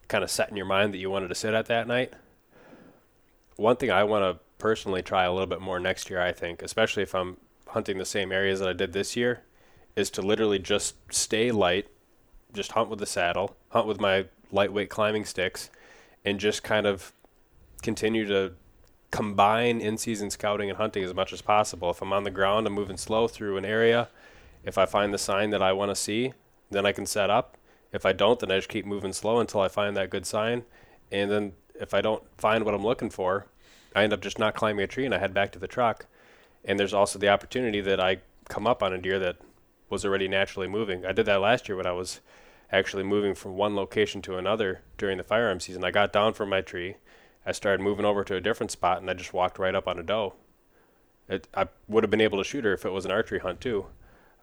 kind 0.08 0.24
of 0.24 0.32
set 0.32 0.50
in 0.50 0.58
your 0.58 0.65
mind 0.65 0.93
that 0.93 0.98
you 0.98 1.10
wanted 1.10 1.30
to 1.30 1.36
sit 1.36 1.54
at 1.54 1.67
that 1.67 1.88
night. 1.88 2.13
One 3.56 3.76
thing 3.76 3.91
I 3.91 4.04
want 4.04 4.24
to 4.24 4.43
personally 4.58 5.02
try 5.02 5.24
a 5.24 5.32
little 5.32 5.48
bit 5.48 5.62
more 5.62 5.80
next 5.80 6.10
year, 6.10 6.22
I 6.22 6.32
think, 6.32 6.62
especially 6.62 7.04
if 7.04 7.15
I'm 7.15 7.38
hunting 7.67 7.98
the 7.98 8.06
same 8.06 8.32
areas 8.32 8.60
that 8.60 8.69
I 8.69 8.74
did 8.74 8.93
this 8.93 9.15
year, 9.15 9.43
is 9.95 10.10
to 10.12 10.22
literally 10.22 10.60
just 10.60 10.95
stay 11.13 11.52
light, 11.52 11.88
just 12.54 12.72
hunt 12.74 12.89
with 12.89 13.00
the 13.00 13.06
saddle, 13.06 13.56
hunt 13.69 13.88
with 13.88 14.00
my 14.00 14.26
lightweight 14.52 14.89
climbing 14.89 15.26
sticks, 15.26 15.69
and 16.26 16.39
just 16.39 16.63
kind 16.63 16.86
of 16.88 17.13
continue 17.82 18.26
to 18.28 18.54
combine 19.12 19.82
in-season 19.82 20.30
scouting 20.30 20.69
and 20.69 20.78
hunting 20.78 21.04
as 21.04 21.13
much 21.13 21.34
as 21.34 21.41
possible. 21.41 21.89
If 21.89 22.02
I'm 22.02 22.13
on 22.13 22.24
the 22.24 22.32
ground, 22.32 22.67
I'm 22.67 22.74
moving 22.74 22.98
slow 22.98 23.28
through 23.28 23.58
an 23.58 23.65
area. 23.65 24.10
If 24.63 24.78
I 24.78 24.86
find 24.86 25.13
the 25.13 25.17
sign 25.17 25.50
that 25.50 25.62
I 25.62 25.74
want 25.74 25.89
to 25.89 25.95
see, 25.95 26.34
then 26.69 26.86
I 26.86 26.91
can 26.91 27.06
set 27.06 27.30
up. 27.30 27.58
If 27.91 28.06
I 28.06 28.13
don't, 28.13 28.39
then 28.39 28.52
I 28.52 28.58
just 28.58 28.69
keep 28.69 28.86
moving 28.86 29.13
slow 29.13 29.39
until 29.39 29.62
I 29.62 29.67
find 29.67 29.98
that 29.98 30.12
good 30.12 30.26
sign. 30.26 30.63
And 31.12 31.32
then 31.32 31.54
if 31.80 31.93
I 31.93 32.02
don't 32.02 32.24
find 32.38 32.63
what 32.65 32.76
I'm 32.76 32.84
looking 32.84 33.10
for, 33.10 33.48
I 33.95 34.04
end 34.04 34.13
up 34.13 34.22
just 34.22 34.38
not 34.38 34.54
climbing 34.54 34.84
a 34.84 34.88
tree 34.88 35.06
and 35.06 35.15
I 35.15 35.19
head 35.19 35.34
back 35.34 35.52
to 35.54 35.60
the 35.60 35.67
truck. 35.67 36.06
And 36.63 36.80
there's 36.80 36.93
also 36.93 37.17
the 37.17 37.30
opportunity 37.30 37.82
that 37.82 38.00
I 38.00 38.17
come 38.48 38.67
up 38.67 38.84
on 38.84 38.93
a 38.93 38.98
deer 38.98 39.17
that 39.19 39.38
was 39.89 40.06
already 40.06 40.28
naturally 40.28 40.67
moving. 40.67 41.06
I 41.06 41.13
did 41.13 41.26
that 41.26 41.41
last 41.41 41.67
year 41.67 41.76
when 41.76 41.88
I 41.88 41.93
was 41.93 42.19
actually 42.72 43.04
moving 43.04 43.34
from 43.34 43.56
one 43.56 43.76
location 43.76 44.22
to 44.22 44.38
another 44.38 44.82
during 44.98 45.17
the 45.17 45.24
firearm 45.24 45.60
season. 45.60 45.84
I 45.84 45.89
got 45.89 46.13
down 46.13 46.34
from 46.34 46.50
my 46.50 46.62
tree, 46.62 46.98
I 47.50 47.52
started 47.52 47.82
moving 47.82 48.06
over 48.06 48.24
to 48.24 48.36
a 48.36 48.42
different 48.42 48.70
spot, 48.70 49.02
and 49.02 49.10
I 49.10 49.16
just 49.16 49.34
walked 49.34 49.58
right 49.58 49.74
up 49.74 49.88
on 49.88 49.98
a 49.98 50.04
doe. 50.04 50.36
It, 51.28 51.48
I 51.56 51.68
would 51.88 52.04
have 52.04 52.12
been 52.12 52.22
able 52.22 52.38
to 52.38 52.44
shoot 52.44 52.64
her 52.64 52.74
if 52.74 52.86
it 52.86 52.92
was 52.92 53.06
an 53.06 53.12
archery 53.12 53.40
hunt 53.40 53.60
too. 53.60 53.88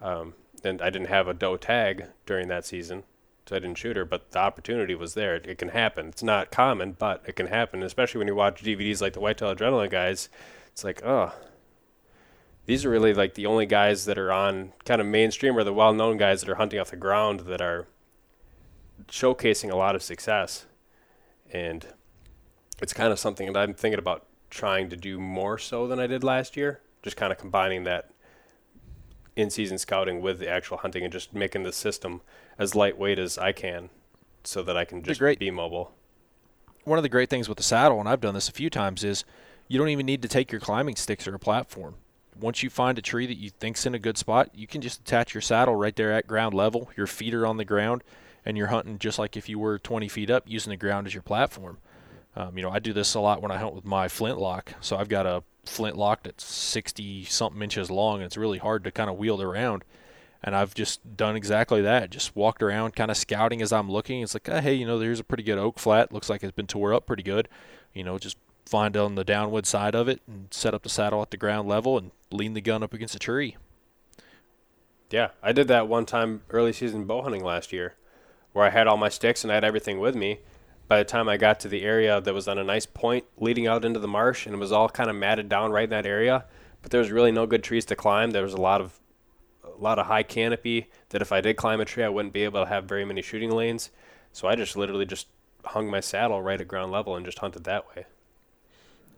Um, 0.01 0.35
and 0.65 0.83
I 0.83 0.91
didn't 0.91 1.07
have 1.07 1.29
a 1.29 1.35
doe 1.35 1.57
tag 1.57 2.07
during 2.27 2.49
that 2.49 2.67
season, 2.67 3.05
so 3.47 3.55
I 3.55 3.61
didn't 3.61 3.79
shoot 3.79 3.97
her. 3.97 4.05
But 4.05 4.33
the 4.33 4.41
opportunity 4.41 4.97
was 4.97 5.15
there. 5.15 5.37
It, 5.37 5.47
it 5.47 5.59
can 5.59 5.69
happen. 5.69 6.09
It's 6.09 6.23
not 6.25 6.51
common, 6.51 6.97
but 6.99 7.23
it 7.27 7.37
can 7.37 7.47
happen. 7.47 7.85
Especially 7.85 8.19
when 8.19 8.27
you 8.27 8.35
watch 8.35 8.65
DVDs 8.65 9.01
like 9.01 9.13
the 9.13 9.21
Whitetail 9.21 9.55
Adrenaline 9.55 9.91
guys. 9.91 10.29
It's 10.73 10.83
like, 10.83 11.05
oh, 11.05 11.33
these 12.65 12.85
are 12.85 12.91
really 12.91 13.15
like 13.15 13.35
the 13.35 13.47
only 13.47 13.67
guys 13.67 14.05
that 14.07 14.19
are 14.19 14.33
on 14.33 14.73
kind 14.85 15.01
of 15.01 15.07
mainstream 15.07 15.57
or 15.57 15.63
the 15.63 15.73
well-known 15.73 16.17
guys 16.17 16.41
that 16.41 16.51
are 16.51 16.57
hunting 16.57 16.81
off 16.81 16.91
the 16.91 16.97
ground 16.97 17.41
that 17.41 17.61
are 17.61 17.87
showcasing 19.07 19.71
a 19.71 19.77
lot 19.77 19.95
of 19.95 20.03
success. 20.03 20.67
And 21.53 21.87
it's 22.81 22.93
kind 22.93 23.13
of 23.13 23.19
something 23.19 23.53
that 23.53 23.59
I'm 23.59 23.75
thinking 23.75 23.99
about 23.99 24.27
trying 24.51 24.89
to 24.91 24.97
do 24.97 25.19
more 25.19 25.59
so 25.59 25.87
than 25.87 25.99
I 25.99 26.07
did 26.07 26.23
last 26.23 26.57
year. 26.57 26.81
Just 27.03 27.17
kind 27.17 27.33
of 27.33 27.39
combining 27.39 27.85
that 27.85 28.11
in-season 29.37 29.79
scouting 29.79 30.21
with 30.21 30.39
the 30.39 30.49
actual 30.49 30.79
hunting 30.79 31.05
and 31.05 31.13
just 31.13 31.35
making 31.35 31.63
the 31.63 31.73
system 31.73 32.23
as 32.59 32.75
lightweight 32.75 33.19
as 33.19 33.37
I 33.37 33.53
can, 33.53 33.91
so 34.45 34.63
that 34.63 34.77
I 34.77 34.85
can 34.85 35.03
just 35.03 35.21
great, 35.21 35.39
be 35.39 35.51
mobile. 35.51 35.93
One 36.85 36.99
of 36.99 37.03
the 37.03 37.09
great 37.09 37.29
things 37.29 37.49
with 37.49 37.59
the 37.59 37.63
saddle, 37.63 38.01
and 38.01 38.09
I've 38.09 38.21
done 38.21 38.35
this 38.35 38.49
a 38.49 38.53
few 38.53 38.71
times, 38.71 39.05
is 39.05 39.25
you 39.69 39.79
don't 39.79 39.89
even 39.89 40.07
need 40.07 40.23
to 40.23 40.29
take 40.29 40.51
your 40.51 40.61
climbing 40.61 40.97
sticks 40.97 41.29
or 41.29 41.35
a 41.35 41.39
platform. 41.39 41.97
Once 42.39 42.63
you 42.63 42.71
find 42.71 42.99
a 42.99 43.03
tree 43.03 43.27
that 43.27 43.39
you 43.39 43.51
think's 43.51 43.87
in 43.87 43.95
a 43.95 43.99
good 43.99 44.17
spot, 44.17 44.51
you 44.55 44.67
can 44.67 44.81
just 44.81 45.01
attach 45.01 45.35
your 45.35 45.41
saddle 45.41 45.75
right 45.75 45.97
there 45.97 46.13
at 46.13 46.27
ground 46.27 46.55
level. 46.55 46.91
Your 46.97 47.07
feet 47.07 47.35
are 47.35 47.47
on 47.47 47.57
the 47.57 47.65
ground, 47.65 48.05
and 48.45 48.57
you're 48.57 48.69
hunting 48.69 48.99
just 48.99 49.19
like 49.19 49.37
if 49.37 49.49
you 49.49 49.59
were 49.59 49.79
20 49.79 50.09
feet 50.09 50.31
up, 50.31 50.45
using 50.47 50.71
the 50.71 50.77
ground 50.77 51.07
as 51.07 51.15
your 51.15 51.23
platform. 51.23 51.79
Um, 52.37 52.57
you 52.57 52.63
know, 52.63 52.71
I 52.71 52.79
do 52.79 52.93
this 52.93 53.15
a 53.15 53.21
lot 53.21 53.41
when 53.41 53.51
I 53.51 53.57
hunt 53.57 53.75
with 53.75 53.87
my 53.87 54.09
flintlock. 54.09 54.75
So 54.81 54.97
I've 54.97 55.09
got 55.09 55.27
a 55.27 55.43
flintlock 55.65 56.23
that's 56.23 56.45
60 56.45 57.25
something 57.25 57.63
inches 57.63 57.91
long, 57.91 58.17
and 58.17 58.25
it's 58.25 58.37
really 58.37 58.59
hard 58.59 58.85
to 58.85 58.91
kind 58.93 59.09
of 59.09 59.17
wield 59.17 59.41
around. 59.41 59.85
And 60.43 60.55
I've 60.55 60.75
just 60.75 61.17
done 61.17 61.35
exactly 61.35 61.81
that. 61.81 62.11
Just 62.11 62.37
walked 62.37 62.63
around, 62.63 62.95
kind 62.95 63.11
of 63.11 63.17
scouting 63.17 63.63
as 63.63 63.73
I'm 63.73 63.91
looking. 63.91 64.21
It's 64.21 64.35
like, 64.35 64.49
oh, 64.51 64.61
hey, 64.61 64.75
you 64.75 64.87
know, 64.87 64.99
there's 64.99 65.19
a 65.19 65.25
pretty 65.25 65.43
good 65.43 65.59
oak 65.59 65.79
flat. 65.79 66.13
Looks 66.13 66.29
like 66.29 66.43
it's 66.43 66.53
been 66.53 66.67
tore 66.67 66.93
up 66.93 67.07
pretty 67.07 67.23
good. 67.23 67.49
You 67.95 68.05
know, 68.05 68.19
just 68.19 68.37
find 68.67 68.97
on 68.97 69.15
the 69.15 69.25
downwood 69.25 69.65
side 69.65 69.95
of 69.95 70.07
it 70.07 70.21
and 70.27 70.49
set 70.51 70.75
up 70.75 70.83
the 70.83 70.89
saddle 70.89 71.23
at 71.23 71.31
the 71.31 71.37
ground 71.37 71.69
level 71.69 71.97
and 71.97 72.11
lean 72.31 72.53
the 72.53 72.61
gun 72.61 72.83
up 72.83 72.93
against 72.93 73.15
a 73.15 73.19
tree. 73.19 73.57
Yeah, 75.11 75.31
I 75.43 75.53
did 75.53 75.69
that 75.69 75.89
one 75.89 76.05
time 76.05 76.43
early 76.51 76.73
season 76.73 77.05
bow 77.05 77.23
hunting 77.23 77.45
last 77.45 77.73
year, 77.73 77.95
where 78.53 78.67
I 78.67 78.71
had 78.71 78.87
all 78.87 78.97
my 78.97 79.09
sticks 79.09 79.43
and 79.43 79.51
I 79.51 79.55
had 79.55 79.65
everything 79.65 80.01
with 80.01 80.15
me 80.15 80.41
by 80.89 80.99
the 80.99 81.05
time 81.05 81.29
I 81.29 81.37
got 81.37 81.61
to 81.61 81.69
the 81.69 81.83
area 81.83 82.21
that 82.21 82.35
was 82.35 82.49
on 82.49 82.59
a 82.59 82.65
nice 82.65 82.87
point 82.87 83.25
leading 83.39 83.67
out 83.67 83.85
into 83.85 84.01
the 84.01 84.09
marsh 84.09 84.47
and 84.47 84.55
it 84.55 84.59
was 84.59 84.73
all 84.73 84.89
kind 84.89 85.11
of 85.11 85.17
matted 85.17 85.49
down 85.49 85.73
right 85.73 85.85
in 85.85 85.91
that 85.91 86.07
area, 86.07 86.45
but 86.83 86.91
there 86.91 87.01
was 87.01 87.11
really 87.11 87.33
no 87.33 87.47
good 87.47 87.63
trees 87.63 87.85
to 87.87 87.97
climb. 87.97 88.31
There 88.31 88.43
was 88.43 88.55
a 88.55 88.61
lot 88.61 88.81
of 88.81 88.99
a 89.65 89.83
lot 89.83 89.99
of 89.99 90.07
high 90.07 90.23
canopy 90.23 90.89
that 91.11 91.23
if 91.23 91.33
I 91.33 91.41
did 91.41 91.57
climb 91.57 91.81
a 91.81 91.85
tree, 91.85 92.03
I 92.03 92.09
wouldn't 92.09 92.33
be 92.33 92.45
able 92.45 92.63
to 92.63 92.69
have 92.69 92.85
very 92.85 93.05
many 93.05 93.23
shooting 93.23 93.51
lanes. 93.51 93.91
So 94.33 94.49
I 94.49 94.55
just 94.55 94.77
literally 94.77 95.07
just 95.07 95.29
hung 95.65 95.91
my 95.91 96.01
saddle 96.01 96.41
right 96.43 96.61
at 96.61 96.69
ground 96.69 96.93
level 96.93 97.17
and 97.17 97.27
just 97.27 97.41
hunted 97.41 97.65
that 97.65 97.87
way. 97.95 98.07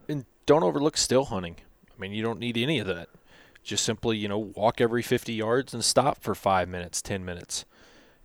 And 0.08 0.24
don't 0.46 0.62
overlook 0.62 0.96
still 0.96 1.26
hunting. 1.26 1.56
I 1.90 2.00
mean, 2.00 2.12
you 2.12 2.22
don't 2.22 2.40
need 2.40 2.56
any 2.56 2.78
of 2.78 2.86
that. 2.86 3.08
Just 3.62 3.84
simply, 3.84 4.16
you 4.16 4.28
know, 4.28 4.38
walk 4.38 4.80
every 4.80 5.02
50 5.02 5.32
yards 5.32 5.74
and 5.74 5.84
stop 5.84 6.22
for 6.22 6.34
5 6.34 6.68
minutes, 6.68 7.02
10 7.02 7.24
minutes. 7.24 7.64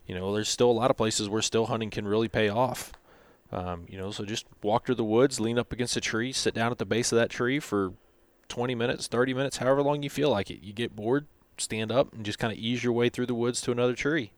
You 0.08 0.16
know, 0.16 0.34
there's 0.34 0.50
still 0.50 0.72
a 0.72 0.74
lot 0.74 0.92
of 0.92 0.98
places 0.98 1.30
where 1.30 1.42
still 1.42 1.66
hunting 1.66 1.90
can 1.90 2.08
really 2.08 2.28
pay 2.28 2.50
off. 2.50 2.94
Um, 3.54 3.86
you 3.88 4.00
know, 4.00 4.10
so 4.10 4.26
just 4.26 4.48
walk 4.64 4.88
through 4.88 4.96
the 4.96 5.04
woods, 5.04 5.40
lean 5.40 5.60
up 5.60 5.72
against 5.72 5.96
a 5.96 6.02
tree, 6.02 6.32
sit 6.32 6.56
down 6.56 6.72
at 6.72 6.80
the 6.80 6.88
base 6.88 7.12
of 7.12 7.18
that 7.18 7.30
tree 7.30 7.60
for 7.60 7.94
20 8.50 8.74
minutes, 8.74 9.06
30 9.06 9.36
minutes, 9.36 9.58
however 9.58 9.84
long 9.84 10.02
you 10.02 10.10
feel 10.10 10.32
like 10.32 10.50
it. 10.50 10.64
You 10.64 10.74
get 10.74 10.96
bored, 10.96 11.28
stand 11.60 11.92
up, 11.92 12.12
and 12.14 12.26
just 12.26 12.40
kind 12.40 12.52
of 12.52 12.58
ease 12.58 12.84
your 12.84 12.94
way 12.94 13.10
through 13.10 13.28
the 13.28 13.36
woods 13.36 13.62
to 13.62 13.72
another 13.72 13.94
tree. 13.94 14.32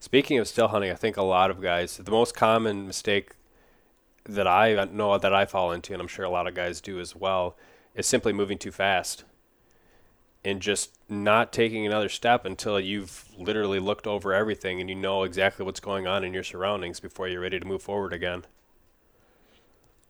Speaking 0.00 0.38
of 0.38 0.48
still 0.48 0.68
hunting, 0.68 0.90
I 0.90 0.96
think 0.96 1.16
a 1.16 1.22
lot 1.22 1.50
of 1.50 1.62
guys, 1.62 1.96
the 1.96 2.10
most 2.10 2.34
common 2.34 2.86
mistake 2.86 3.30
that 4.24 4.46
I 4.46 4.84
know 4.92 5.16
that 5.16 5.34
I 5.34 5.46
fall 5.46 5.72
into, 5.72 5.94
and 5.94 6.02
I'm 6.02 6.08
sure 6.08 6.26
a 6.26 6.30
lot 6.30 6.46
of 6.46 6.54
guys 6.54 6.82
do 6.82 7.00
as 7.00 7.16
well, 7.16 7.56
is 7.94 8.06
simply 8.06 8.34
moving 8.34 8.58
too 8.58 8.70
fast. 8.70 9.24
And 10.44 10.60
just 10.60 10.98
not 11.08 11.52
taking 11.52 11.86
another 11.86 12.08
step 12.08 12.44
until 12.44 12.80
you've 12.80 13.26
literally 13.36 13.78
looked 13.78 14.06
over 14.06 14.32
everything 14.32 14.80
and 14.80 14.88
you 14.90 14.96
know 14.96 15.22
exactly 15.22 15.64
what's 15.64 15.80
going 15.80 16.06
on 16.06 16.24
in 16.24 16.34
your 16.34 16.42
surroundings 16.42 16.98
before 17.00 17.28
you're 17.28 17.40
ready 17.40 17.60
to 17.60 17.66
move 17.66 17.82
forward 17.82 18.12
again. 18.12 18.44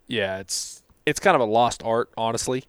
Yeah, 0.07 0.39
it's 0.39 0.83
it's 1.07 1.20
kind 1.20 1.35
of 1.35 1.41
a 1.41 1.47
lost 1.47 1.83
art, 1.85 2.11
honestly. 2.16 2.64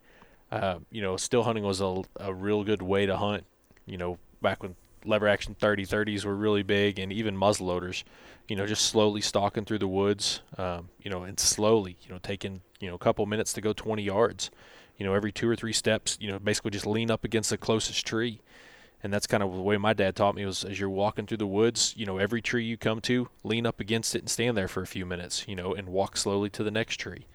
Uh, 0.51 0.79
you 0.91 1.01
know, 1.01 1.17
still 1.17 1.43
hunting 1.43 1.63
was 1.63 1.81
a, 1.81 2.03
a 2.17 2.33
real 2.33 2.63
good 2.63 2.81
way 2.81 3.05
to 3.05 3.17
hunt. 3.17 3.45
You 3.85 3.97
know, 3.97 4.17
back 4.41 4.61
when 4.61 4.75
lever 5.05 5.27
action 5.27 5.55
30 5.55 5.85
30s 5.85 6.25
were 6.25 6.35
really 6.35 6.63
big, 6.63 6.99
and 6.99 7.11
even 7.11 7.35
muzzleloaders. 7.35 8.03
You 8.47 8.55
know, 8.55 8.65
just 8.67 8.85
slowly 8.85 9.21
stalking 9.21 9.65
through 9.65 9.79
the 9.79 9.87
woods. 9.87 10.41
Um, 10.57 10.89
you 11.01 11.09
know, 11.09 11.23
and 11.23 11.39
slowly, 11.39 11.97
you 12.01 12.09
know, 12.09 12.19
taking 12.21 12.61
you 12.79 12.89
know 12.89 12.95
a 12.95 12.99
couple 12.99 13.25
minutes 13.25 13.53
to 13.53 13.61
go 13.61 13.73
20 13.73 14.03
yards. 14.03 14.51
You 14.97 15.05
know, 15.05 15.13
every 15.13 15.31
two 15.31 15.49
or 15.49 15.55
three 15.55 15.73
steps, 15.73 16.17
you 16.21 16.31
know, 16.31 16.39
basically 16.39 16.71
just 16.71 16.85
lean 16.85 17.09
up 17.09 17.23
against 17.23 17.49
the 17.49 17.57
closest 17.57 18.05
tree. 18.05 18.39
And 19.01 19.13
that's 19.13 19.27
kind 19.27 19.43
of 19.43 19.53
the 19.53 19.61
way 19.61 19.75
my 19.77 19.93
dad 19.93 20.15
taught 20.15 20.35
me 20.35 20.45
was 20.45 20.63
as 20.63 20.79
you're 20.79 20.89
walking 20.89 21.25
through 21.25 21.37
the 21.37 21.47
woods, 21.47 21.93
you 21.97 22.05
know, 22.05 22.19
every 22.19 22.41
tree 22.41 22.63
you 22.63 22.77
come 22.77 23.01
to, 23.01 23.27
lean 23.43 23.65
up 23.65 23.81
against 23.81 24.15
it 24.15 24.19
and 24.19 24.29
stand 24.29 24.55
there 24.55 24.69
for 24.69 24.81
a 24.81 24.87
few 24.87 25.05
minutes, 25.05 25.45
you 25.45 25.55
know, 25.55 25.73
and 25.73 25.89
walk 25.89 26.15
slowly 26.15 26.49
to 26.51 26.63
the 26.63 26.71
next 26.71 26.97
tree. 26.97 27.27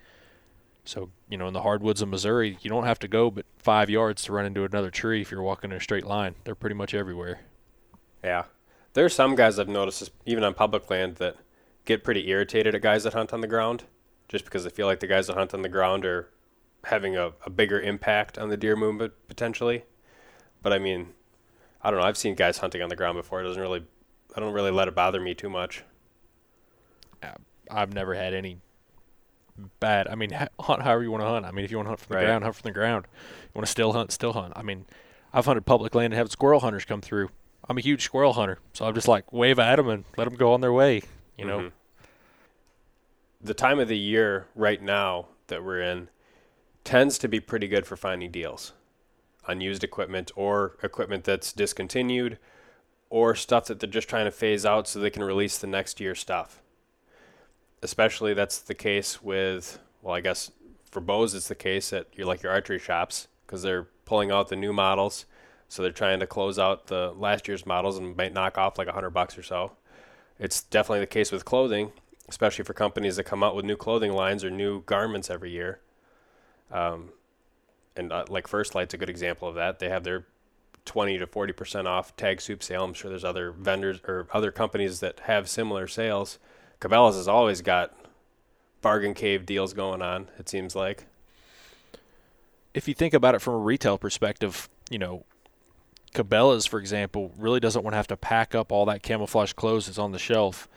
So, 0.85 1.11
you 1.29 1.37
know, 1.37 1.47
in 1.47 1.53
the 1.53 1.61
hardwoods 1.61 2.01
of 2.01 2.09
Missouri, 2.09 2.57
you 2.63 2.71
don't 2.71 2.87
have 2.87 2.99
to 3.01 3.09
go 3.09 3.31
but 3.31 3.45
five 3.59 3.91
yards 3.91 4.23
to 4.23 4.33
run 4.33 4.47
into 4.47 4.65
another 4.65 4.91
tree 4.91 5.21
if 5.21 5.31
you're 5.31 5.43
walking 5.43 5.71
in 5.71 5.77
a 5.77 5.81
straight 5.81 6.07
line. 6.07 6.37
They're 6.45 6.55
pretty 6.55 6.77
much 6.77 6.95
everywhere. 6.95 7.41
Yeah. 8.25 8.45
There 8.95 9.05
are 9.05 9.11
some 9.11 9.35
guys 9.35 9.59
I've 9.59 9.69
noticed, 9.69 10.11
even 10.25 10.45
on 10.45 10.55
public 10.55 10.89
land, 10.89 11.17
that 11.17 11.37
get 11.85 12.03
pretty 12.03 12.31
irritated 12.31 12.75
at 12.75 12.81
guys 12.81 13.05
that 13.05 13.13
hunt 13.13 13.35
on 13.35 13.43
the 13.43 13.47
ground 13.47 13.85
just 14.29 14.47
because 14.47 14.65
they 14.65 14.71
feel 14.71 14.87
like 14.87 15.01
the 15.01 15.07
guys 15.07 15.27
that 15.27 15.37
hunt 15.37 15.53
on 15.53 15.61
the 15.61 15.69
ground 15.69 16.07
are 16.07 16.31
having 16.85 17.17
a, 17.17 17.33
a 17.45 17.51
bigger 17.51 17.81
impact 17.81 18.39
on 18.39 18.49
the 18.49 18.57
deer 18.57 18.77
movement 18.77 19.13
potentially. 19.29 19.85
But 20.63 20.73
I 20.73 20.79
mean, 20.79 21.09
I 21.83 21.91
don't 21.91 22.01
know. 22.01 22.07
I've 22.07 22.17
seen 22.17 22.35
guys 22.35 22.59
hunting 22.59 22.83
on 22.83 22.89
the 22.89 22.97
ground 22.97 23.17
before. 23.17 23.41
It 23.41 23.45
doesn't 23.45 23.61
really, 23.63 23.85
I 24.37 24.41
don't 24.41 24.53
really 24.53 24.71
let 24.71 24.89
it 24.89 24.95
bother 24.95 25.21
me 25.21 25.35
too 25.35 25.51
much. 25.51 25.85
I've 27.71 27.93
never 27.93 28.15
had 28.15 28.33
any 28.33 28.59
bad. 29.79 30.09
I 30.09 30.15
mean, 30.15 30.31
hunt 30.61 30.83
however 30.83 31.03
you 31.03 31.11
want 31.11 31.23
to 31.23 31.29
hunt. 31.29 31.45
I 31.45 31.51
mean, 31.51 31.65
if 31.67 31.71
you 31.71 31.77
want 31.77 31.87
to 31.87 31.91
hunt 31.91 32.01
from 32.01 32.15
the 32.15 32.17
Right. 32.17 32.25
ground, 32.25 32.45
hunt 32.45 32.57
from 32.57 32.69
the 32.69 32.73
ground. 32.73 33.07
You 33.45 33.51
want 33.55 33.67
to 33.67 33.71
still 33.71 33.93
hunt, 33.93 34.11
still 34.11 34.33
hunt. 34.33 34.55
I 34.57 34.63
mean, 34.63 34.87
I've 35.35 35.45
hunted 35.45 35.67
public 35.67 35.95
land 35.95 36.15
and 36.15 36.19
had 36.19 36.31
squirrel 36.31 36.61
hunters 36.61 36.87
come 36.87 37.03
through. 37.03 37.29
I'm 37.69 37.77
a 37.77 37.83
huge 37.83 38.03
squirrel 38.03 38.33
hunter, 38.33 38.59
so 38.73 38.87
I'm 38.87 38.95
just 38.95 39.07
like 39.09 39.31
wave 39.33 39.59
at 39.59 39.77
them 39.77 39.89
and 39.91 40.05
let 40.17 40.25
them 40.25 40.35
go 40.37 40.55
on 40.55 40.63
their 40.63 40.73
way. 40.73 41.03
You 41.37 41.45
know, 41.45 41.59
Mhm. 41.59 41.73
The 43.43 43.55
time 43.55 43.79
of 43.79 43.89
the 43.89 43.99
year 43.99 44.47
right 44.55 44.81
now 44.81 45.27
that 45.49 45.63
we're 45.63 45.83
in 45.83 46.09
tends 46.89 47.19
to 47.19 47.29
be 47.29 47.39
pretty 47.39 47.69
good 47.69 47.87
for 47.87 47.99
finding 47.99 48.31
deals 48.31 48.73
on 49.47 49.61
used 49.61 49.85
equipment 49.85 50.33
or 50.37 50.75
equipment 50.83 51.23
that's 51.23 51.53
discontinued 51.53 52.39
or 53.11 53.35
stuff 53.35 53.67
that 53.67 53.79
they're 53.79 53.91
just 53.91 54.09
trying 54.09 54.25
to 54.25 54.31
phase 54.31 54.65
out 54.65 54.89
so 54.89 54.99
they 54.99 55.11
can 55.11 55.23
release 55.23 55.59
the 55.59 55.67
next 55.67 56.01
year 56.01 56.15
stuff. 56.15 56.63
Especially 57.83 58.33
that's 58.33 58.59
the 58.61 58.75
case 58.75 59.23
with, 59.23 59.79
well, 60.01 60.15
I 60.15 60.23
guess 60.23 60.51
for 60.91 61.03
bows 61.03 61.35
it's 61.35 61.49
the 61.49 61.55
case 61.55 61.93
at 61.93 62.07
your 62.17 62.27
like 62.27 62.43
your 62.43 62.53
archery 62.53 62.79
shops 62.79 63.29
because 63.47 63.61
they're 63.61 63.89
pulling 64.07 64.31
out 64.31 64.49
the 64.49 64.57
new 64.57 64.73
models, 64.73 65.27
so 65.69 65.83
they're 65.83 65.93
trying 65.93 66.21
to 66.21 66.27
close 66.27 66.59
out 66.59 66.87
the 66.87 67.13
last 67.19 67.49
year's 67.49 67.67
models 67.67 67.99
and 67.99 68.17
might 68.17 68.33
knock 68.33 68.57
off 68.57 68.79
like 68.79 68.89
a 68.89 68.93
hundred 68.93 69.11
bucks 69.11 69.37
or 69.37 69.43
so. 69.43 69.73
It's 70.39 70.63
definitely 70.63 71.01
the 71.01 71.07
case 71.07 71.33
with 71.33 71.45
clothing, 71.45 71.93
especially 72.31 72.65
for 72.65 72.73
companies 72.73 73.17
that 73.17 73.25
come 73.25 73.43
out 73.43 73.55
with 73.55 73.67
new 73.67 73.77
clothing 73.77 74.15
lines 74.15 74.43
or 74.43 74.51
new 74.51 74.81
garments 74.85 75.29
every 75.29 75.51
year. 75.51 75.81
Um, 76.71 77.11
and 77.97 78.13
uh, 78.13 78.25
like 78.29 78.47
First 78.47 78.75
Lite's 78.75 78.95
a 78.95 78.99
good 78.99 79.11
example 79.11 79.49
of 79.49 79.55
that. 79.57 79.79
They 79.79 79.89
have 79.89 80.05
their 80.05 80.27
20 80.85 81.19
to 81.19 81.27
40 81.27 81.53
percent 81.53 81.89
off 81.89 82.17
tag 82.17 82.41
soup 82.41 82.63
sale. 82.63 82.85
I'm 82.85 82.95
sure 82.95 83.11
there's 83.11 83.25
other 83.25 83.51
vendors 83.53 84.01
or 84.07 84.27
other 84.33 84.51
companies 84.53 85.01
that 85.01 85.21
have 85.21 85.49
similar 85.49 85.87
sales. 85.87 86.39
Cabela's 86.81 87.17
has 87.17 87.29
always 87.29 87.61
got 87.61 87.95
bargain 88.81 89.15
cave 89.15 89.45
deals 89.45 89.73
going 89.75 90.01
on. 90.03 90.29
It 90.39 90.49
seems 90.49 90.77
like. 90.77 91.07
if 92.75 92.87
you 92.87 92.95
think 92.95 93.13
about 93.15 93.35
it 93.35 93.41
from 93.41 93.55
a 93.55 93.59
retail 93.59 93.99
perspective, 93.99 94.69
you 94.89 94.99
know, 94.99 95.25
Cabela's, 96.15 96.65
for 96.67 96.79
example, 96.79 97.33
really 97.37 97.61
doesn't 97.61 97.83
want 97.83 97.93
to 97.93 97.97
have 97.97 98.07
to 98.09 98.17
pack 98.17 98.55
up 98.55 98.71
all 98.73 98.87
that 98.87 99.03
camouflage 99.03 99.53
clothes 99.53 99.87
that's 99.87 99.99
on 99.99 100.13
the 100.13 100.19
shelf 100.19 100.69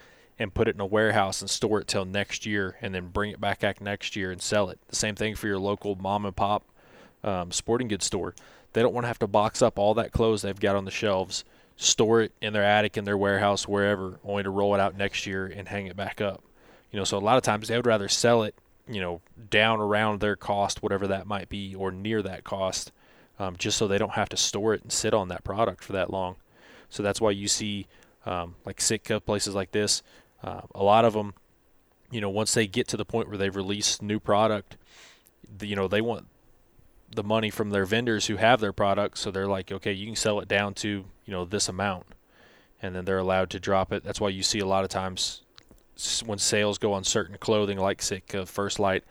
and 0.42 0.54
put 0.54 0.68
it 0.68 0.76
in 0.76 0.82
a 0.82 0.86
warehouse 0.86 1.42
and 1.42 1.50
store 1.50 1.80
it 1.80 1.88
till 1.88 2.04
next 2.04 2.46
year 2.46 2.76
and 2.82 2.96
then 2.96 3.10
bring 3.10 3.32
it 3.32 3.40
back 3.40 3.64
out 3.64 3.80
next 3.80 4.16
year 4.16 4.32
and 4.32 4.42
sell 4.42 4.70
it. 4.70 4.80
The 4.88 4.96
same 4.96 5.16
thing 5.16 5.36
for 5.36 5.48
your 5.48 5.60
local 5.60 5.96
mom 5.96 6.26
and 6.26 6.36
pop 6.36 6.64
um, 7.24 7.52
sporting 7.52 7.88
goods 7.88 8.06
store. 8.06 8.34
They 8.74 8.82
don't 8.82 8.94
want 8.94 9.04
to 9.04 9.10
have 9.10 9.20
to 9.20 9.28
box 9.28 9.62
up 9.62 9.78
all 9.78 9.94
that 9.96 10.12
clothes 10.12 10.42
they've 10.42 10.60
got 10.60 10.76
on 10.76 10.86
the 10.86 10.92
shelves, 10.92 11.44
store 11.76 12.22
it 12.22 12.32
in 12.42 12.54
their 12.54 12.64
attic, 12.64 12.98
in 12.98 13.04
their 13.04 13.18
warehouse, 13.18 13.68
wherever, 13.68 14.20
only 14.24 14.44
to 14.44 14.50
roll 14.50 14.74
it 14.74 14.80
out 14.80 14.98
next 14.98 15.28
year 15.28 15.46
and 15.46 15.68
hang 15.68 15.88
it 15.88 15.96
back 15.96 16.22
up. 16.22 16.42
You 16.92 16.98
know, 16.98 17.04
so 17.04 17.18
a 17.18 17.20
lot 17.20 17.38
of 17.38 17.44
times 17.44 17.68
they 17.68 17.76
would 17.76 17.86
rather 17.86 18.10
sell 18.10 18.44
it, 18.44 18.56
you 18.90 19.00
know, 19.00 19.22
down 19.50 19.80
around 19.80 20.20
their 20.20 20.36
cost, 20.36 20.82
whatever 20.82 21.08
that 21.08 21.28
might 21.28 21.50
be, 21.50 21.76
or 21.76 21.92
near 21.92 22.22
that 22.24 22.44
cost, 22.44 22.92
um, 23.40 23.56
just 23.58 23.78
so 23.78 23.88
they 23.88 23.98
don't 23.98 24.14
have 24.14 24.30
to 24.30 24.38
store 24.38 24.74
it 24.74 24.82
and 24.82 24.92
sit 24.92 25.14
on 25.14 25.28
that 25.28 25.44
product 25.44 25.84
for 25.84 25.94
that 25.94 26.10
long. 26.10 26.36
So 26.90 27.04
that's 27.04 27.22
why 27.22 27.32
you 27.32 27.48
see, 27.48 27.88
um, 28.26 28.56
like 28.66 28.82
Sitka 28.82 29.20
places 29.20 29.56
like 29.56 29.72
this, 29.72 30.02
uh, 30.44 30.62
a 30.74 30.84
lot 30.84 31.06
of 31.06 31.14
them, 31.14 31.34
you 32.10 32.22
know, 32.22 32.30
once 32.30 32.54
they 32.54 32.68
get 32.68 32.88
to 32.90 32.98
the 32.98 33.06
point 33.06 33.30
where 33.30 33.38
they've 33.38 33.56
released 33.56 34.02
new 34.02 34.20
product, 34.20 34.78
the, 35.58 35.68
you 35.68 35.76
know, 35.76 35.88
they 35.88 36.02
want 36.02 36.28
the 37.14 37.24
money 37.24 37.50
from 37.50 37.72
their 37.72 37.86
vendors 37.86 38.28
who 38.28 38.38
have 38.38 38.60
their 38.60 38.74
product. 38.74 39.18
So 39.18 39.32
they're 39.32 39.48
like, 39.48 39.72
okay, 39.72 39.92
you 39.92 40.06
can 40.06 40.16
sell 40.16 40.40
it 40.40 40.48
down 40.48 40.74
to, 40.76 40.88
you 40.88 41.34
know, 41.34 41.46
this 41.46 41.68
amount. 41.70 42.06
And 42.82 42.96
then 42.96 43.06
they're 43.06 43.20
allowed 43.20 43.50
to 43.52 43.60
drop 43.60 43.92
it. 43.92 44.04
That's 44.04 44.20
why 44.20 44.30
you 44.30 44.44
see 44.44 44.60
a 44.60 44.66
lot 44.66 44.84
of 44.84 44.90
times 44.90 45.44
when 46.26 46.40
sales 46.40 46.78
go 46.78 46.94
on 46.94 47.04
certain 47.04 47.38
clothing 47.38 47.78
like 47.78 48.02
Sitka, 48.02 48.46
First 48.46 48.80
Lite, 48.80 49.04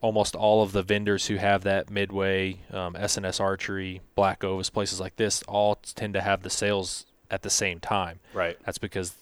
almost 0.00 0.34
all 0.34 0.62
of 0.62 0.72
the 0.72 0.82
vendors 0.82 1.26
who 1.26 1.36
have 1.36 1.62
that 1.62 1.90
Midway, 1.90 2.60
um, 2.72 2.94
SNS 2.94 3.40
Archery, 3.40 4.00
Black 4.14 4.42
Ovis, 4.42 4.70
places 4.70 5.00
like 5.00 5.16
this, 5.16 5.42
all 5.46 5.76
tend 5.76 6.14
to 6.14 6.20
have 6.20 6.42
the 6.42 6.50
sales 6.50 7.06
at 7.30 7.42
the 7.42 7.50
same 7.50 7.78
time. 7.78 8.20
Right. 8.32 8.56
That's 8.64 8.78
because 8.78 9.14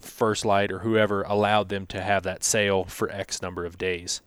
First 0.00 0.44
Lite 0.44 0.72
or 0.72 0.80
whoever 0.80 1.22
allowed 1.22 1.68
them 1.68 1.86
to 1.86 2.00
have 2.00 2.22
that 2.24 2.44
sale 2.44 2.84
for 2.84 3.10
X 3.10 3.42
number 3.42 3.64
of 3.64 3.78
days. 3.78 4.20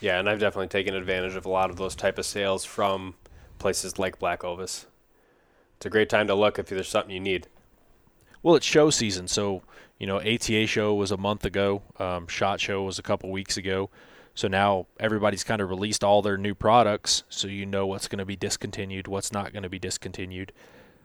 Yeah, 0.00 0.18
and 0.18 0.28
I've 0.28 0.40
definitely 0.40 0.68
taken 0.68 0.94
advantage 0.94 1.34
of 1.34 1.44
a 1.44 1.50
lot 1.50 1.70
of 1.70 1.76
those 1.76 1.94
type 1.94 2.18
of 2.18 2.24
sales 2.24 2.64
from 2.64 3.14
places 3.58 3.98
like 3.98 4.18
Black 4.18 4.42
Ovis. 4.42 4.86
It's 5.76 5.86
a 5.86 5.90
great 5.90 6.08
time 6.08 6.26
to 6.26 6.34
look 6.34 6.58
if 6.58 6.66
there's 6.66 6.88
something 6.88 7.14
you 7.14 7.20
need. 7.20 7.46
Well, 8.42 8.56
it's 8.56 8.66
show 8.66 8.90
season, 8.90 9.28
so 9.28 9.62
you 9.98 10.06
know 10.06 10.18
ATA 10.18 10.66
show 10.66 10.94
was 10.94 11.10
a 11.10 11.16
month 11.18 11.44
ago. 11.44 11.82
Um, 11.98 12.26
Shot 12.26 12.60
show 12.60 12.82
was 12.82 12.98
a 12.98 13.02
couple 13.02 13.30
weeks 13.30 13.56
ago. 13.56 13.90
So 14.34 14.48
now 14.48 14.86
everybody's 14.98 15.44
kind 15.44 15.60
of 15.60 15.68
released 15.68 16.02
all 16.02 16.22
their 16.22 16.38
new 16.38 16.54
products, 16.54 17.24
so 17.28 17.48
you 17.48 17.66
know 17.66 17.86
what's 17.86 18.08
going 18.08 18.20
to 18.20 18.24
be 18.24 18.36
discontinued, 18.36 19.08
what's 19.08 19.32
not 19.32 19.52
going 19.52 19.64
to 19.64 19.68
be 19.68 19.78
discontinued. 19.78 20.52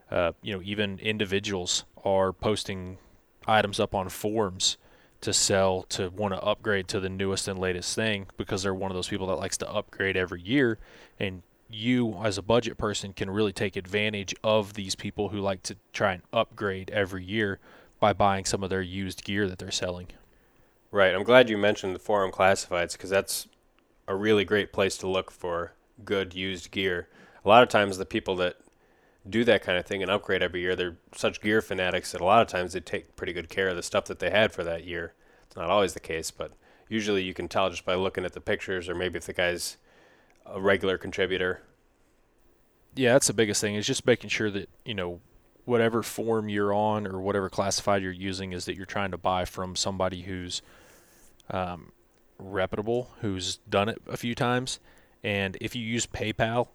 Uh, 0.10 0.32
you 0.42 0.54
know, 0.54 0.62
even 0.64 1.00
individuals 1.00 1.84
are 2.06 2.32
posting 2.32 2.98
items 3.48 3.80
up 3.80 3.94
on 3.94 4.10
forums 4.10 4.78
to 5.22 5.34
sell 5.34 5.84
to 5.84 6.10
want 6.10 6.34
to 6.34 6.42
upgrade 6.42 6.88
to 6.88 7.00
the 7.00 7.10
newest 7.10 7.48
and 7.48 7.58
latest 7.58 7.96
thing 7.96 8.28
because 8.38 8.64
they're 8.64 8.74
one 8.74 8.92
of 8.92 8.96
those 8.96 9.08
people 9.08 9.28
that 9.28 9.36
likes 9.36 9.58
to 9.58 9.70
upgrade 9.70 10.16
every 10.16 10.42
year 10.42 10.78
and 11.20 11.42
you 11.70 12.16
as 12.24 12.38
a 12.38 12.42
budget 12.42 12.78
person 12.78 13.12
can 13.12 13.30
really 13.30 13.52
take 13.52 13.76
advantage 13.76 14.36
of 14.44 14.74
these 14.74 14.96
people 14.96 15.30
who 15.30 15.40
like 15.40 15.64
to 15.64 15.76
try 15.94 16.14
and 16.14 16.22
upgrade 16.32 16.92
every 16.92 17.24
year 17.24 17.60
by 18.00 18.14
buying 18.14 18.46
some 18.46 18.64
of 18.64 18.70
their 18.70 18.82
used 18.82 19.24
gear 19.24 19.48
that 19.48 19.58
they're 19.58 19.72
selling. 19.72 20.08
Right. 20.92 21.14
I'm 21.16 21.24
glad 21.24 21.50
you 21.50 21.58
mentioned 21.58 21.96
the 21.96 22.00
forum 22.00 22.32
classifieds 22.32 22.94
because 22.94 23.10
that's 23.10 23.48
a 24.08 24.16
really 24.16 24.46
great 24.46 24.72
place 24.72 24.98
to 24.98 25.08
look 25.08 25.32
for 25.32 25.74
good 26.04 26.34
used 26.34 26.72
gear. 26.72 27.08
A 27.44 27.48
lot 27.48 27.64
of 27.64 27.70
times, 27.70 27.98
the 27.98 28.06
people 28.06 28.36
that 28.38 28.58
do 29.28 29.44
that 29.44 29.64
kind 29.64 29.78
of 29.78 29.86
thing 29.86 30.02
and 30.02 30.12
upgrade 30.12 30.44
every 30.44 30.62
year, 30.62 30.76
they're 30.76 30.98
such 31.16 31.42
gear 31.42 31.62
fanatics 31.62 32.12
that 32.12 32.22
a 32.22 32.26
lot 32.26 32.42
of 32.42 32.48
times 32.48 32.74
they 32.74 32.80
take 32.80 33.16
pretty 33.16 33.34
good 33.34 33.50
care 33.50 33.70
of 33.70 33.76
the 33.76 33.84
stuff 33.84 34.06
that 34.06 34.20
they 34.20 34.30
had 34.30 34.52
for 34.52 34.64
that 34.64 34.86
year. 34.86 35.14
It's 35.46 35.56
not 35.56 35.70
always 35.70 35.94
the 35.94 36.00
case, 36.00 36.32
but 36.32 36.52
usually 36.90 37.24
you 37.24 37.34
can 37.34 37.48
tell 37.48 37.70
just 37.70 37.86
by 37.86 37.96
looking 37.96 38.26
at 38.26 38.34
the 38.34 38.42
pictures 38.42 38.88
or 38.88 38.96
maybe 38.96 39.18
if 39.18 39.26
the 39.26 39.34
guy's 39.34 39.78
a 40.46 40.62
regular 40.62 40.98
contributor. 40.98 41.62
Yeah, 42.96 43.14
that's 43.14 43.28
the 43.28 43.34
biggest 43.34 43.62
thing 43.62 43.76
is 43.76 43.88
just 43.88 44.06
making 44.06 44.30
sure 44.30 44.52
that, 44.52 44.70
you 44.86 44.94
know, 44.94 45.20
whatever 45.66 46.04
form 46.04 46.48
you're 46.48 46.74
on 46.74 47.08
or 47.08 47.20
whatever 47.20 47.50
classified 47.50 48.04
you're 48.04 48.12
using 48.12 48.54
is 48.54 48.66
that 48.66 48.76
you're 48.76 48.86
trying 48.86 49.12
to 49.12 49.18
buy 49.18 49.44
from 49.44 49.76
somebody 49.76 50.22
who's 50.22 50.62
um, 51.50 51.92
reputable, 52.38 53.10
who's 53.22 53.58
done 53.70 53.90
it 53.90 54.02
a 54.08 54.18
few 54.18 54.36
times. 54.36 54.80
And 55.24 55.58
if 55.60 55.76
you 55.76 55.84
use 55.84 56.06
PayPal, 56.06 56.68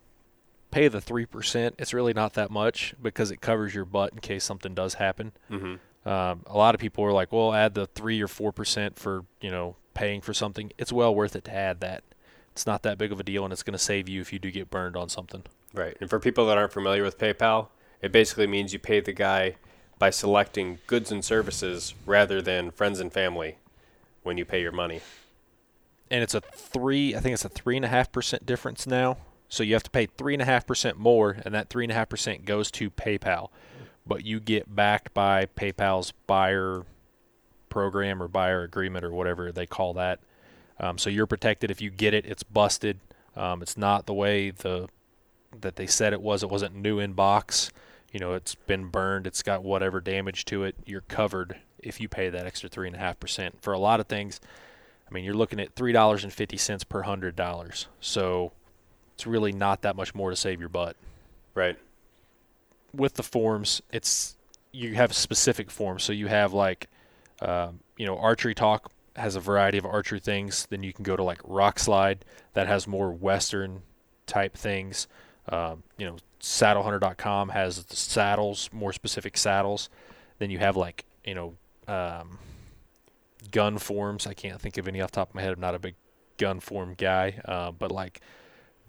pay 0.71 0.89
the 0.89 1.01
3%. 1.01 1.73
It's 1.79 1.95
really 1.95 2.13
not 2.13 2.35
that 2.35 2.51
much 2.51 2.95
because 3.01 3.31
it 3.31 3.41
covers 3.41 3.75
your 3.75 3.85
butt 3.85 4.13
in 4.13 4.21
case 4.21 4.45
something 4.45 4.75
does 4.75 4.95
happen. 4.95 5.33
Mm-hmm. 5.51 6.09
Um, 6.09 6.43
a 6.47 6.57
lot 6.57 6.75
of 6.75 6.81
people 6.81 7.05
are 7.05 7.13
like, 7.13 7.33
well, 7.33 7.53
add 7.53 7.75
the 7.75 7.87
3 7.87 8.21
or 8.23 8.29
4% 8.29 8.97
for, 8.97 9.25
you 9.41 9.51
know, 9.51 9.77
paying 9.95 10.21
for 10.21 10.33
something. 10.33 10.73
It's 10.79 10.93
well 10.93 11.15
worth 11.15 11.37
it 11.37 11.45
to 11.45 11.55
add 11.55 11.81
that 11.81 12.05
it's 12.53 12.67
not 12.67 12.83
that 12.83 12.99
big 12.99 13.13
of 13.13 13.21
a 13.21 13.23
deal, 13.23 13.45
and 13.45 13.53
it's 13.53 13.63
going 13.63 13.73
to 13.73 13.79
save 13.79 14.09
you 14.09 14.21
if 14.21 14.33
you 14.33 14.39
do 14.39 14.51
get 14.51 14.71
burned 14.71 14.97
on 14.97 15.09
something. 15.09 15.45
Right. 15.73 15.97
And 16.01 16.11
for 16.11 16.19
people 16.19 16.47
that 16.47 16.59
aren't 16.59 16.73
familiar 16.73 17.03
with 17.03 17.19
PayPal, 17.19 17.69
it 18.03 18.13
basically 18.13 18.47
means 18.47 18.73
you 18.73 18.79
pay 18.79 19.01
the 19.01 19.13
guy 19.13 19.57
by 19.99 20.11
selecting 20.11 20.79
goods 20.87 21.13
and 21.13 21.25
services 21.25 21.95
rather 22.07 22.43
than 22.43 22.71
friends 22.71 23.01
and 23.01 23.13
family 23.13 23.57
when 24.23 24.37
you 24.37 24.45
pay 24.45 24.61
your 24.61 24.73
money. 24.73 25.01
And 26.11 26.23
it's 26.23 26.35
a 26.35 26.41
three, 26.41 27.15
I 27.15 27.21
think 27.21 27.35
it's 27.35 27.45
a 27.45 27.49
three 27.49 27.77
and 27.77 27.85
a 27.85 27.89
half 27.89 28.11
percent 28.11 28.45
difference 28.45 28.87
now. 28.87 29.19
So 29.51 29.63
you 29.63 29.75
have 29.75 29.83
to 29.83 29.91
pay 29.91 30.07
three 30.07 30.33
and 30.33 30.41
a 30.41 30.47
half 30.47 30.67
percent 30.67 30.97
more, 30.97 31.37
and 31.45 31.53
that 31.55 31.69
three 31.69 31.85
and 31.85 31.91
a 31.91 31.95
half 31.95 32.09
percent 32.09 32.47
goes 32.47 32.71
to 32.71 32.91
PayPal. 32.91 33.49
But 34.07 34.25
you 34.25 34.41
get 34.41 34.75
backed 34.75 35.13
by 35.13 35.47
PayPal's 35.47 36.13
buyer 36.27 36.87
program 37.69 38.23
or 38.23 38.29
buyer 38.29 38.63
agreement 38.63 39.05
or 39.05 39.13
whatever 39.13 39.53
they 39.53 39.67
call 39.67 39.93
that. 39.95 40.21
Um, 40.79 40.99
so 40.99 41.11
you're 41.11 41.27
protected 41.27 41.71
if 41.71 41.83
you 41.83 41.91
get 41.91 42.15
it. 42.15 42.25
It's 42.25 42.43
busted. 42.43 43.01
Um, 43.37 43.61
it's 43.61 43.77
not 43.77 44.07
the 44.07 44.15
way 44.15 44.51
the 44.51 44.89
that 45.61 45.77
they 45.77 45.87
said 45.87 46.13
it 46.13 46.23
was. 46.23 46.43
It 46.43 46.49
wasn't 46.49 46.77
new 46.77 47.01
in 47.01 47.13
box. 47.13 47.73
You 48.13 48.21
know, 48.21 48.35
it's 48.35 48.55
been 48.55 48.87
burned. 48.87 49.27
It's 49.27 49.43
got 49.43 49.65
whatever 49.65 50.01
damage 50.01 50.45
to 50.47 50.63
it. 50.65 50.77
You're 50.87 51.03
covered 51.03 51.59
if 51.79 52.01
you 52.01 52.09
pay 52.09 52.31
that 52.31 52.47
extra 52.47 52.69
three 52.69 52.87
and 52.87 52.97
a 52.97 53.01
half 53.01 53.19
percent 53.19 53.61
for 53.61 53.73
a 53.73 53.79
lot 53.79 53.99
of 54.01 54.07
things. 54.07 54.41
I 55.09 55.13
mean, 55.13 55.25
you're 55.25 55.35
looking 55.35 55.59
at 55.59 55.75
three 55.75 55.93
dollars 55.93 56.23
and 56.23 56.33
fifty 56.33 56.57
cents 56.57 56.85
per 56.85 57.03
hundred 57.03 57.35
dollars. 57.35 57.89
So 58.01 58.53
it's 59.21 59.27
really 59.27 59.53
not 59.53 59.83
that 59.83 59.97
much 59.97 60.15
more 60.15 60.31
to 60.31 60.37
save 60.37 60.61
your 60.61 60.71
butt. 60.71 60.97
Right. 61.55 61.77
With 62.95 63.15
the 63.15 63.23
forms, 63.23 63.83
it's 63.93 64.35
you 64.73 64.95
have 64.95 65.13
specific 65.13 65.71
forms. 65.71 66.05
So 66.05 66.15
you 66.15 66.29
have 66.29 66.55
like, 66.55 66.89
um, 67.43 67.81
you 67.99 68.07
know, 68.07 68.17
archery 68.17 68.55
talk 68.55 68.91
has 69.17 69.37
a 69.37 69.41
variety 69.41 69.77
of 69.77 69.85
archery 69.85 70.21
things. 70.21 70.67
Then 70.71 70.83
you 70.83 70.95
can 70.95 71.03
go 71.03 71.17
to 71.17 71.23
like 71.23 71.43
Rokslide 71.43 72.21
that 72.55 72.67
has 72.67 72.87
more 72.87 73.13
western 73.13 73.83
type 74.27 74.57
things. 74.57 75.07
Um, 75.51 75.83
you 75.99 76.07
know, 76.07 76.17
saddlehunter.com 76.41 77.51
has 77.51 77.85
the 77.85 77.97
saddles, 77.97 78.71
more 78.73 78.95
specific 78.95 79.37
saddles. 79.37 79.91
Then 80.39 80.51
you 80.51 80.61
have 80.61 80.79
like, 80.79 81.05
you 81.27 81.35
know, 81.35 81.57
um, 81.87 82.39
gun 83.51 83.77
forms. 83.77 84.27
I 84.27 84.33
can't 84.33 84.59
think 84.59 84.79
of 84.79 84.89
any 84.89 85.03
off 85.03 85.11
the 85.11 85.17
top 85.17 85.29
of 85.29 85.35
my 85.35 85.43
head. 85.43 85.53
I'm 85.53 85.61
not 85.61 85.75
a 85.75 85.79
big 85.79 85.97
gun 86.39 86.59
form 86.59 86.95
guy, 86.97 87.43
uh, 87.45 87.71
but 87.71 87.93
like 87.93 88.23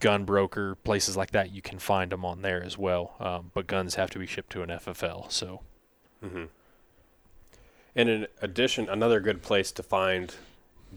gun 0.02 0.26
broker 0.26 0.76
places 0.76 1.16
like 1.16 1.32
that, 1.32 1.52
you 1.52 1.62
can 1.62 1.80
find 1.80 2.12
them 2.12 2.26
on 2.26 2.42
there 2.42 2.62
as 2.62 2.78
well. 2.78 3.16
Um, 3.20 3.52
but 3.54 3.68
guns 3.68 3.96
have 3.96 4.10
to 4.12 4.20
be 4.20 4.28
shipped 4.28 4.52
to 4.52 4.62
an 4.62 4.70
FFL. 4.70 5.32
So, 5.32 5.62
Mm-hmm. 6.24 6.46
And 7.96 8.10
in 8.10 8.28
addition, 8.42 8.88
another 8.90 9.20
good 9.20 9.42
place 9.42 9.72
to 9.74 9.84
find 9.84 10.34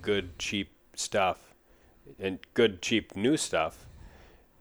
good, 0.00 0.38
cheap 0.38 0.70
stuff 0.94 1.54
and 2.18 2.38
good, 2.54 2.82
cheap, 2.82 3.16
new 3.16 3.36
stuff 3.36 3.86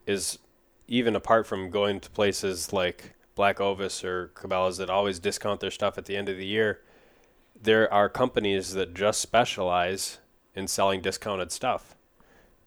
is 0.07 0.39
even 0.87 1.15
apart 1.15 1.45
from 1.45 1.69
going 1.69 1.99
to 1.99 2.09
places 2.09 2.73
like 2.73 3.13
Black 3.35 3.59
Ovis 3.59 4.03
or 4.03 4.31
Cabela's 4.35 4.77
that 4.77 4.89
always 4.89 5.19
discount 5.19 5.59
their 5.59 5.71
stuff 5.71 5.97
at 5.97 6.05
the 6.05 6.15
end 6.15 6.29
of 6.29 6.37
the 6.37 6.45
year, 6.45 6.81
there 7.59 7.91
are 7.93 8.09
companies 8.09 8.73
that 8.73 8.93
just 8.93 9.21
specialize 9.21 10.19
in 10.55 10.67
selling 10.67 11.01
discounted 11.01 11.51
stuff. 11.51 11.95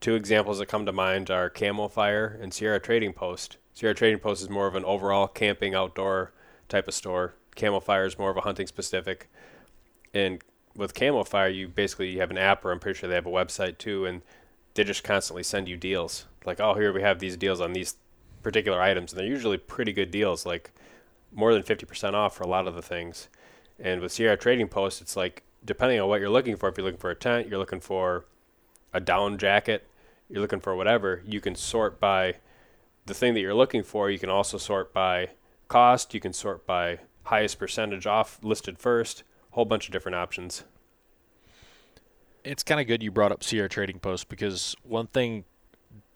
Two 0.07 0.15
examples 0.15 0.61
that 0.61 0.67
come 0.67 0.87
to 0.87 0.93
mind 0.93 1.33
are 1.33 1.51
Camofire 1.51 2.41
and 2.41 2.55
Sierra 2.55 2.79
Trading 2.79 3.13
Post. 3.13 3.57
Sierra 3.75 3.93
Trading 3.93 4.21
Post 4.21 4.41
is 4.41 4.49
more 4.49 4.69
of 4.69 4.77
an 4.77 4.85
overall 4.85 5.27
camping 5.27 5.75
outdoor 5.75 6.31
type 6.69 6.87
of 6.87 6.95
store. 6.95 7.35
Camofire 7.57 8.07
is 8.07 8.17
more 8.17 8.31
of 8.31 8.37
a 8.37 8.43
hunting 8.43 8.69
specific. 8.69 9.29
And 10.15 10.45
with 10.77 10.95
Camofire, 10.95 11.53
you 11.53 11.67
basically 11.67 12.11
you 12.11 12.21
have 12.21 12.31
an 12.31 12.39
app, 12.39 12.65
or 12.65 12.71
I'm 12.71 12.79
pretty 12.79 12.97
sure 12.97 13.09
they 13.09 13.17
have 13.17 13.27
a 13.27 13.31
website 13.31 13.79
too, 13.79 14.07
and 14.07 14.23
they 14.75 14.85
just 14.85 15.03
constantly 15.03 15.43
send 15.43 15.69
you 15.69 15.77
deals. 15.77 16.27
Like, 16.45 16.61
oh, 16.61 16.75
here 16.75 16.93
we 16.93 17.03
have 17.03 17.19
these 17.19 17.37
deals 17.37 17.61
on 17.61 17.73
these 17.73 17.97
particular 18.45 18.81
items, 18.81 19.11
and 19.13 19.19
they're 19.19 19.27
usually 19.27 19.59
pretty 19.59 19.93
good 19.93 20.13
deals, 20.13 20.47
like 20.47 20.71
more 21.33 21.53
than 21.53 21.65
50% 21.65 22.15
off 22.15 22.37
for 22.37 22.45
a 22.45 22.49
lot 22.49 22.69
of 22.69 22.77
the 22.77 22.81
things. 22.81 23.27
And 23.81 24.01
with 24.01 24.13
Sierra 24.13 24.37
Trading 24.37 24.69
Post, 24.69 25.01
it's 25.01 25.17
like 25.17 25.43
depending 25.65 25.99
on 25.99 26.09
what 26.09 26.21
you're 26.21 26.31
looking 26.31 26.55
for. 26.55 26.69
If 26.69 26.77
you're 26.77 26.87
looking 26.87 27.01
for 27.01 27.11
a 27.11 27.17
tent, 27.17 27.49
you're 27.49 27.59
looking 27.59 27.81
for 27.81 28.25
a 28.93 29.01
down 29.01 29.37
jacket, 29.37 29.85
you're 30.29 30.41
looking 30.41 30.61
for 30.61 30.75
whatever, 30.75 31.23
you 31.27 31.41
can 31.41 31.55
sort 31.55 32.01
by 32.01 32.37
the 33.07 33.15
thing 33.15 33.35
that 33.35 33.41
you're 33.41 33.55
looking 33.55 33.83
for. 33.83 34.11
You 34.11 34.19
can 34.19 34.31
also 34.31 34.59
sort 34.59 34.93
by 34.93 35.31
cost. 35.69 36.15
You 36.15 36.21
can 36.21 36.33
sort 36.33 36.67
by 36.67 36.99
highest 37.25 37.59
percentage 37.59 38.07
off 38.07 38.39
listed 38.43 38.79
first. 38.79 39.23
Whole 39.53 39.65
bunch 39.65 39.87
of 39.87 39.93
different 39.93 40.17
options. 40.17 40.65
it's 42.45 42.63
kind 42.63 42.81
of 42.81 42.87
good 42.87 43.03
you 43.03 43.11
brought 43.11 43.33
up 43.33 43.43
Sierra 43.43 43.69
Trading 43.69 43.99
Post 43.99 44.29
because 44.29 44.77
one 44.83 45.09
thing 45.09 45.45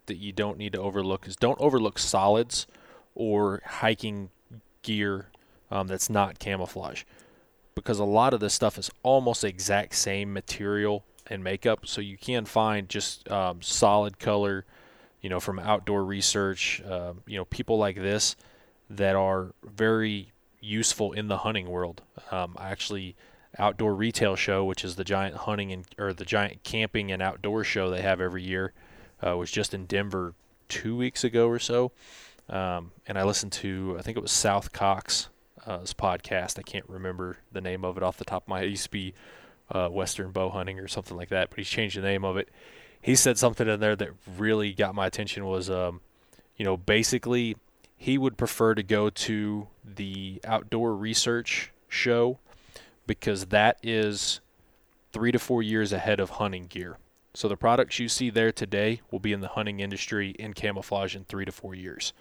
that 0.06 0.16
you 0.18 0.32
don't 0.32 0.58
need 0.58 0.72
to 0.72 0.80
overlook 0.80 1.26
is 1.26 1.36
don't 1.36 1.61
overlook 1.61 1.98
solids 1.98 2.66
or 3.14 3.62
hiking 3.64 4.30
gear 4.82 5.28
um, 5.70 5.86
that's 5.88 6.08
not 6.11 6.38
camouflage 6.38 7.04
because 7.74 7.98
a 7.98 8.04
lot 8.04 8.34
of 8.34 8.40
this 8.40 8.54
stuff 8.54 8.78
is 8.78 8.90
almost 9.02 9.44
exact 9.44 9.94
same 9.94 10.32
material 10.32 11.04
and 11.31 11.43
makeup 11.43 11.87
so 11.87 12.01
you 12.01 12.18
can 12.18 12.45
find 12.45 12.89
just 12.89 13.31
um, 13.31 13.62
solid 13.62 14.18
color 14.18 14.66
you 15.22 15.31
know 15.31 15.41
from 15.41 15.59
outdoor 15.59 16.05
research 16.05 16.83
um, 16.91 17.22
you 17.26 17.39
know 17.39 17.45
people 17.47 17.78
like 17.78 17.97
this 17.97 18.37
that 18.91 19.16
are 19.16 19.55
very 19.64 20.33
useful 20.61 21.12
in 21.12 21.28
the 21.28 21.39
hunting 21.39 21.68
world 21.70 22.03
um, 22.31 22.55
I 22.59 22.70
actually 22.70 23.16
outdoor 23.59 23.95
retail 23.95 24.37
show, 24.37 24.64
which 24.64 24.85
is 24.85 24.97
the 24.97 25.05
giant 25.05 25.37
hunting 25.37 25.72
and 25.72 25.85
or 25.99 26.12
the 26.12 26.24
giant 26.24 26.62
camping 26.62 27.11
and 27.11 27.22
outdoor 27.22 27.64
show 27.64 27.91
they 27.91 28.03
have 28.03 28.20
every 28.20 28.43
year, 28.43 28.72
uh, 29.24 29.37
was 29.37 29.51
just 29.51 29.74
in 29.74 29.87
Denver 29.87 30.35
two 30.68 30.97
weeks 30.97 31.24
ago 31.24 31.49
or 31.49 31.59
so. 31.59 31.93
Um, 32.49 32.93
and 33.07 33.18
I 33.18 33.24
listened 33.24 33.53
to 33.53 33.97
I 33.99 34.03
think 34.03 34.16
it 34.16 34.22
was 34.22 34.33
South 34.33 34.72
Cox 34.72 35.28
uh, 35.66 35.81
podcast. 35.81 36.59
I 36.59 36.62
can't 36.62 36.89
remember 36.89 37.39
the 37.53 37.61
name 37.61 37.85
of 37.85 37.97
it 37.97 38.03
off 38.03 38.16
the 38.16 38.24
top 38.24 38.45
of 38.45 38.49
my 38.49 38.59
head. 38.59 38.68
It 38.68 38.70
used 38.70 38.85
to 38.85 38.91
be 38.91 39.14
uh, 39.70 39.88
Western 39.88 40.30
Bow 40.32 40.48
Hunting 40.50 40.78
or 40.78 40.88
something 40.88 41.16
like 41.16 41.28
that, 41.28 41.50
but 41.50 41.58
he's 41.58 41.68
changed 41.68 41.96
the 41.96 42.02
name 42.02 42.24
of 42.24 42.36
it. 42.36 42.48
He 43.02 43.14
said 43.14 43.38
something 43.38 43.66
in 43.68 43.80
there 43.80 43.96
that 43.96 44.10
really 44.36 44.72
got 44.72 44.94
my 44.94 45.06
attention 45.06 45.46
was, 45.46 45.70
um, 45.70 46.00
you 46.56 46.64
know, 46.64 46.76
basically 46.76 47.56
he 47.96 48.18
would 48.18 48.36
prefer 48.36 48.74
to 48.74 48.82
go 48.82 49.10
to 49.10 49.68
the 49.84 50.40
outdoor 50.44 50.94
research 50.94 51.70
show 51.88 52.38
because 53.06 53.46
that 53.46 53.78
is 53.82 54.40
three 55.12 55.32
to 55.32 55.38
four 55.38 55.62
years 55.62 55.92
ahead 55.92 56.20
of 56.20 56.30
hunting 56.30 56.66
gear. 56.66 56.96
So 57.34 57.48
the 57.48 57.56
products 57.56 57.98
you 57.98 58.08
see 58.08 58.30
there 58.30 58.52
today 58.52 59.00
will 59.10 59.18
be 59.20 59.32
in 59.32 59.40
the 59.40 59.48
hunting 59.48 59.80
industry 59.80 60.30
in 60.38 60.52
camouflage 60.52 61.14
in 61.14 61.24
three 61.24 61.44
to 61.44 61.52
four 61.52 61.74
years. 61.74 62.12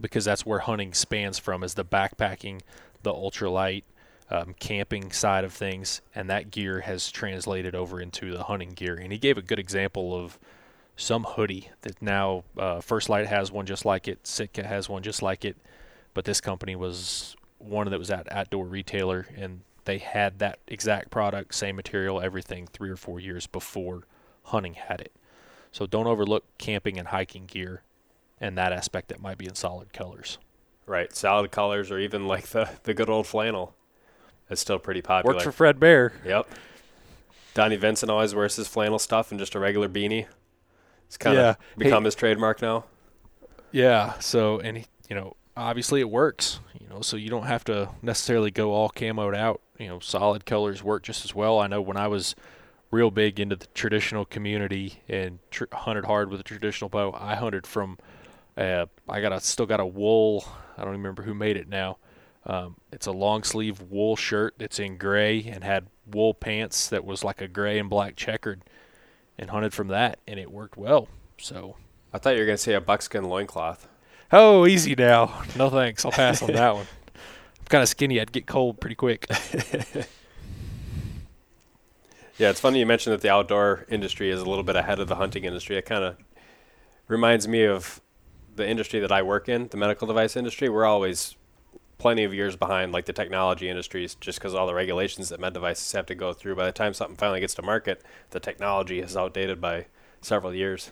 Because 0.00 0.24
that's 0.24 0.46
where 0.46 0.60
hunting 0.60 0.94
spans 0.94 1.38
from 1.38 1.62
is 1.62 1.74
the 1.74 1.84
backpacking, 1.84 2.62
the 3.02 3.12
ultralight, 3.12 3.84
um, 4.32 4.54
camping 4.58 5.12
side 5.12 5.44
of 5.44 5.52
things, 5.52 6.00
and 6.14 6.30
that 6.30 6.50
gear 6.50 6.80
has 6.80 7.12
translated 7.12 7.74
over 7.74 8.00
into 8.00 8.32
the 8.32 8.44
hunting 8.44 8.70
gear. 8.70 8.94
And 8.94 9.12
he 9.12 9.18
gave 9.18 9.36
a 9.36 9.42
good 9.42 9.58
example 9.58 10.16
of 10.16 10.38
some 10.96 11.24
hoodie 11.24 11.68
that 11.82 12.00
now 12.00 12.44
uh, 12.56 12.80
First 12.80 13.10
Lite 13.10 13.26
has 13.26 13.52
one 13.52 13.66
just 13.66 13.84
like 13.84 14.08
it, 14.08 14.26
Sitka 14.26 14.66
has 14.66 14.88
one 14.88 15.02
just 15.02 15.20
like 15.20 15.44
it, 15.44 15.56
but 16.14 16.24
this 16.24 16.40
company 16.40 16.74
was 16.74 17.36
one 17.58 17.90
that 17.90 17.98
was 17.98 18.10
at 18.10 18.30
outdoor 18.32 18.66
retailer 18.66 19.26
and 19.36 19.60
they 19.84 19.98
had 19.98 20.38
that 20.38 20.58
exact 20.66 21.10
product, 21.10 21.54
same 21.54 21.76
material, 21.76 22.20
everything 22.20 22.66
three 22.66 22.90
or 22.90 22.96
four 22.96 23.20
years 23.20 23.46
before 23.46 24.04
hunting 24.44 24.74
had 24.74 25.00
it. 25.00 25.12
So 25.72 25.86
don't 25.86 26.06
overlook 26.06 26.44
camping 26.56 26.98
and 26.98 27.08
hiking 27.08 27.46
gear 27.46 27.82
and 28.40 28.56
that 28.56 28.72
aspect 28.72 29.08
that 29.08 29.20
might 29.20 29.38
be 29.38 29.46
in 29.46 29.54
solid 29.54 29.92
colors. 29.92 30.38
Right, 30.86 31.14
solid 31.14 31.50
colors 31.50 31.90
or 31.90 31.98
even 31.98 32.26
like 32.26 32.48
the 32.48 32.68
the 32.84 32.94
good 32.94 33.10
old 33.10 33.26
flannel. 33.26 33.74
It's 34.52 34.60
still 34.60 34.78
pretty 34.78 35.02
popular. 35.02 35.34
Worked 35.34 35.44
for 35.44 35.52
Fred 35.52 35.80
Bear. 35.80 36.12
Yep. 36.24 36.48
Donnie 37.54 37.76
Vincent 37.76 38.10
always 38.10 38.34
wears 38.34 38.56
his 38.56 38.68
flannel 38.68 38.98
stuff 38.98 39.30
and 39.30 39.38
just 39.40 39.54
a 39.54 39.58
regular 39.58 39.88
beanie. 39.88 40.26
It's 41.06 41.16
kind 41.18 41.36
of 41.36 41.42
Yeah. 41.42 41.54
become 41.76 42.02
Hey- 42.04 42.06
his 42.08 42.14
trademark 42.14 42.62
now. 42.62 42.84
Yeah. 43.70 44.18
So, 44.20 44.58
and 44.60 44.78
he, 44.78 44.86
you 45.08 45.16
know, 45.16 45.36
obviously 45.56 46.00
it 46.00 46.08
works. 46.10 46.60
You 46.78 46.88
know, 46.88 47.00
so 47.02 47.16
you 47.16 47.28
don't 47.28 47.44
have 47.46 47.64
to 47.64 47.90
necessarily 48.00 48.50
go 48.50 48.72
all 48.72 48.88
camoed 48.90 49.36
out. 49.36 49.60
You 49.78 49.88
know, 49.88 49.98
solid 50.00 50.46
colors 50.46 50.82
work 50.82 51.02
just 51.02 51.24
as 51.24 51.34
well. 51.34 51.58
I 51.58 51.66
know 51.66 51.80
when 51.82 51.96
I 51.96 52.08
was 52.08 52.34
real 52.90 53.10
big 53.10 53.40
into 53.40 53.56
the 53.56 53.66
traditional 53.74 54.24
community 54.24 55.02
and 55.08 55.38
tr- 55.50 55.64
hunted 55.72 56.04
hard 56.04 56.30
with 56.30 56.40
a 56.40 56.44
traditional 56.44 56.88
bow, 56.90 57.14
I 57.18 57.34
hunted 57.36 57.66
from. 57.66 57.98
Uh, 58.56 58.84
I 59.08 59.20
got 59.22 59.32
a 59.32 59.40
still 59.40 59.64
got 59.66 59.80
a 59.80 59.86
wool. 59.86 60.44
I 60.76 60.82
don't 60.82 60.92
remember 60.92 61.22
who 61.22 61.32
made 61.34 61.56
it 61.56 61.68
now. 61.68 61.96
Um, 62.44 62.76
it's 62.92 63.06
a 63.06 63.12
long 63.12 63.44
sleeve 63.44 63.80
wool 63.82 64.16
shirt 64.16 64.54
that's 64.58 64.78
in 64.78 64.96
gray 64.96 65.44
and 65.44 65.62
had 65.62 65.86
wool 66.06 66.34
pants 66.34 66.88
that 66.88 67.04
was 67.04 67.22
like 67.22 67.40
a 67.40 67.48
gray 67.48 67.78
and 67.78 67.88
black 67.88 68.16
checkered, 68.16 68.62
and 69.38 69.50
hunted 69.50 69.72
from 69.72 69.88
that, 69.88 70.18
and 70.26 70.40
it 70.40 70.50
worked 70.50 70.76
well. 70.76 71.08
So 71.38 71.76
I 72.12 72.18
thought 72.18 72.34
you 72.34 72.40
were 72.40 72.46
gonna 72.46 72.58
say 72.58 72.74
a 72.74 72.80
buckskin 72.80 73.24
loincloth. 73.24 73.88
Oh, 74.32 74.66
easy 74.66 74.94
now. 74.94 75.42
No 75.56 75.70
thanks. 75.70 76.04
I'll 76.04 76.10
pass 76.10 76.42
on 76.42 76.52
that 76.52 76.74
one. 76.74 76.86
I'm 77.14 77.66
kind 77.68 77.82
of 77.82 77.88
skinny. 77.88 78.20
I'd 78.20 78.32
get 78.32 78.46
cold 78.46 78.80
pretty 78.80 78.96
quick. 78.96 79.26
Yeah, 82.38 82.50
it's 82.50 82.60
funny 82.60 82.80
you 82.80 82.86
mentioned 82.86 83.12
that 83.12 83.20
the 83.20 83.30
outdoor 83.30 83.86
industry 83.88 84.30
is 84.30 84.40
a 84.40 84.44
little 84.44 84.64
bit 84.64 84.74
ahead 84.74 84.98
of 84.98 85.06
the 85.06 85.16
hunting 85.16 85.44
industry. 85.44 85.76
It 85.76 85.84
kind 85.84 86.02
of 86.02 86.16
reminds 87.06 87.46
me 87.46 87.64
of 87.64 88.00
the 88.56 88.68
industry 88.68 89.00
that 89.00 89.12
I 89.12 89.22
work 89.22 89.48
in, 89.48 89.68
the 89.68 89.76
medical 89.76 90.06
device 90.08 90.34
industry. 90.36 90.68
We're 90.68 90.84
always 90.86 91.36
plenty 92.02 92.24
of 92.24 92.34
years 92.34 92.56
behind, 92.56 92.90
like 92.90 93.04
the 93.04 93.12
technology 93.12 93.68
industries, 93.68 94.16
just 94.16 94.40
because 94.40 94.56
all 94.56 94.66
the 94.66 94.74
regulations 94.74 95.28
that 95.28 95.38
med 95.38 95.52
devices 95.52 95.92
have 95.92 96.04
to 96.04 96.16
go 96.16 96.32
through. 96.32 96.56
By 96.56 96.66
the 96.66 96.72
time 96.72 96.92
something 96.92 97.16
finally 97.16 97.38
gets 97.38 97.54
to 97.54 97.62
market, 97.62 98.02
the 98.30 98.40
technology 98.40 98.98
is 98.98 99.16
outdated 99.16 99.60
by 99.60 99.86
several 100.20 100.52
years. 100.52 100.90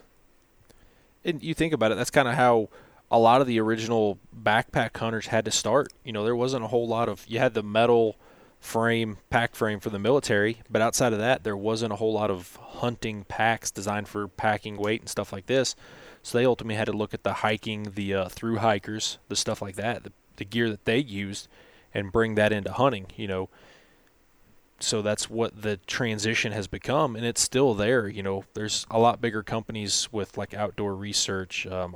And 1.25 1.43
you 1.43 1.53
think 1.53 1.73
about 1.73 1.91
it, 1.91 1.97
that's 1.97 2.13
kind 2.13 2.29
of 2.29 2.35
how 2.35 2.69
a 3.11 3.19
lot 3.19 3.41
of 3.41 3.49
the 3.49 3.59
original 3.59 4.21
backpack 4.41 4.97
hunters 4.97 5.27
had 5.27 5.45
to 5.47 5.51
start. 5.51 5.93
You 6.05 6.13
know, 6.13 6.23
there 6.23 6.37
wasn't 6.37 6.63
a 6.63 6.69
whole 6.69 6.87
lot 6.87 7.09
of 7.09 7.25
you 7.27 7.41
had 7.41 7.55
the 7.55 7.65
metal 7.65 8.17
frame, 8.61 9.19
pack 9.31 9.57
frame 9.57 9.81
for 9.81 9.91
the 9.91 9.99
military, 9.99 10.63
but 10.71 10.81
outside 10.81 11.13
of 11.13 11.19
that, 11.19 11.43
there 11.43 11.57
wasn't 11.57 11.93
a 11.93 11.97
whole 11.97 12.13
lot 12.13 12.31
of 12.31 12.55
hunting 12.63 13.25
packs 13.25 13.73
designed 13.73 14.07
for 14.07 14.29
packing 14.29 14.77
weight 14.77 15.01
and 15.01 15.11
stuff 15.11 15.33
like 15.33 15.47
this. 15.47 15.75
So 16.23 16.39
they 16.39 16.45
ultimately 16.45 16.77
had 16.77 16.87
to 16.87 16.93
look 16.93 17.14
at 17.14 17.23
the 17.23 17.35
hiking, 17.35 17.93
the 17.95 18.14
uh, 18.14 18.29
through 18.29 18.59
hikers, 18.59 19.18
the 19.29 19.37
stuff 19.37 19.62
like 19.62 19.77
that, 19.77 20.05
the, 20.05 20.12
the 20.37 20.45
gear 20.45 20.68
that 20.68 20.85
they 20.85 20.99
used, 20.99 21.49
and 21.95 22.12
bring 22.12 22.35
that 22.35 22.53
into 22.53 22.73
hunting. 22.73 23.07
You 23.16 23.29
know, 23.29 23.49
so 24.81 25.03
that's 25.03 25.29
what 25.29 25.62
the 25.62 25.77
transition 25.87 26.53
has 26.53 26.66
become, 26.66 27.14
and 27.14 27.25
it's 27.25 27.41
still 27.41 27.75
there. 27.75 28.09
You 28.09 28.23
know, 28.23 28.45
there's 28.55 28.87
a 28.91 28.99
lot 28.99 29.21
bigger 29.21 29.43
companies 29.43 30.09
with 30.11 30.39
like 30.39 30.55
outdoor 30.55 30.95
research, 30.95 31.66
um, 31.66 31.95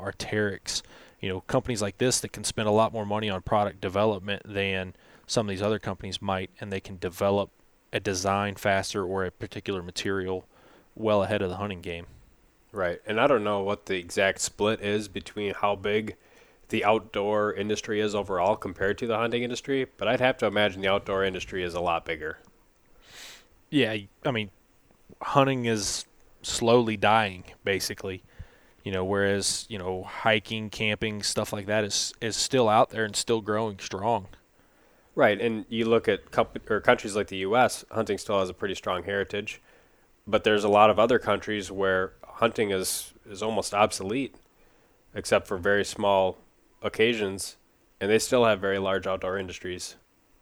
you 1.21 1.29
know, 1.29 1.41
companies 1.43 1.81
like 1.81 1.99
this 1.99 2.21
that 2.21 2.33
can 2.33 2.45
spend 2.45 2.69
a 2.69 2.73
lot 2.73 2.93
more 2.93 3.07
money 3.07 3.31
on 3.31 3.41
product 3.41 3.81
development 3.81 4.43
than 4.45 4.95
some 5.27 5.47
of 5.47 5.51
these 5.51 5.63
other 5.63 5.79
companies 5.79 6.21
might, 6.21 6.51
and 6.61 6.71
they 6.71 6.81
can 6.81 6.99
develop 6.99 7.51
a 7.93 8.01
design 8.01 8.57
faster 8.57 9.05
or 9.05 9.25
a 9.25 9.31
particular 9.31 9.83
material 9.83 10.45
well 10.95 11.23
ahead 11.23 11.41
of 11.41 11.49
the 11.49 11.57
hunting 11.57 11.81
game. 11.81 12.07
Right. 12.75 13.01
And 13.07 13.21
I 13.21 13.29
don't 13.29 13.45
know 13.45 13.61
what 13.61 13.87
the 13.87 13.97
exact 13.97 14.41
split 14.41 14.81
is 14.81 15.07
between 15.07 15.55
how 15.55 15.77
big 15.77 16.17
the 16.71 16.85
outdoor 16.85 17.53
industry 17.53 18.01
is 18.01 18.17
overall 18.17 18.57
compared 18.57 18.99
to 18.99 19.07
the 19.07 19.17
hunting 19.17 19.45
industry, 19.45 19.87
but 19.97 20.09
I'd 20.09 20.19
have 20.19 20.37
to 20.39 20.47
imagine 20.47 20.83
the 20.83 20.89
outdoor 20.89 21.25
industry 21.25 21.63
is 21.63 21.75
a 21.75 21.81
lot 21.81 22.05
bigger. 22.05 22.41
Yeah, 23.71 23.97
I 24.25 24.31
mean, 24.33 24.51
hunting 25.23 25.67
is 25.67 26.05
slowly 26.43 26.97
dying, 26.97 27.45
basically. 27.63 28.25
You 28.83 28.91
know, 28.91 29.05
whereas 29.05 29.67
you 29.69 29.79
know 29.79 30.03
hiking, 30.03 30.69
camping, 30.69 31.23
stuff 31.23 31.53
like 31.53 31.67
that 31.67 31.85
is 31.85 32.13
is 32.21 32.37
still 32.37 32.69
out 32.69 32.91
there 32.91 33.05
and 33.05 33.15
still 33.15 33.41
growing 33.41 33.79
strong. 33.79 34.27
Right, 35.15 35.41
and 35.41 35.65
you 35.69 35.85
look 35.85 36.09
at 36.09 36.33
comp- 36.33 36.69
or 36.69 36.81
countries 36.81 37.15
like 37.15 37.29
the 37.29 37.37
U.S., 37.39 37.85
hunting 37.93 38.19
still 38.19 38.41
has 38.41 38.49
a 38.49 38.55
pretty 38.55 38.75
strong 38.75 39.05
heritage, 39.05 39.63
but 40.27 40.43
there's 40.43 40.65
a 40.65 40.69
lot 40.69 40.91
of 40.91 40.99
other 40.99 41.21
countries 41.21 41.71
where 41.71 42.15
hunting 42.35 42.71
is 42.71 43.13
is 43.29 43.43
almost 43.43 43.75
obsolete, 43.75 44.35
except 45.15 45.47
for 45.47 45.57
very 45.57 45.85
small 45.85 46.39
occasions, 46.83 47.57
and 48.01 48.11
they 48.11 48.19
still 48.19 48.45
have 48.45 48.61
very 48.61 48.79
large 48.79 49.07
outdoor 49.07 49.39
industries. 49.39 49.97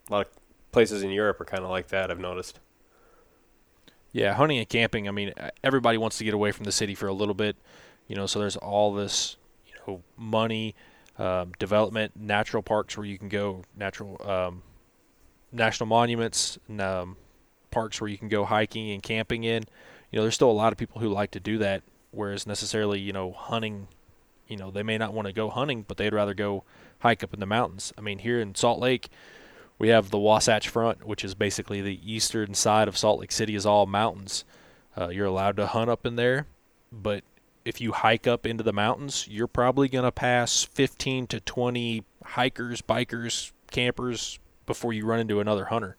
A 0.08 0.12
lot 0.12 0.26
of 0.26 0.32
places 0.72 1.02
in 1.02 1.10
Europe 1.10 1.40
are 1.40 1.44
kind 1.44 1.62
of 1.62 1.70
like 1.70 1.88
that. 1.88 2.10
I've 2.10 2.18
noticed. 2.18 2.58
Yeah, 4.12 4.34
hunting 4.34 4.58
and 4.58 4.68
camping. 4.68 5.08
I 5.08 5.10
mean, 5.10 5.32
everybody 5.64 5.96
wants 5.96 6.18
to 6.18 6.24
get 6.24 6.34
away 6.34 6.52
from 6.52 6.64
the 6.64 6.72
city 6.72 6.94
for 6.94 7.06
a 7.06 7.14
little 7.14 7.34
bit, 7.34 7.56
you 8.08 8.16
know. 8.16 8.26
So 8.26 8.40
there's 8.40 8.56
all 8.56 8.92
this, 8.92 9.36
you 9.66 9.72
know, 9.86 10.02
money 10.18 10.74
um, 11.18 11.52
development, 11.58 12.12
natural 12.14 12.62
parks 12.62 12.96
where 12.96 13.06
you 13.06 13.18
can 13.18 13.28
go, 13.28 13.62
natural 13.76 14.20
um, 14.28 14.62
national 15.50 15.86
monuments, 15.86 16.58
um, 16.78 17.16
parks 17.70 18.00
where 18.00 18.08
you 18.08 18.18
can 18.18 18.28
go 18.28 18.44
hiking 18.44 18.90
and 18.90 19.02
camping 19.02 19.44
in. 19.44 19.64
You 20.12 20.18
know, 20.18 20.22
there's 20.22 20.34
still 20.34 20.50
a 20.50 20.52
lot 20.52 20.72
of 20.72 20.78
people 20.78 21.00
who 21.00 21.08
like 21.08 21.30
to 21.32 21.40
do 21.40 21.58
that, 21.58 21.82
whereas 22.10 22.46
necessarily, 22.46 23.00
you 23.00 23.12
know, 23.12 23.32
hunting, 23.32 23.88
you 24.46 24.56
know, 24.56 24.70
they 24.70 24.82
may 24.82 24.98
not 24.98 25.14
want 25.14 25.26
to 25.26 25.32
go 25.32 25.50
hunting, 25.50 25.84
but 25.88 25.96
they'd 25.96 26.12
rather 26.12 26.34
go 26.34 26.64
hike 27.00 27.24
up 27.24 27.34
in 27.34 27.40
the 27.40 27.46
mountains. 27.46 27.92
I 27.98 28.02
mean, 28.02 28.18
here 28.18 28.38
in 28.38 28.54
Salt 28.54 28.78
Lake, 28.78 29.08
we 29.78 29.88
have 29.88 30.10
the 30.10 30.18
Wasatch 30.18 30.68
Front, 30.68 31.06
which 31.06 31.24
is 31.24 31.34
basically 31.34 31.80
the 31.80 31.98
eastern 32.04 32.54
side 32.54 32.88
of 32.88 32.96
Salt 32.96 33.20
Lake 33.20 33.32
City 33.32 33.54
is 33.54 33.66
all 33.66 33.86
mountains. 33.86 34.44
Uh, 34.96 35.08
you're 35.08 35.26
allowed 35.26 35.56
to 35.56 35.66
hunt 35.66 35.90
up 35.90 36.04
in 36.04 36.16
there, 36.16 36.46
but 36.92 37.24
if 37.64 37.80
you 37.80 37.92
hike 37.92 38.26
up 38.26 38.44
into 38.46 38.62
the 38.62 38.72
mountains, 38.72 39.26
you're 39.28 39.46
probably 39.46 39.88
going 39.88 40.04
to 40.04 40.12
pass 40.12 40.62
15 40.62 41.26
to 41.28 41.40
20 41.40 42.04
hikers, 42.24 42.82
bikers, 42.82 43.52
campers 43.70 44.38
before 44.66 44.92
you 44.92 45.06
run 45.06 45.20
into 45.20 45.40
another 45.40 45.66
hunter. 45.66 45.96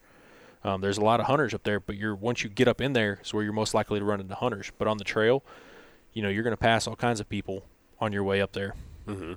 Um, 0.63 0.81
there's 0.81 0.97
a 0.97 1.03
lot 1.03 1.19
of 1.19 1.25
hunters 1.25 1.53
up 1.53 1.63
there, 1.63 1.79
but 1.79 1.97
you're 1.97 2.15
once 2.15 2.43
you 2.43 2.49
get 2.49 2.67
up 2.67 2.79
in 2.79 2.93
there, 2.93 3.19
is 3.23 3.33
where 3.33 3.43
you're 3.43 3.53
most 3.53 3.73
likely 3.73 3.99
to 3.99 4.05
run 4.05 4.21
into 4.21 4.35
hunters. 4.35 4.71
But 4.77 4.87
on 4.87 4.97
the 4.97 5.03
trail, 5.03 5.43
you 6.13 6.21
know, 6.21 6.29
you're 6.29 6.43
going 6.43 6.55
to 6.55 6.57
pass 6.57 6.87
all 6.87 6.95
kinds 6.95 7.19
of 7.19 7.27
people 7.27 7.65
on 7.99 8.13
your 8.13 8.23
way 8.23 8.41
up 8.41 8.53
there. 8.53 8.75
Mm-hmm. 9.07 9.33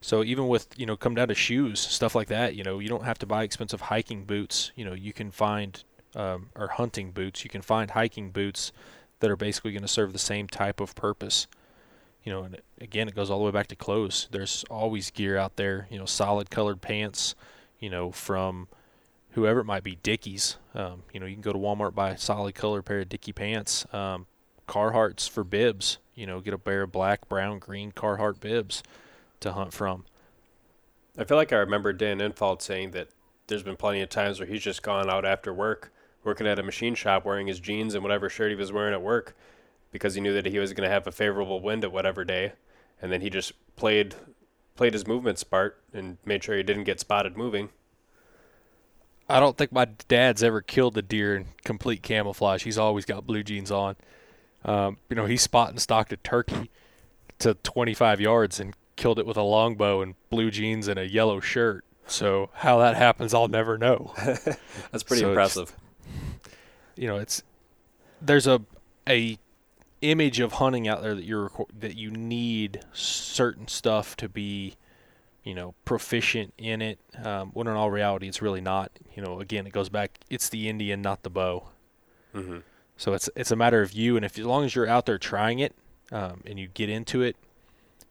So 0.00 0.24
even 0.24 0.48
with 0.48 0.68
you 0.76 0.86
know, 0.86 0.96
come 0.96 1.14
down 1.14 1.28
to 1.28 1.34
shoes, 1.34 1.78
stuff 1.78 2.14
like 2.14 2.28
that. 2.28 2.54
You 2.54 2.64
know, 2.64 2.78
you 2.78 2.88
don't 2.88 3.04
have 3.04 3.18
to 3.18 3.26
buy 3.26 3.42
expensive 3.42 3.82
hiking 3.82 4.24
boots. 4.24 4.72
You 4.74 4.84
know, 4.84 4.94
you 4.94 5.12
can 5.12 5.30
find 5.30 5.82
um, 6.14 6.50
or 6.56 6.68
hunting 6.68 7.12
boots. 7.12 7.44
You 7.44 7.50
can 7.50 7.62
find 7.62 7.90
hiking 7.90 8.30
boots 8.30 8.72
that 9.20 9.30
are 9.30 9.36
basically 9.36 9.72
going 9.72 9.82
to 9.82 9.88
serve 9.88 10.12
the 10.12 10.18
same 10.18 10.48
type 10.48 10.80
of 10.80 10.94
purpose. 10.94 11.46
You 12.24 12.32
know, 12.32 12.42
and 12.42 12.60
again, 12.80 13.08
it 13.08 13.14
goes 13.14 13.30
all 13.30 13.38
the 13.38 13.44
way 13.44 13.50
back 13.50 13.68
to 13.68 13.76
clothes. 13.76 14.28
There's 14.30 14.64
always 14.70 15.10
gear 15.10 15.36
out 15.36 15.56
there. 15.56 15.88
You 15.90 15.98
know, 15.98 16.06
solid 16.06 16.50
colored 16.50 16.80
pants. 16.80 17.34
You 17.78 17.88
know, 17.90 18.10
from 18.12 18.68
whoever 19.30 19.60
it 19.60 19.64
might 19.64 19.82
be, 19.82 19.96
Dickies. 19.96 20.56
Um, 20.74 21.02
you 21.12 21.20
know, 21.20 21.26
you 21.26 21.34
can 21.34 21.42
go 21.42 21.52
to 21.52 21.58
Walmart 21.58 21.94
buy 21.94 22.10
a 22.10 22.18
solid 22.18 22.54
colored 22.54 22.82
pair 22.82 23.00
of 23.00 23.08
Dickie 23.08 23.32
pants. 23.32 23.86
Um, 23.92 24.26
Carhartts 24.68 25.28
for 25.28 25.44
bibs. 25.44 25.98
You 26.14 26.26
know, 26.26 26.40
get 26.40 26.54
a 26.54 26.58
pair 26.58 26.82
of 26.82 26.92
black, 26.92 27.28
brown, 27.28 27.58
green 27.58 27.92
Carhartt 27.92 28.40
bibs 28.40 28.82
to 29.40 29.52
hunt 29.52 29.72
from. 29.72 30.04
I 31.18 31.24
feel 31.24 31.36
like 31.36 31.52
I 31.52 31.56
remember 31.56 31.92
Dan 31.92 32.20
Infalt 32.20 32.62
saying 32.62 32.92
that 32.92 33.08
there's 33.46 33.62
been 33.62 33.76
plenty 33.76 34.00
of 34.00 34.10
times 34.10 34.38
where 34.38 34.46
he's 34.46 34.62
just 34.62 34.82
gone 34.82 35.10
out 35.10 35.24
after 35.24 35.52
work 35.52 35.92
working 36.24 36.46
at 36.46 36.58
a 36.58 36.62
machine 36.62 36.94
shop 36.94 37.24
wearing 37.24 37.46
his 37.46 37.60
jeans 37.60 37.94
and 37.94 38.02
whatever 38.02 38.28
shirt 38.28 38.50
he 38.50 38.56
was 38.56 38.72
wearing 38.72 38.94
at 38.94 39.02
work 39.02 39.34
because 39.90 40.14
he 40.14 40.20
knew 40.20 40.32
that 40.32 40.46
he 40.46 40.58
was 40.58 40.72
going 40.72 40.88
to 40.88 40.92
have 40.92 41.06
a 41.06 41.12
favorable 41.12 41.60
wind 41.60 41.84
at 41.84 41.92
whatever 41.92 42.24
day 42.24 42.52
and 43.00 43.10
then 43.10 43.20
he 43.20 43.30
just 43.30 43.52
played 43.76 44.14
played 44.76 44.92
his 44.92 45.06
movement 45.06 45.38
smart 45.38 45.80
and 45.92 46.18
made 46.24 46.42
sure 46.42 46.56
he 46.56 46.62
didn't 46.62 46.84
get 46.84 47.00
spotted 47.00 47.36
moving 47.36 47.70
I 49.28 49.38
don't 49.38 49.56
think 49.56 49.70
my 49.70 49.84
dad's 49.84 50.42
ever 50.42 50.60
killed 50.60 50.98
a 50.98 51.02
deer 51.02 51.36
in 51.36 51.46
complete 51.62 52.02
camouflage. 52.02 52.64
He's 52.64 52.76
always 52.76 53.04
got 53.04 53.28
blue 53.28 53.44
jeans 53.44 53.70
on. 53.70 53.94
Um, 54.64 54.96
you 55.08 55.14
know, 55.14 55.26
he 55.26 55.36
spot 55.36 55.70
and 55.70 55.80
stalked 55.80 56.12
a 56.12 56.16
turkey 56.16 56.68
to 57.38 57.54
25 57.54 58.20
yards 58.20 58.58
and 58.58 58.74
killed 58.96 59.20
it 59.20 59.26
with 59.26 59.36
a 59.36 59.42
longbow 59.42 60.02
and 60.02 60.16
blue 60.30 60.50
jeans 60.50 60.88
and 60.88 60.98
a 60.98 61.08
yellow 61.08 61.38
shirt. 61.38 61.84
So 62.08 62.50
how 62.54 62.78
that 62.78 62.96
happens, 62.96 63.32
I'll 63.32 63.46
never 63.46 63.78
know. 63.78 64.12
That's 64.90 65.04
pretty 65.04 65.20
so 65.20 65.28
impressive 65.28 65.76
you 67.00 67.06
know, 67.06 67.16
it's 67.16 67.42
there's 68.20 68.46
a 68.46 68.60
a 69.08 69.38
image 70.02 70.40
of 70.40 70.54
hunting 70.54 70.88
out 70.88 71.02
there 71.02 71.14
that 71.14 71.24
you're 71.24 71.50
that 71.78 71.96
you 71.96 72.10
need 72.10 72.80
certain 72.92 73.68
stuff 73.68 74.16
to 74.16 74.28
be 74.28 74.76
you 75.44 75.54
know 75.54 75.74
proficient 75.84 76.54
in 76.58 76.80
it 76.80 76.98
um, 77.22 77.50
when 77.52 77.66
in 77.66 77.74
all 77.74 77.90
reality 77.90 78.28
it's 78.28 78.40
really 78.40 78.60
not 78.60 78.90
you 79.14 79.22
know 79.22 79.40
again 79.40 79.66
it 79.66 79.72
goes 79.72 79.88
back 79.88 80.18
it's 80.30 80.48
the 80.48 80.68
indian 80.68 81.02
not 81.02 81.22
the 81.22 81.30
bow. 81.30 81.64
Mm-hmm. 82.34 82.58
so 82.96 83.12
it's 83.12 83.28
it's 83.34 83.50
a 83.50 83.56
matter 83.56 83.82
of 83.82 83.92
you 83.92 84.16
and 84.16 84.24
if 84.24 84.38
as 84.38 84.44
long 84.44 84.64
as 84.64 84.74
you're 84.74 84.86
out 84.88 85.04
there 85.06 85.18
trying 85.18 85.58
it 85.58 85.74
um, 86.12 86.42
and 86.46 86.58
you 86.58 86.68
get 86.68 86.88
into 86.88 87.22
it 87.22 87.36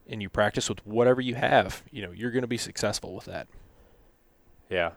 and 0.08 0.22
you 0.22 0.30
practice 0.30 0.68
with 0.68 0.86
whatever 0.86 1.22
you 1.22 1.36
have 1.36 1.84
you 1.92 2.02
know 2.02 2.12
you're 2.12 2.32
going 2.32 2.42
to 2.42 2.48
be 2.48 2.58
successful 2.58 3.16
with 3.16 3.26
that. 3.26 3.48
Yeah. 4.70 4.92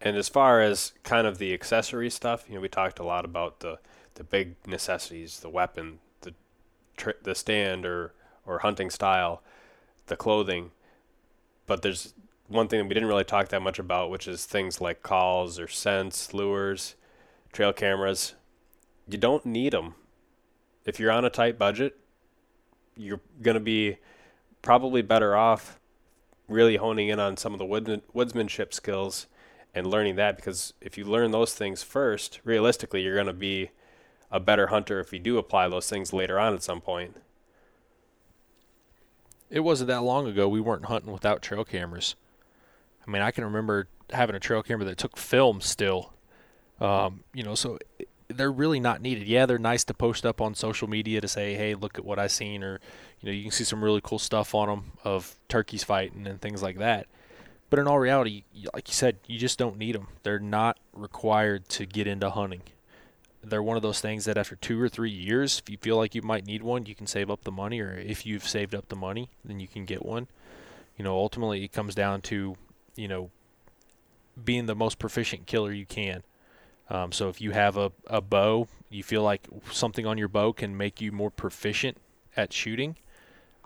And 0.00 0.16
as 0.16 0.28
far 0.28 0.60
as 0.60 0.92
kind 1.02 1.26
of 1.26 1.38
the 1.38 1.54
accessory 1.54 2.10
stuff, 2.10 2.44
you 2.48 2.54
know, 2.54 2.60
we 2.60 2.68
talked 2.68 2.98
a 2.98 3.04
lot 3.04 3.24
about 3.24 3.60
the 3.60 3.78
the 4.14 4.24
big 4.24 4.56
necessities, 4.66 5.40
the 5.40 5.48
weapon, 5.50 5.98
the 7.22 7.34
stand 7.34 7.84
or 7.84 8.12
or 8.46 8.60
hunting 8.60 8.90
style, 8.90 9.42
the 10.06 10.16
clothing. 10.16 10.70
But 11.66 11.82
there's 11.82 12.14
one 12.48 12.68
thing 12.68 12.78
that 12.78 12.86
we 12.86 12.94
didn't 12.94 13.08
really 13.08 13.24
talk 13.24 13.48
that 13.48 13.62
much 13.62 13.78
about, 13.78 14.10
which 14.10 14.28
is 14.28 14.44
things 14.44 14.80
like 14.80 15.02
calls 15.02 15.58
or 15.58 15.66
scents, 15.66 16.32
lures, 16.32 16.94
trail 17.52 17.72
cameras. 17.72 18.34
You 19.08 19.18
don't 19.18 19.44
need 19.44 19.72
them. 19.72 19.94
If 20.84 21.00
you're 21.00 21.10
on 21.10 21.24
a 21.24 21.30
tight 21.30 21.58
budget, 21.58 21.98
you're 22.96 23.20
going 23.42 23.56
to 23.56 23.60
be 23.60 23.98
probably 24.62 25.02
better 25.02 25.36
off 25.36 25.78
really 26.48 26.76
honing 26.76 27.08
in 27.08 27.18
on 27.18 27.36
some 27.36 27.52
of 27.52 27.58
the 27.58 27.64
wood- 27.64 28.02
woodsmanship 28.14 28.72
skills 28.72 29.26
and 29.74 29.86
learning 29.86 30.16
that 30.16 30.36
because 30.36 30.72
if 30.80 30.96
you 30.96 31.04
learn 31.04 31.32
those 31.32 31.54
things 31.54 31.82
first, 31.82 32.40
realistically, 32.44 33.02
you're 33.02 33.14
going 33.14 33.26
to 33.26 33.32
be 33.32 33.70
a 34.30 34.40
better 34.40 34.68
hunter 34.68 35.00
if 35.00 35.12
you 35.12 35.18
do 35.18 35.38
apply 35.38 35.68
those 35.68 35.88
things 35.88 36.12
later 36.12 36.38
on 36.38 36.54
at 36.54 36.62
some 36.62 36.80
point. 36.80 37.16
It 39.48 39.60
wasn't 39.60 39.88
that 39.88 40.02
long 40.02 40.26
ago 40.26 40.48
we 40.48 40.60
weren't 40.60 40.86
hunting 40.86 41.12
without 41.12 41.42
trail 41.42 41.64
cameras. 41.64 42.16
I 43.06 43.10
mean, 43.10 43.22
I 43.22 43.30
can 43.30 43.44
remember 43.44 43.88
having 44.12 44.34
a 44.34 44.40
trail 44.40 44.62
camera 44.62 44.84
that 44.86 44.98
took 44.98 45.16
film 45.16 45.60
still. 45.60 46.12
Um, 46.80 47.24
you 47.32 47.42
know, 47.42 47.54
so 47.54 47.78
they're 48.28 48.52
really 48.52 48.80
not 48.80 49.00
needed. 49.00 49.26
Yeah, 49.26 49.46
they're 49.46 49.58
nice 49.58 49.84
to 49.84 49.94
post 49.94 50.26
up 50.26 50.40
on 50.40 50.54
social 50.54 50.88
media 50.88 51.20
to 51.20 51.28
say, 51.28 51.54
"Hey, 51.54 51.74
look 51.74 51.98
at 51.98 52.04
what 52.04 52.18
I 52.18 52.26
seen," 52.26 52.62
or 52.62 52.80
you 53.20 53.26
know, 53.26 53.32
you 53.32 53.42
can 53.42 53.52
see 53.52 53.64
some 53.64 53.82
really 53.82 54.00
cool 54.02 54.18
stuff 54.18 54.54
on 54.54 54.68
them 54.68 54.92
of 55.04 55.36
turkeys 55.48 55.84
fighting 55.84 56.26
and 56.26 56.40
things 56.40 56.62
like 56.62 56.78
that. 56.78 57.06
But 57.70 57.78
in 57.78 57.88
all 57.88 57.98
reality, 57.98 58.44
like 58.74 58.88
you 58.88 58.94
said, 58.94 59.18
you 59.26 59.38
just 59.38 59.58
don't 59.58 59.78
need 59.78 59.94
them. 59.94 60.08
They're 60.22 60.38
not 60.38 60.78
required 60.92 61.68
to 61.70 61.86
get 61.86 62.06
into 62.06 62.30
hunting. 62.30 62.62
They're 63.48 63.62
one 63.62 63.76
of 63.76 63.82
those 63.82 64.00
things 64.00 64.24
that 64.24 64.36
after 64.36 64.56
two 64.56 64.80
or 64.80 64.88
three 64.88 65.10
years, 65.10 65.62
if 65.64 65.70
you 65.70 65.78
feel 65.78 65.96
like 65.96 66.14
you 66.14 66.22
might 66.22 66.46
need 66.46 66.62
one, 66.62 66.86
you 66.86 66.94
can 66.94 67.06
save 67.06 67.30
up 67.30 67.44
the 67.44 67.52
money, 67.52 67.80
or 67.80 67.94
if 67.94 68.26
you've 68.26 68.46
saved 68.46 68.74
up 68.74 68.88
the 68.88 68.96
money, 68.96 69.28
then 69.44 69.60
you 69.60 69.68
can 69.68 69.84
get 69.84 70.04
one. 70.04 70.26
You 70.96 71.04
know, 71.04 71.16
ultimately, 71.16 71.62
it 71.62 71.72
comes 71.72 71.94
down 71.94 72.22
to, 72.22 72.56
you 72.96 73.06
know, 73.06 73.30
being 74.42 74.66
the 74.66 74.74
most 74.74 74.98
proficient 74.98 75.46
killer 75.46 75.72
you 75.72 75.86
can. 75.86 76.22
Um, 76.88 77.12
so 77.12 77.28
if 77.28 77.40
you 77.40 77.52
have 77.52 77.76
a, 77.76 77.92
a 78.06 78.20
bow, 78.20 78.68
you 78.90 79.02
feel 79.02 79.22
like 79.22 79.46
something 79.70 80.06
on 80.06 80.18
your 80.18 80.28
bow 80.28 80.52
can 80.52 80.76
make 80.76 81.00
you 81.00 81.12
more 81.12 81.30
proficient 81.30 81.98
at 82.36 82.52
shooting, 82.52 82.96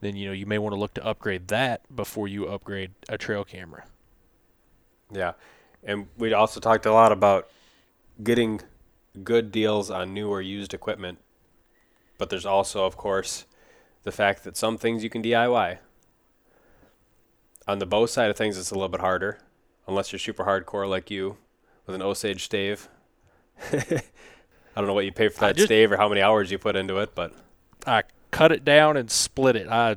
then 0.00 0.16
you 0.16 0.26
know 0.26 0.32
you 0.32 0.46
may 0.46 0.58
want 0.58 0.74
to 0.74 0.78
look 0.78 0.94
to 0.94 1.04
upgrade 1.04 1.48
that 1.48 1.82
before 1.94 2.28
you 2.28 2.46
upgrade 2.46 2.92
a 3.08 3.18
trail 3.18 3.44
camera. 3.44 3.84
Yeah, 5.12 5.32
and 5.82 6.06
we 6.16 6.32
also 6.32 6.60
talked 6.60 6.86
a 6.86 6.92
lot 6.92 7.12
about 7.12 7.48
getting 8.22 8.60
good 9.22 9.50
deals 9.52 9.90
on 9.90 10.14
new 10.14 10.28
or 10.28 10.40
used 10.40 10.74
equipment, 10.74 11.18
but 12.18 12.30
there's 12.30 12.46
also, 12.46 12.84
of 12.84 12.96
course, 12.96 13.46
the 14.02 14.12
fact 14.12 14.44
that 14.44 14.56
some 14.56 14.78
things 14.78 15.02
you 15.02 15.10
can 15.10 15.22
DIY. 15.22 15.78
On 17.68 17.78
the 17.78 17.86
bow 17.86 18.06
side 18.06 18.30
of 18.30 18.36
things, 18.36 18.58
it's 18.58 18.70
a 18.70 18.74
little 18.74 18.88
bit 18.88 19.00
harder, 19.00 19.38
unless 19.86 20.12
you're 20.12 20.18
super 20.18 20.44
hardcore 20.44 20.88
like 20.88 21.10
you 21.10 21.36
with 21.86 21.94
an 21.94 22.02
Osage 22.02 22.44
stave 22.44 22.88
I 23.72 24.80
don't 24.80 24.86
know 24.86 24.94
what 24.94 25.04
you 25.04 25.12
pay 25.12 25.28
for 25.28 25.40
that 25.40 25.56
just, 25.56 25.66
stave 25.66 25.92
or 25.92 25.96
how 25.96 26.08
many 26.08 26.20
hours 26.20 26.50
you 26.50 26.58
put 26.58 26.76
into 26.76 26.98
it, 26.98 27.14
but 27.14 27.32
I 27.86 28.02
cut 28.30 28.52
it 28.52 28.64
down 28.64 28.96
and 28.96 29.10
split 29.10 29.56
it. 29.56 29.68
I 29.68 29.96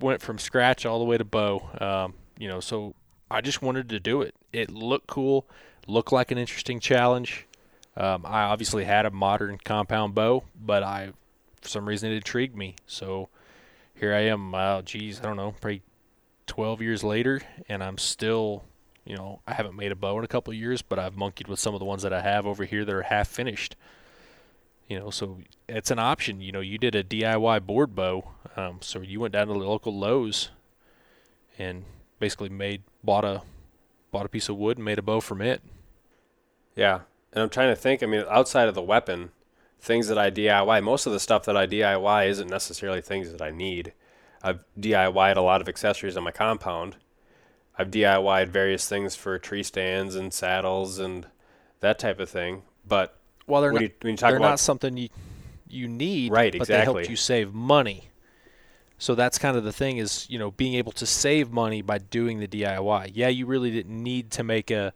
went 0.00 0.22
from 0.22 0.38
scratch 0.38 0.86
all 0.86 0.98
the 0.98 1.04
way 1.04 1.18
to 1.18 1.24
bow. 1.24 1.68
Um, 1.80 2.14
you 2.38 2.48
know, 2.48 2.60
so 2.60 2.94
I 3.30 3.40
just 3.40 3.62
wanted 3.62 3.88
to 3.90 4.00
do 4.00 4.22
it. 4.22 4.34
It 4.52 4.70
looked 4.70 5.06
cool, 5.06 5.46
looked 5.86 6.12
like 6.12 6.30
an 6.30 6.38
interesting 6.38 6.80
challenge. 6.80 7.45
Um, 7.96 8.26
I 8.26 8.42
obviously 8.42 8.84
had 8.84 9.06
a 9.06 9.10
modern 9.10 9.58
compound 9.58 10.14
bow, 10.14 10.44
but 10.60 10.82
I, 10.82 11.12
for 11.60 11.68
some 11.68 11.86
reason, 11.86 12.12
it 12.12 12.16
intrigued 12.16 12.56
me. 12.56 12.76
So 12.86 13.28
here 13.94 14.14
I 14.14 14.20
am. 14.20 14.54
Uh, 14.54 14.82
geez, 14.82 15.20
I 15.20 15.24
don't 15.24 15.36
know, 15.36 15.54
probably 15.60 15.82
12 16.46 16.82
years 16.82 17.02
later, 17.02 17.40
and 17.68 17.82
I'm 17.82 17.98
still 17.98 18.64
you 19.06 19.16
know, 19.16 19.40
I 19.46 19.54
haven't 19.54 19.76
made 19.76 19.92
a 19.92 19.96
bow 19.96 20.18
in 20.18 20.24
a 20.24 20.28
couple 20.28 20.52
years, 20.52 20.82
but 20.82 20.98
I've 20.98 21.16
monkeyed 21.16 21.46
with 21.46 21.60
some 21.60 21.74
of 21.74 21.78
the 21.78 21.84
ones 21.84 22.02
that 22.02 22.12
I 22.12 22.20
have 22.22 22.44
over 22.44 22.64
here 22.64 22.84
that 22.84 22.92
are 22.92 23.02
half 23.02 23.28
finished. 23.28 23.76
You 24.88 24.98
know, 24.98 25.10
so 25.10 25.38
it's 25.68 25.92
an 25.92 26.00
option. 26.00 26.40
You 26.40 26.50
know, 26.50 26.60
you 26.60 26.76
did 26.76 26.96
a 26.96 27.04
DIY 27.04 27.64
board 27.64 27.94
bow, 27.94 28.32
um, 28.56 28.78
so 28.82 29.00
you 29.00 29.20
went 29.20 29.32
down 29.32 29.46
to 29.46 29.52
the 29.52 29.60
local 29.60 29.96
Lowe's 29.96 30.50
and 31.56 31.84
basically 32.18 32.48
made 32.48 32.82
bought 33.02 33.24
a 33.24 33.42
bought 34.10 34.26
a 34.26 34.28
piece 34.28 34.48
of 34.48 34.56
wood 34.56 34.76
and 34.76 34.84
made 34.84 34.98
a 34.98 35.02
bow 35.02 35.20
from 35.20 35.40
it. 35.40 35.62
Yeah, 36.74 37.00
and 37.36 37.42
I'm 37.44 37.50
trying 37.50 37.68
to 37.68 37.76
think. 37.76 38.02
I 38.02 38.06
mean, 38.06 38.24
outside 38.28 38.66
of 38.66 38.74
the 38.74 38.82
weapon, 38.82 39.30
things 39.80 40.08
that 40.08 40.18
I 40.18 40.32
DIY, 40.32 40.82
most 40.82 41.06
of 41.06 41.12
the 41.12 41.20
stuff 41.20 41.44
that 41.44 41.56
I 41.56 41.68
DIY 41.68 42.26
isn't 42.28 42.50
necessarily 42.50 43.00
things 43.00 43.30
that 43.30 43.40
I 43.40 43.50
need. 43.50 43.92
I've 44.42 44.60
DIYed 44.78 45.36
a 45.36 45.40
lot 45.40 45.60
of 45.60 45.68
accessories 45.68 46.16
on 46.16 46.24
my 46.24 46.32
compound 46.32 46.96
I've 47.78 47.90
DIYed 47.90 48.48
various 48.48 48.88
things 48.88 49.14
for 49.16 49.38
tree 49.38 49.62
stands 49.62 50.14
and 50.14 50.32
saddles 50.32 50.98
and 50.98 51.26
that 51.80 51.98
type 51.98 52.20
of 52.20 52.28
thing. 52.28 52.62
But 52.86 53.16
well, 53.46 53.60
they're 53.60 53.72
not, 53.72 53.82
you, 53.82 53.90
when 54.00 54.12
you 54.12 54.16
talk 54.16 54.30
they're 54.30 54.38
not 54.38 54.60
something 54.60 54.96
you 54.96 55.08
you 55.68 55.88
need, 55.88 56.32
right? 56.32 56.52
But 56.52 56.62
exactly. 56.62 56.92
they 56.92 57.00
help 57.00 57.10
you 57.10 57.16
save 57.16 57.52
money. 57.52 58.10
So 58.98 59.14
that's 59.14 59.38
kind 59.38 59.58
of 59.58 59.64
the 59.64 59.72
thing 59.72 59.98
is 59.98 60.26
you 60.30 60.38
know 60.38 60.52
being 60.52 60.74
able 60.74 60.92
to 60.92 61.06
save 61.06 61.50
money 61.50 61.82
by 61.82 61.98
doing 61.98 62.40
the 62.40 62.48
DIY. 62.48 63.12
Yeah, 63.14 63.28
you 63.28 63.44
really 63.46 63.70
didn't 63.70 64.02
need 64.02 64.30
to 64.32 64.42
make 64.42 64.70
a 64.70 64.94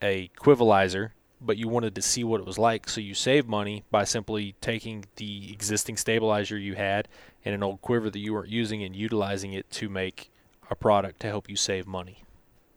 a 0.00 0.30
quivalizer, 0.38 1.10
but 1.40 1.56
you 1.56 1.68
wanted 1.68 1.94
to 1.94 2.02
see 2.02 2.22
what 2.22 2.40
it 2.40 2.46
was 2.46 2.58
like, 2.58 2.88
so 2.88 3.00
you 3.00 3.14
save 3.14 3.46
money 3.46 3.84
by 3.90 4.04
simply 4.04 4.54
taking 4.60 5.06
the 5.16 5.52
existing 5.52 5.96
stabilizer 5.96 6.58
you 6.58 6.74
had 6.74 7.08
and 7.44 7.54
an 7.54 7.62
old 7.62 7.80
quiver 7.80 8.10
that 8.10 8.18
you 8.18 8.34
weren't 8.34 8.50
using 8.50 8.82
and 8.82 8.94
utilizing 8.94 9.52
it 9.52 9.70
to 9.70 9.88
make 9.88 10.30
a 10.70 10.74
product 10.74 11.20
to 11.20 11.26
help 11.26 11.48
you 11.48 11.56
save 11.56 11.86
money. 11.86 12.24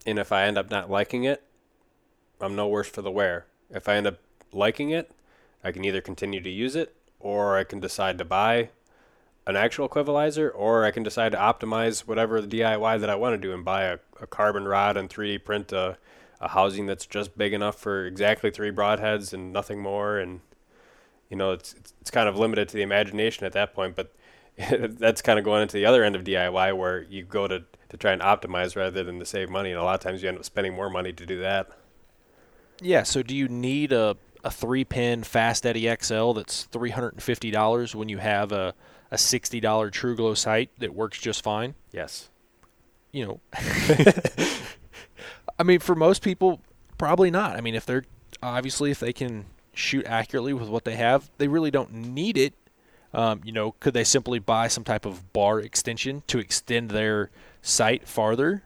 And 0.05 0.17
if 0.17 0.31
I 0.31 0.43
end 0.45 0.57
up 0.57 0.71
not 0.71 0.89
liking 0.89 1.23
it, 1.25 1.43
I'm 2.41 2.55
no 2.55 2.67
worse 2.67 2.89
for 2.89 3.01
the 3.01 3.11
wear. 3.11 3.45
If 3.69 3.87
I 3.87 3.95
end 3.95 4.07
up 4.07 4.19
liking 4.51 4.89
it, 4.89 5.11
I 5.63 5.71
can 5.71 5.83
either 5.85 6.01
continue 6.01 6.41
to 6.41 6.49
use 6.49 6.75
it 6.75 6.95
or 7.19 7.57
I 7.57 7.63
can 7.63 7.79
decide 7.79 8.17
to 8.17 8.25
buy 8.25 8.69
an 9.45 9.55
actual 9.55 9.89
equivalizer 9.89 10.51
or 10.53 10.85
I 10.85 10.91
can 10.91 11.03
decide 11.03 11.33
to 11.33 11.37
optimize 11.37 12.01
whatever 12.01 12.41
the 12.41 12.59
DIY 12.59 12.99
that 12.99 13.09
I 13.09 13.15
want 13.15 13.33
to 13.33 13.47
do 13.47 13.53
and 13.53 13.63
buy 13.63 13.83
a, 13.83 13.99
a 14.21 14.27
carbon 14.27 14.65
rod 14.65 14.97
and 14.97 15.09
3D 15.09 15.43
print 15.43 15.71
a, 15.71 15.97
a 16.43 16.49
housing 16.49 16.85
that's 16.85 17.05
just 17.05 17.37
big 17.37 17.53
enough 17.53 17.79
for 17.79 18.05
exactly 18.05 18.51
three 18.51 18.71
broadheads 18.71 19.33
and 19.33 19.53
nothing 19.53 19.81
more. 19.81 20.17
And, 20.17 20.41
you 21.29 21.37
know, 21.37 21.53
it's, 21.53 21.73
it's, 21.73 21.93
it's 22.01 22.11
kind 22.11 22.27
of 22.27 22.37
limited 22.37 22.67
to 22.69 22.75
the 22.75 22.81
imagination 22.83 23.45
at 23.45 23.53
that 23.53 23.73
point, 23.73 23.95
but 23.95 24.13
that's 24.69 25.21
kind 25.21 25.39
of 25.39 25.45
going 25.45 25.61
into 25.61 25.77
the 25.77 25.85
other 25.85 26.03
end 26.03 26.17
of 26.17 26.25
DIY 26.25 26.77
where 26.77 27.03
you 27.03 27.23
go 27.23 27.47
to 27.47 27.63
to 27.89 27.97
try 27.97 28.11
and 28.11 28.21
optimize 28.23 28.75
rather 28.75 29.03
than 29.03 29.19
to 29.19 29.25
save 29.25 29.49
money. 29.49 29.71
And 29.71 29.79
a 29.79 29.83
lot 29.83 29.93
of 29.93 29.99
times 30.01 30.21
you 30.21 30.27
end 30.27 30.37
up 30.37 30.43
spending 30.43 30.73
more 30.73 30.89
money 30.89 31.13
to 31.13 31.25
do 31.25 31.39
that. 31.41 31.69
Yeah. 32.81 33.03
So 33.03 33.23
do 33.23 33.35
you 33.35 33.47
need 33.47 33.93
a, 33.93 34.17
a 34.43 34.51
three 34.51 34.83
pin 34.83 35.23
Fast 35.23 35.65
Eddie 35.65 35.95
XL 36.01 36.33
that's 36.33 36.63
three 36.65 36.89
hundred 36.89 37.13
and 37.13 37.23
fifty 37.23 37.51
dollars 37.51 37.95
when 37.95 38.09
you 38.09 38.17
have 38.17 38.51
a 38.51 38.73
a 39.11 39.17
sixty 39.17 39.59
dollar 39.59 39.89
Truglo 39.91 40.35
sight 40.35 40.71
that 40.79 40.93
works 40.93 41.19
just 41.19 41.43
fine? 41.43 41.75
Yes. 41.91 42.29
You 43.11 43.25
know. 43.27 43.39
I 45.57 45.63
mean, 45.63 45.79
for 45.79 45.95
most 45.95 46.21
people, 46.21 46.61
probably 46.97 47.31
not. 47.31 47.55
I 47.55 47.61
mean, 47.61 47.75
if 47.75 47.85
they're 47.85 48.05
obviously 48.41 48.91
if 48.91 48.99
they 48.99 49.13
can 49.13 49.45
shoot 49.73 50.05
accurately 50.05 50.53
with 50.53 50.69
what 50.69 50.85
they 50.85 50.95
have, 50.95 51.29
they 51.37 51.47
really 51.47 51.71
don't 51.71 51.93
need 51.93 52.37
it. 52.37 52.53
Um, 53.13 53.41
you 53.43 53.51
know, 53.51 53.73
could 53.79 53.93
they 53.93 54.03
simply 54.03 54.39
buy 54.39 54.67
some 54.67 54.83
type 54.83 55.05
of 55.05 55.33
bar 55.33 55.59
extension 55.59 56.23
to 56.27 56.39
extend 56.39 56.89
their 56.89 57.29
sight 57.61 58.07
farther, 58.07 58.63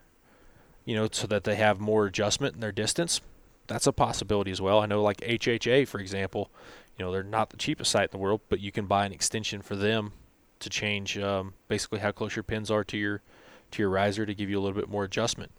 you 0.85 0.95
know, 0.95 1.09
so 1.11 1.27
that 1.27 1.43
they 1.43 1.55
have 1.55 1.79
more 1.79 2.05
adjustment 2.05 2.55
in 2.55 2.61
their 2.61 2.71
distance. 2.71 3.19
That's 3.67 3.87
a 3.87 3.91
possibility 3.91 4.51
as 4.51 4.61
well. 4.61 4.79
I 4.79 4.85
know, 4.85 5.03
like 5.03 5.17
HHA, 5.17 5.87
for 5.89 5.99
example, 5.99 6.49
you 6.97 7.03
know, 7.03 7.11
they're 7.11 7.23
not 7.23 7.49
the 7.49 7.57
cheapest 7.57 7.91
sight 7.91 8.05
in 8.05 8.11
the 8.11 8.17
world, 8.17 8.41
but 8.47 8.61
you 8.61 8.71
can 8.71 8.85
buy 8.85 9.05
an 9.05 9.11
extension 9.11 9.61
for 9.61 9.75
them 9.75 10.13
to 10.59 10.69
change 10.69 11.17
um, 11.17 11.53
basically 11.67 11.99
how 11.99 12.11
close 12.11 12.35
your 12.35 12.43
pins 12.43 12.71
are 12.71 12.83
to 12.85 12.97
your 12.97 13.21
to 13.69 13.83
your 13.83 13.89
riser 13.89 14.25
to 14.25 14.33
give 14.33 14.49
you 14.49 14.57
a 14.57 14.61
little 14.61 14.79
bit 14.79 14.89
more 14.89 15.03
adjustment. 15.03 15.51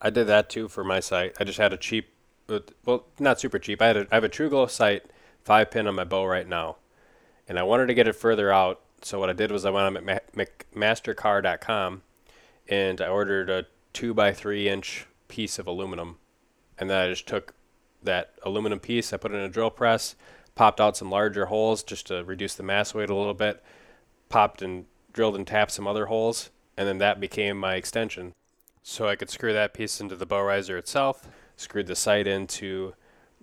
I 0.00 0.10
did 0.10 0.26
that 0.26 0.48
too 0.48 0.68
for 0.68 0.84
my 0.84 1.00
sight. 1.00 1.36
I 1.40 1.44
just 1.44 1.58
had 1.58 1.72
a 1.72 1.76
cheap, 1.76 2.10
well, 2.84 3.04
not 3.18 3.40
super 3.40 3.58
cheap. 3.58 3.82
I 3.82 3.88
had 3.88 3.96
a, 3.96 4.06
I 4.10 4.14
have 4.14 4.24
a 4.24 4.28
Truglo 4.28 4.70
sight, 4.70 5.04
five 5.44 5.70
pin 5.70 5.86
on 5.86 5.94
my 5.94 6.04
bow 6.04 6.24
right 6.24 6.48
now, 6.48 6.76
and 7.48 7.58
I 7.58 7.62
wanted 7.62 7.86
to 7.86 7.94
get 7.94 8.08
it 8.08 8.14
further 8.14 8.52
out. 8.52 8.80
So 9.02 9.18
what 9.18 9.30
I 9.30 9.32
did 9.32 9.50
was 9.50 9.64
I 9.64 9.70
went 9.70 9.96
on 9.96 10.20
McMaster-Carr.com 10.36 12.02
and 12.68 13.00
I 13.00 13.08
ordered 13.08 13.48
a 13.48 13.66
two 13.92 14.12
by 14.14 14.32
three 14.32 14.68
inch 14.68 15.06
piece 15.28 15.58
of 15.58 15.66
aluminum, 15.66 16.18
and 16.78 16.88
then 16.90 16.98
I 16.98 17.08
just 17.08 17.26
took 17.26 17.54
that 18.02 18.34
aluminum 18.44 18.78
piece, 18.78 19.12
I 19.12 19.16
put 19.16 19.32
it 19.32 19.36
in 19.36 19.42
a 19.42 19.48
drill 19.48 19.70
press, 19.70 20.14
popped 20.54 20.80
out 20.80 20.96
some 20.96 21.10
larger 21.10 21.46
holes 21.46 21.82
just 21.82 22.06
to 22.08 22.24
reduce 22.24 22.54
the 22.54 22.62
mass 22.62 22.94
weight 22.94 23.10
a 23.10 23.14
little 23.14 23.34
bit, 23.34 23.62
popped 24.28 24.62
and 24.62 24.86
drilled 25.12 25.36
and 25.36 25.46
tapped 25.46 25.72
some 25.72 25.86
other 25.86 26.06
holes, 26.06 26.50
and 26.76 26.86
then 26.86 26.98
that 26.98 27.20
became 27.20 27.58
my 27.58 27.74
extension. 27.74 28.32
So 28.90 29.06
I 29.06 29.16
could 29.16 29.28
screw 29.28 29.52
that 29.52 29.74
piece 29.74 30.00
into 30.00 30.16
the 30.16 30.24
bow 30.24 30.40
riser 30.40 30.78
itself, 30.78 31.28
screwed 31.56 31.88
the 31.88 31.94
sight 31.94 32.26
into 32.26 32.94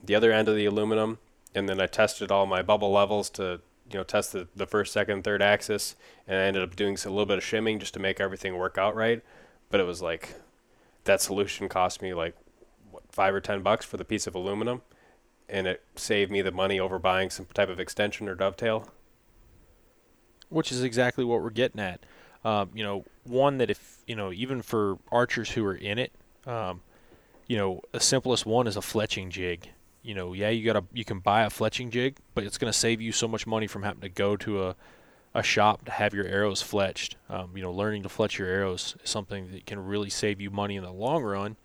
the 0.04 0.16
other 0.16 0.32
end 0.32 0.48
of 0.48 0.56
the 0.56 0.66
aluminum, 0.66 1.20
and 1.54 1.70
then 1.70 1.80
I 1.80 1.86
tested 1.86 2.32
all 2.32 2.48
my 2.48 2.64
bubble 2.64 2.92
levels 2.92 3.30
to 3.32 3.62
you 3.92 4.00
know 4.00 4.04
test 4.04 4.34
the, 4.34 4.48
the 4.56 4.66
first, 4.66 4.92
second, 4.92 5.24
third 5.24 5.44
axis, 5.44 5.96
and 6.28 6.40
I 6.40 6.46
ended 6.46 6.64
up 6.64 6.76
doing 6.76 6.98
a 7.06 7.10
little 7.10 7.28
bit 7.28 7.38
of 7.38 7.44
shimming 7.44 7.78
just 7.78 7.94
to 7.94 8.00
make 8.00 8.20
everything 8.20 8.58
work 8.58 8.80
out 8.80 8.96
right. 8.96 9.22
But 9.70 9.80
it 9.80 9.84
was 9.84 10.02
like 10.02 10.34
that 11.04 11.22
solution 11.22 11.70
cost 11.70 12.02
me 12.02 12.16
like 12.16 12.36
what, 12.90 13.04
five 13.12 13.36
or 13.36 13.40
ten 13.40 13.62
bucks 13.62 13.86
for 13.86 13.98
the 13.98 14.04
piece 14.04 14.26
of 14.26 14.34
aluminum, 14.34 14.82
and 15.48 15.68
it 15.68 15.84
saved 15.96 16.32
me 16.32 16.42
the 16.42 16.52
money 16.52 16.80
over 16.80 16.98
buying 16.98 17.30
some 17.30 17.46
type 17.54 17.70
of 17.70 17.80
extension 17.80 18.28
or 18.28 18.34
dovetail. 18.34 18.90
Which 20.50 20.72
is 20.72 20.82
exactly 20.82 21.24
what 21.24 21.44
we're 21.44 21.52
getting 21.52 21.82
at. 21.82 22.04
Um, 22.44 22.72
you 22.74 22.84
know, 22.84 23.06
one 23.26 23.58
that 23.58 23.70
if 23.70 23.98
you 24.08 24.16
know, 24.16 24.32
even 24.32 24.62
for 24.62 24.98
archers 25.12 25.52
who 25.52 25.66
are 25.66 25.76
in 25.76 26.00
it, 26.00 26.12
um, 26.46 26.82
you 27.48 27.58
know, 27.58 27.82
the 27.92 28.00
simplest 28.00 28.46
one 28.46 28.68
is 28.68 28.78
a 28.78 28.82
fletching 28.82 29.30
jig 29.30 29.70
you 30.06 30.14
know, 30.14 30.34
yeah, 30.34 30.50
you 30.50 30.72
got 30.72 30.84
you 30.94 31.04
can 31.04 31.20
buy 31.20 31.42
a 31.44 31.50
fletching 31.50 31.90
jig, 31.90 32.18
but 32.36 32.44
it's 32.44 32.60
going 32.60 32.72
to 32.72 32.78
save 32.78 33.02
you 33.02 33.12
so 33.12 33.28
much 33.28 33.48
money 33.48 33.66
from 33.66 33.82
having 33.82 34.02
to 34.02 34.10
go 34.10 34.38
to 34.38 34.68
a 34.68 34.76
a 35.34 35.42
shop 35.42 35.84
to 35.86 35.92
have 35.92 36.14
your 36.14 36.26
arrows 36.26 36.62
fletched. 36.62 37.16
Um, 37.28 37.58
you 37.58 37.64
know, 37.64 37.72
learning 37.72 38.04
to 38.04 38.10
fletch 38.10 38.38
your 38.38 38.48
arrows 38.48 38.96
is 39.04 39.10
something 39.10 39.52
that 39.52 39.66
can 39.66 39.84
really 39.84 40.12
save 40.12 40.40
you 40.40 40.52
money 40.52 40.76
in 40.76 40.84
the 40.84 40.92
long 40.92 41.24
run. 41.24 41.58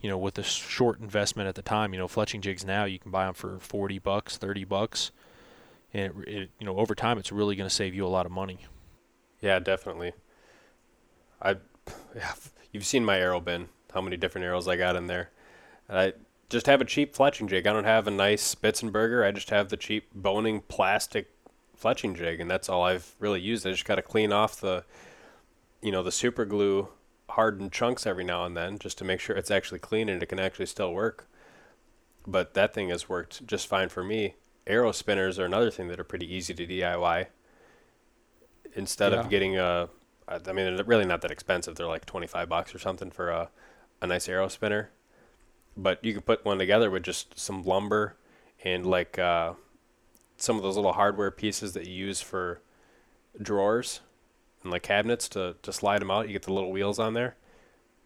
you 0.00 0.08
know, 0.08 0.16
with 0.16 0.38
a 0.38 0.44
short 0.44 1.00
investment 1.00 1.48
at 1.48 1.56
the 1.56 1.62
time, 1.62 1.92
you 1.92 1.98
know, 1.98 2.06
fletching 2.06 2.40
jigs 2.40 2.64
now 2.64 2.84
you 2.84 2.98
can 3.00 3.10
buy 3.10 3.24
them 3.24 3.34
for 3.34 3.58
40 3.58 3.98
bucks, 3.98 4.36
30 4.36 4.62
bucks. 4.64 5.10
And 5.92 6.12
it, 6.24 6.28
it 6.28 6.50
you 6.60 6.66
know, 6.66 6.76
over 6.78 6.94
time 6.94 7.18
it's 7.18 7.32
really 7.32 7.56
going 7.56 7.68
to 7.68 7.74
save 7.74 7.94
you 7.94 8.06
a 8.06 8.08
lot 8.08 8.26
of 8.26 8.32
money. 8.32 8.60
Yeah, 9.40 9.58
definitely. 9.58 10.12
I 11.40 11.56
yeah, 12.14 12.32
you've 12.72 12.86
seen 12.86 13.04
my 13.04 13.18
arrow 13.18 13.40
bin, 13.40 13.68
how 13.92 14.00
many 14.00 14.16
different 14.16 14.44
arrows 14.44 14.68
I 14.68 14.76
got 14.76 14.96
in 14.96 15.06
there. 15.06 15.30
I 15.88 16.14
just 16.48 16.66
have 16.66 16.80
a 16.80 16.84
cheap 16.84 17.14
fletching 17.14 17.48
jig. 17.48 17.66
I 17.66 17.72
don't 17.72 17.84
have 17.84 18.06
a 18.06 18.10
nice 18.10 18.54
Bitzenburger. 18.54 19.26
I 19.26 19.32
just 19.32 19.50
have 19.50 19.68
the 19.68 19.76
cheap 19.76 20.08
Bohning 20.14 20.62
plastic 20.68 21.30
fletching 21.80 22.16
jig, 22.16 22.40
and 22.40 22.50
that's 22.50 22.68
all 22.68 22.82
I've 22.82 23.14
really 23.18 23.40
used. 23.40 23.66
I 23.66 23.70
just 23.70 23.84
got 23.84 23.96
to 23.96 24.02
clean 24.02 24.32
off 24.32 24.60
the, 24.60 24.84
you 25.82 25.92
know, 25.92 26.02
the 26.02 26.12
super 26.12 26.44
glue 26.44 26.88
hardened 27.30 27.72
chunks 27.72 28.06
every 28.06 28.24
now 28.24 28.44
and 28.44 28.56
then 28.56 28.78
just 28.78 28.98
to 28.98 29.04
make 29.04 29.20
sure 29.20 29.36
it's 29.36 29.50
actually 29.50 29.80
clean 29.80 30.08
and 30.08 30.22
it 30.22 30.26
can 30.26 30.38
actually 30.38 30.66
still 30.66 30.92
work. 30.92 31.28
But 32.26 32.54
that 32.54 32.74
thing 32.74 32.88
has 32.88 33.08
worked 33.08 33.46
just 33.46 33.66
fine 33.66 33.88
for 33.88 34.02
me. 34.02 34.34
Arrow 34.66 34.92
spinners 34.92 35.38
are 35.38 35.44
another 35.44 35.70
thing 35.70 35.88
that 35.88 36.00
are 36.00 36.04
pretty 36.04 36.32
easy 36.32 36.54
to 36.54 36.66
DIY. 36.66 37.26
Instead 38.74 39.12
yeah. 39.12 39.20
of 39.20 39.30
getting 39.30 39.56
a, 39.56 39.88
I 40.28 40.52
mean, 40.52 40.76
they're 40.76 40.84
really 40.84 41.04
not 41.04 41.20
that 41.22 41.30
expensive. 41.30 41.76
They're 41.76 41.86
like 41.86 42.04
25 42.04 42.48
bucks 42.48 42.74
or 42.74 42.78
something 42.78 43.10
for 43.10 43.30
a, 43.30 43.50
a 44.02 44.06
nice 44.06 44.28
arrow 44.28 44.48
spinner. 44.48 44.90
But 45.76 46.04
you 46.04 46.14
could 46.14 46.26
put 46.26 46.44
one 46.44 46.58
together 46.58 46.90
with 46.90 47.02
just 47.02 47.38
some 47.38 47.62
lumber 47.62 48.16
and 48.64 48.84
like 48.84 49.18
uh, 49.18 49.52
some 50.36 50.56
of 50.56 50.62
those 50.62 50.76
little 50.76 50.94
hardware 50.94 51.30
pieces 51.30 51.74
that 51.74 51.86
you 51.86 51.92
use 52.06 52.20
for 52.20 52.60
drawers 53.40 54.00
and 54.62 54.72
like 54.72 54.82
cabinets 54.82 55.28
to, 55.30 55.56
to 55.62 55.72
slide 55.72 56.00
them 56.00 56.10
out. 56.10 56.26
You 56.26 56.32
get 56.32 56.42
the 56.42 56.52
little 56.52 56.72
wheels 56.72 56.98
on 56.98 57.14
there. 57.14 57.36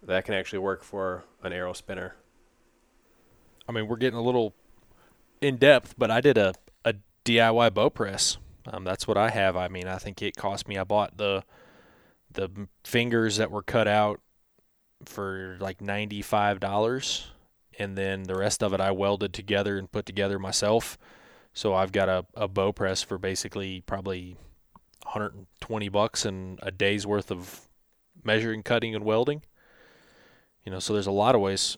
That 0.03 0.25
can 0.25 0.35
actually 0.35 0.59
work 0.61 0.83
for 0.83 1.25
an 1.43 1.53
arrow 1.53 1.73
spinner. 1.73 2.17
I 3.69 3.73
mean, 3.73 3.87
we're 3.87 3.97
getting 3.97 4.19
a 4.19 4.23
little 4.23 4.55
in 5.41 5.57
depth, 5.57 5.95
but 5.97 6.11
I 6.11 6.21
did 6.21 6.37
a, 6.37 6.55
a 6.85 6.95
DIY 7.25 7.73
bow 7.73 7.91
press. 7.91 8.37
Um, 8.67 8.85
that's 8.85 9.07
what 9.07 9.17
I 9.17 9.31
have. 9.31 9.57
I 9.57 9.69
mean, 9.69 9.87
I 9.87 9.97
think 9.97 10.21
it 10.23 10.37
cost 10.37 10.69
me. 10.69 10.77
I 10.77 10.85
bought 10.85 11.17
the 11.17 11.45
the 12.33 12.69
fingers 12.85 13.37
that 13.37 13.51
were 13.51 13.63
cut 13.63 13.89
out 13.89 14.21
for 15.05 15.57
like 15.61 15.81
ninety 15.81 16.23
five 16.23 16.61
dollars, 16.61 17.31
and 17.79 17.97
then 17.97 18.25
the 18.25 18.37
rest 18.37 18.63
of 18.63 18.73
it 18.73 18.81
I 18.81 18.91
welded 18.91 19.33
together 19.33 19.79
and 19.79 19.91
put 19.91 20.07
together 20.07 20.39
myself. 20.39 20.99
So 21.53 21.75
I've 21.75 21.93
got 21.93 22.09
a, 22.09 22.27
a 22.35 22.49
bow 22.49 22.73
press 22.73 23.03
for 23.03 23.19
basically 23.19 23.81
probably 23.81 24.37
120 25.03 25.89
bucks 25.89 26.25
and 26.25 26.59
a 26.63 26.71
day's 26.71 27.07
worth 27.07 27.31
of 27.31 27.69
measuring, 28.23 28.63
cutting, 28.63 28.95
and 28.95 29.05
welding. 29.05 29.43
You 30.65 30.73
know, 30.73 30.79
so 30.79 30.93
there's 30.93 31.07
a 31.07 31.13
lot 31.13 31.35
of 31.35 31.41
ways. 31.41 31.77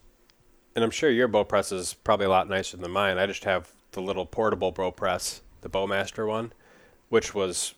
And 0.75 0.85
I'm 0.85 0.91
sure 0.91 1.11
your 1.11 1.29
bow 1.29 1.45
press 1.45 1.73
is 1.73 1.95
probably 1.95 2.27
a 2.27 2.31
lot 2.31 2.49
nicer 2.49 2.77
than 2.77 2.91
mine. 2.91 3.19
I 3.19 3.27
just 3.27 3.45
have 3.45 3.73
the 3.93 4.03
little 4.03 4.27
portable 4.27 4.73
bow 4.73 4.91
press, 4.91 5.43
the 5.61 5.69
Bowmaster 5.69 6.27
one, 6.27 6.53
which 7.09 7.35
was, 7.35 7.75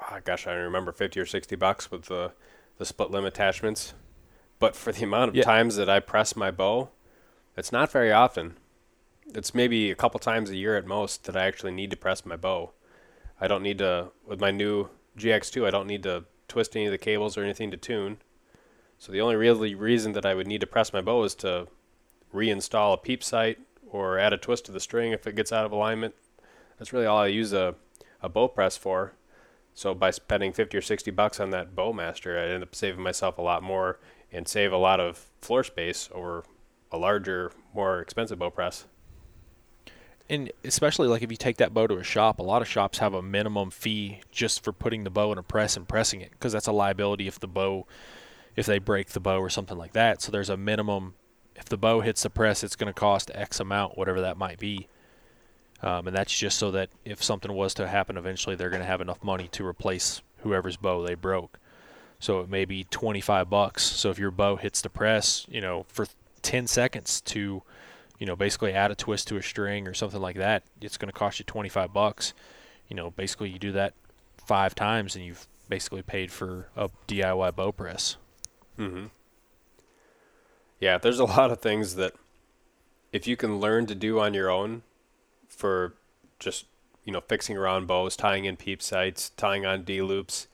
oh 0.00 0.18
gosh, 0.24 0.46
I 0.46 0.52
remember, 0.52 0.92
50 0.92 1.20
or 1.20 1.26
60 1.26 1.56
bucks 1.56 1.90
with 1.90 2.06
the 2.06 2.32
the 2.78 2.86
split 2.86 3.10
limb 3.10 3.24
attachments. 3.24 3.94
But 4.58 4.74
for 4.74 4.92
the 4.92 5.04
amount 5.04 5.30
of 5.30 5.36
yeah. 5.36 5.42
times 5.42 5.76
that 5.76 5.88
I 5.88 6.00
press 6.00 6.34
my 6.36 6.50
bow, 6.50 6.90
it's 7.56 7.72
not 7.72 7.92
very 7.92 8.12
often. 8.12 8.56
It's 9.34 9.54
maybe 9.54 9.90
a 9.90 9.96
couple 9.96 10.18
times 10.20 10.50
a 10.50 10.56
year 10.56 10.76
at 10.76 10.86
most 10.86 11.24
that 11.24 11.36
I 11.36 11.46
actually 11.46 11.72
need 11.72 11.90
to 11.90 11.96
press 11.96 12.24
my 12.24 12.36
bow. 12.36 12.72
I 13.40 13.46
don't 13.46 13.62
need 13.62 13.78
to 13.78 14.08
with 14.26 14.40
my 14.40 14.50
new 14.50 14.88
GX2. 15.18 15.66
I 15.66 15.70
don't 15.70 15.86
need 15.86 16.02
to 16.04 16.24
twist 16.48 16.74
any 16.74 16.86
of 16.86 16.92
the 16.92 16.98
cables 16.98 17.36
or 17.36 17.42
anything 17.42 17.70
to 17.70 17.76
tune. 17.76 18.18
So 18.98 19.12
the 19.12 19.20
only 19.20 19.36
really 19.36 19.74
reason 19.74 20.12
that 20.12 20.26
I 20.26 20.34
would 20.34 20.46
need 20.46 20.60
to 20.60 20.66
press 20.66 20.92
my 20.92 21.00
bow 21.00 21.22
is 21.24 21.34
to 21.36 21.68
reinstall 22.34 22.94
a 22.94 22.96
peep 22.96 23.22
sight 23.22 23.58
or 23.88 24.18
add 24.18 24.32
a 24.32 24.38
twist 24.38 24.66
to 24.66 24.72
the 24.72 24.80
string 24.80 25.12
if 25.12 25.26
it 25.26 25.36
gets 25.36 25.52
out 25.52 25.64
of 25.64 25.72
alignment. 25.72 26.14
That's 26.78 26.92
really 26.92 27.06
all 27.06 27.18
I 27.18 27.28
use 27.28 27.52
a, 27.52 27.74
a 28.22 28.28
bow 28.28 28.48
press 28.48 28.76
for. 28.76 29.12
So 29.78 29.94
by 29.94 30.10
spending 30.10 30.52
50 30.52 30.76
or 30.76 30.82
60 30.82 31.10
bucks 31.12 31.38
on 31.38 31.50
that 31.50 31.76
Bowmaster, 31.76 32.36
I 32.36 32.52
end 32.52 32.64
up 32.64 32.74
saving 32.74 33.02
myself 33.02 33.38
a 33.38 33.42
lot 33.42 33.62
more 33.62 34.00
and 34.32 34.48
save 34.48 34.72
a 34.72 34.76
lot 34.76 34.98
of 34.98 35.30
floor 35.40 35.62
space 35.62 36.08
over 36.12 36.44
a 36.90 36.98
larger, 36.98 37.52
more 37.72 38.00
expensive 38.00 38.38
bow 38.40 38.50
press 38.50 38.86
and 40.30 40.52
especially 40.64 41.08
like 41.08 41.22
if 41.22 41.30
you 41.30 41.36
take 41.36 41.56
that 41.56 41.72
bow 41.72 41.86
to 41.86 41.96
a 41.96 42.02
shop, 42.02 42.38
a 42.38 42.42
lot 42.42 42.60
of 42.60 42.68
shops 42.68 42.98
have 42.98 43.14
a 43.14 43.22
minimum 43.22 43.70
fee 43.70 44.20
just 44.30 44.62
for 44.62 44.72
putting 44.72 45.04
the 45.04 45.10
bow 45.10 45.32
in 45.32 45.38
a 45.38 45.42
press 45.42 45.76
and 45.76 45.88
pressing 45.88 46.20
it 46.20 46.30
because 46.32 46.52
that's 46.52 46.66
a 46.66 46.72
liability 46.72 47.26
if 47.26 47.40
the 47.40 47.48
bow, 47.48 47.86
if 48.54 48.66
they 48.66 48.78
break 48.78 49.08
the 49.10 49.20
bow 49.20 49.38
or 49.38 49.48
something 49.48 49.78
like 49.78 49.92
that. 49.94 50.20
So 50.20 50.30
there's 50.30 50.50
a 50.50 50.56
minimum. 50.56 51.14
If 51.56 51.64
the 51.66 51.78
bow 51.78 52.02
hits 52.02 52.22
the 52.22 52.30
press, 52.30 52.62
it's 52.62 52.76
going 52.76 52.92
to 52.92 52.98
cost 52.98 53.30
X 53.34 53.58
amount, 53.58 53.96
whatever 53.96 54.20
that 54.20 54.36
might 54.36 54.58
be. 54.58 54.88
Um, 55.82 56.08
and 56.08 56.16
that's 56.16 56.36
just 56.36 56.58
so 56.58 56.70
that 56.72 56.90
if 57.04 57.22
something 57.22 57.52
was 57.52 57.74
to 57.74 57.86
happen 57.86 58.16
eventually, 58.16 58.56
they're 58.56 58.70
going 58.70 58.82
to 58.82 58.86
have 58.86 59.00
enough 59.00 59.22
money 59.22 59.48
to 59.52 59.64
replace 59.64 60.22
whoever's 60.38 60.76
bow 60.76 61.02
they 61.02 61.14
broke. 61.14 61.58
So 62.18 62.40
it 62.40 62.48
may 62.48 62.64
be 62.64 62.84
25 62.84 63.48
bucks. 63.48 63.84
So 63.84 64.10
if 64.10 64.18
your 64.18 64.32
bow 64.32 64.56
hits 64.56 64.80
the 64.80 64.90
press, 64.90 65.46
you 65.48 65.60
know, 65.60 65.86
for 65.88 66.06
10 66.42 66.66
seconds 66.66 67.20
to 67.22 67.62
you 68.18 68.26
know, 68.26 68.36
basically 68.36 68.72
add 68.72 68.90
a 68.90 68.94
twist 68.94 69.28
to 69.28 69.36
a 69.36 69.42
string 69.42 69.86
or 69.86 69.94
something 69.94 70.20
like 70.20 70.36
that, 70.36 70.64
it's 70.80 70.96
going 70.96 71.10
to 71.10 71.16
cost 71.16 71.38
you 71.38 71.44
25 71.44 71.92
bucks. 71.92 72.34
You 72.88 72.96
know, 72.96 73.10
basically 73.10 73.50
you 73.50 73.58
do 73.58 73.72
that 73.72 73.94
five 74.36 74.74
times 74.74 75.14
and 75.14 75.24
you've 75.24 75.46
basically 75.68 76.02
paid 76.02 76.32
for 76.32 76.68
a 76.76 76.90
DIY 77.06 77.54
bow 77.54 77.72
press. 77.72 78.16
Mm-hmm. 78.78 79.06
Yeah, 80.80 80.98
there's 80.98 81.18
a 81.18 81.24
lot 81.24 81.50
of 81.50 81.60
things 81.60 81.94
that 81.94 82.14
if 83.12 83.26
you 83.26 83.36
can 83.36 83.60
learn 83.60 83.86
to 83.86 83.94
do 83.94 84.20
on 84.20 84.34
your 84.34 84.50
own 84.50 84.82
for 85.48 85.94
just, 86.38 86.66
you 87.04 87.12
know, 87.12 87.20
fixing 87.20 87.56
around 87.56 87.86
bows, 87.86 88.16
tying 88.16 88.44
in 88.44 88.56
peep 88.56 88.82
sights, 88.82 89.30
tying 89.36 89.66
on 89.66 89.82
D 89.82 90.00
loops, 90.02 90.46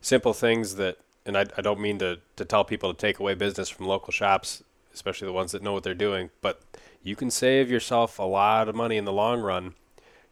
simple 0.00 0.32
things 0.32 0.74
that, 0.76 0.98
and 1.24 1.36
I, 1.36 1.46
I 1.56 1.60
don't 1.60 1.80
mean 1.80 1.98
to, 2.00 2.18
to 2.36 2.44
tell 2.44 2.64
people 2.64 2.92
to 2.92 2.98
take 2.98 3.20
away 3.20 3.34
business 3.34 3.68
from 3.68 3.86
local 3.86 4.12
shops, 4.12 4.64
especially 4.92 5.26
the 5.26 5.32
ones 5.32 5.52
that 5.52 5.62
know 5.62 5.72
what 5.72 5.84
they're 5.84 5.94
doing, 5.94 6.30
but 6.40 6.60
you 7.02 7.16
can 7.16 7.30
save 7.30 7.70
yourself 7.70 8.18
a 8.18 8.24
lot 8.24 8.68
of 8.68 8.74
money 8.74 8.96
in 8.96 9.04
the 9.04 9.12
long 9.12 9.40
run 9.40 9.74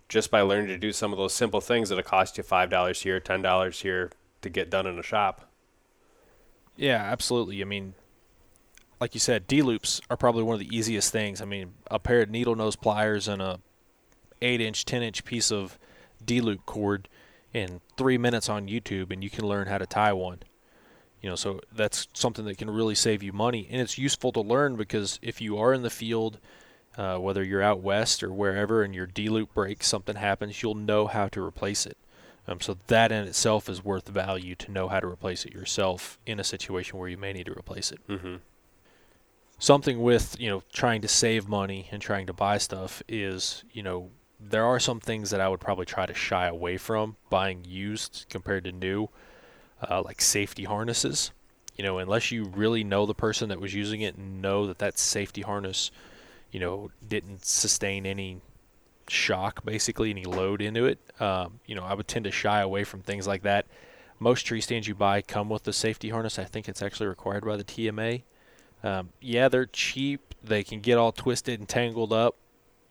just 0.09 0.31
by 0.31 0.41
learning 0.41 0.69
to 0.69 0.77
do 0.77 0.93
some 0.93 1.13
of 1.13 1.19
those 1.19 1.33
simple 1.33 1.61
things 1.61 1.89
that'll 1.89 2.03
cost 2.03 2.37
you 2.37 2.43
five 2.43 2.69
dollars 2.69 3.03
here, 3.03 3.21
ten 3.21 3.43
dollars 3.43 3.83
here 3.83 4.11
to 4.43 4.51
get 4.51 4.71
done 4.71 4.87
in 4.87 4.99
a 4.99 5.03
shop. 5.03 5.49
Yeah, 6.77 6.97
absolutely. 6.97 7.61
I 7.61 7.65
mean, 7.65 7.95
like 9.01 9.15
you 9.15 9.21
said, 9.21 9.47
D 9.47 9.63
loops 9.63 10.01
are 10.11 10.17
probably 10.17 10.43
one 10.43 10.55
of 10.55 10.61
the 10.61 10.77
easiest 10.77 11.13
things. 11.13 11.41
I 11.41 11.45
mean, 11.45 11.75
a 11.91 11.99
pair 11.99 12.23
of 12.23 12.31
needle 12.31 12.57
nose 12.57 12.77
pliers 12.77 13.29
and 13.29 13.41
a 13.41 13.61
eight 14.43 14.61
inch, 14.61 14.85
ten 14.85 15.03
inch 15.03 15.25
piece 15.25 15.51
of 15.51 15.79
D 16.25 16.41
loop 16.41 16.67
cord 16.67 17.09
in 17.53 17.81
three 17.97 18.19
minutes 18.19 18.49
on 18.49 18.69
YouTube, 18.69 19.11
and 19.13 19.23
you 19.25 19.31
can 19.31 19.47
learn 19.47 19.67
how 19.67 19.79
to 19.79 19.87
tie 19.87 20.13
one. 20.13 20.41
You 21.21 21.29
know, 21.29 21.37
so 21.37 21.61
that's 21.71 22.09
something 22.15 22.47
that 22.47 22.57
can 22.57 22.71
really 22.71 22.95
save 22.95 23.23
you 23.23 23.33
money, 23.33 23.69
and 23.71 23.81
it's 23.81 23.99
useful 23.99 24.33
to 24.33 24.41
learn 24.41 24.77
because 24.77 25.19
if 25.23 25.41
you 25.41 25.59
are 25.59 25.75
in 25.75 25.83
the 25.83 25.91
field 25.91 26.39
uh, 26.97 27.19
whether 27.19 27.43
you're 27.43 27.63
out 27.63 27.81
west 27.81 28.23
or 28.23 28.33
wherever, 28.33 28.83
and 28.83 28.95
your 28.95 29.07
D 29.07 29.29
loop 29.29 29.55
breaks, 29.55 29.87
something 29.87 30.17
happens, 30.17 30.63
you'll 30.63 30.75
know 30.75 31.07
how 31.07 31.29
to 31.29 31.43
replace 31.43 31.87
it. 31.87 31.97
Um, 32.49 32.61
so 32.61 32.77
that 32.89 33.13
in 33.13 33.27
itself 33.27 33.69
is 33.69 33.85
worth 33.85 34.09
value 34.09 34.55
to 34.57 34.73
know 34.73 34.89
how 34.89 35.01
to 35.01 35.07
replace 35.07 35.45
it 35.45 35.53
yourself 35.53 36.19
in 36.27 36.41
a 36.41 36.45
situation 36.45 36.99
where 36.99 37.09
you 37.09 37.17
may 37.17 37.33
need 37.33 37.47
to 37.47 37.53
replace 37.53 37.93
it. 37.93 38.01
Mm-hmm. 38.09 38.37
Something 39.59 40.03
with 40.03 40.37
you 40.41 40.49
know 40.49 40.63
trying 40.73 41.01
to 41.03 41.09
save 41.09 41.49
money 41.49 41.89
and 41.93 42.03
trying 42.03 42.27
to 42.27 42.33
buy 42.33 42.59
stuff 42.59 43.03
is 43.09 43.63
you 43.73 43.83
know 43.83 44.11
there 44.41 44.65
are 44.65 44.81
some 44.81 45.01
things 45.01 45.31
that 45.31 45.41
I 45.41 45.49
would 45.49 45.61
probably 45.61 45.87
try 45.87 46.07
to 46.07 46.15
shy 46.15 46.47
away 46.47 46.77
from 46.77 47.17
buying 47.29 47.65
used 47.67 48.27
compared 48.31 48.65
to 48.65 48.73
new, 48.73 49.09
uh, 49.89 50.03
like 50.03 50.21
safety 50.21 50.65
harnesses. 50.65 51.33
You 51.77 51.85
know, 51.85 51.99
unless 51.99 52.31
you 52.31 52.45
really 52.45 52.85
know 52.85 53.07
the 53.07 53.15
person 53.15 53.49
that 53.49 53.61
was 53.61 53.75
using 53.75 54.03
it 54.03 54.17
and 54.17 54.43
know 54.43 54.67
that 54.67 54.79
that 54.79 54.99
safety 54.99 55.43
harness 55.43 55.91
you 56.51 56.61
know, 56.61 56.91
didn't 57.07 57.45
sustain 57.45 58.07
any 58.07 58.41
shock, 59.09 59.65
basically, 59.65 60.11
any 60.11 60.25
load 60.25 60.61
into 60.61 60.87
it. 60.87 60.99
Um, 61.21 61.61
you 61.67 61.75
know, 61.75 61.85
I 61.85 61.95
would 61.95 62.09
tend 62.09 62.25
to 62.25 62.31
shy 62.31 62.61
away 62.61 62.85
from 62.85 63.03
things 63.03 63.27
like 63.27 63.43
that. 63.43 63.67
Most 64.19 64.43
tree 64.43 64.61
stands 64.61 64.87
you 64.87 64.95
buy 64.95 65.23
come 65.23 65.49
with 65.49 65.65
the 65.65 65.73
safety 65.73 66.11
harness. 66.11 66.39
I 66.39 66.45
think 66.45 66.69
it's 66.69 66.83
actually 66.83 67.07
required 67.07 67.45
by 67.45 67.57
the 67.57 67.65
TMA. 67.65 68.23
Um, 68.83 69.11
yeah, 69.21 69.49
they're 69.49 69.67
cheap. 69.67 70.35
They 70.43 70.63
can 70.63 70.81
get 70.81 70.99
all 70.99 71.13
twisted 71.13 71.59
and 71.61 71.69
tangled 71.69 72.13
up, 72.13 72.37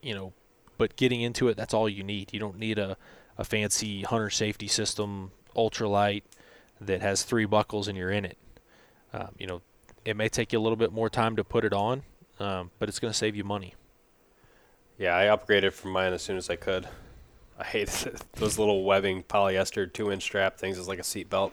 you 0.02 0.14
know, 0.14 0.32
but 0.80 0.96
getting 0.96 1.20
into 1.20 1.48
it, 1.48 1.58
that's 1.58 1.74
all 1.74 1.90
you 1.90 2.02
need. 2.02 2.32
You 2.32 2.40
don't 2.40 2.58
need 2.58 2.78
a, 2.78 2.96
a 3.36 3.44
fancy 3.44 4.00
hunter 4.00 4.30
safety 4.30 4.66
system, 4.66 5.30
ultralight, 5.54 6.22
that 6.80 7.02
has 7.02 7.22
three 7.22 7.44
buckles 7.44 7.86
and 7.86 7.98
you're 7.98 8.10
in 8.10 8.24
it. 8.24 8.38
Um, 9.12 9.28
you 9.38 9.46
know, 9.46 9.60
it 10.06 10.16
may 10.16 10.30
take 10.30 10.54
you 10.54 10.58
a 10.58 10.62
little 10.62 10.78
bit 10.78 10.90
more 10.90 11.10
time 11.10 11.36
to 11.36 11.44
put 11.44 11.66
it 11.66 11.74
on, 11.74 12.02
um, 12.38 12.70
but 12.78 12.88
it's 12.88 12.98
going 12.98 13.12
to 13.12 13.18
save 13.18 13.36
you 13.36 13.44
money. 13.44 13.74
Yeah, 14.96 15.14
I 15.14 15.24
upgraded 15.24 15.74
from 15.74 15.90
mine 15.90 16.14
as 16.14 16.22
soon 16.22 16.38
as 16.38 16.48
I 16.48 16.56
could. 16.56 16.88
I 17.58 17.64
hate 17.64 18.06
those 18.36 18.58
little 18.58 18.82
webbing 18.82 19.24
polyester 19.24 19.92
two-inch 19.92 20.22
strap 20.22 20.56
things. 20.56 20.78
It's 20.78 20.88
like 20.88 20.98
a 20.98 21.02
seatbelt 21.02 21.52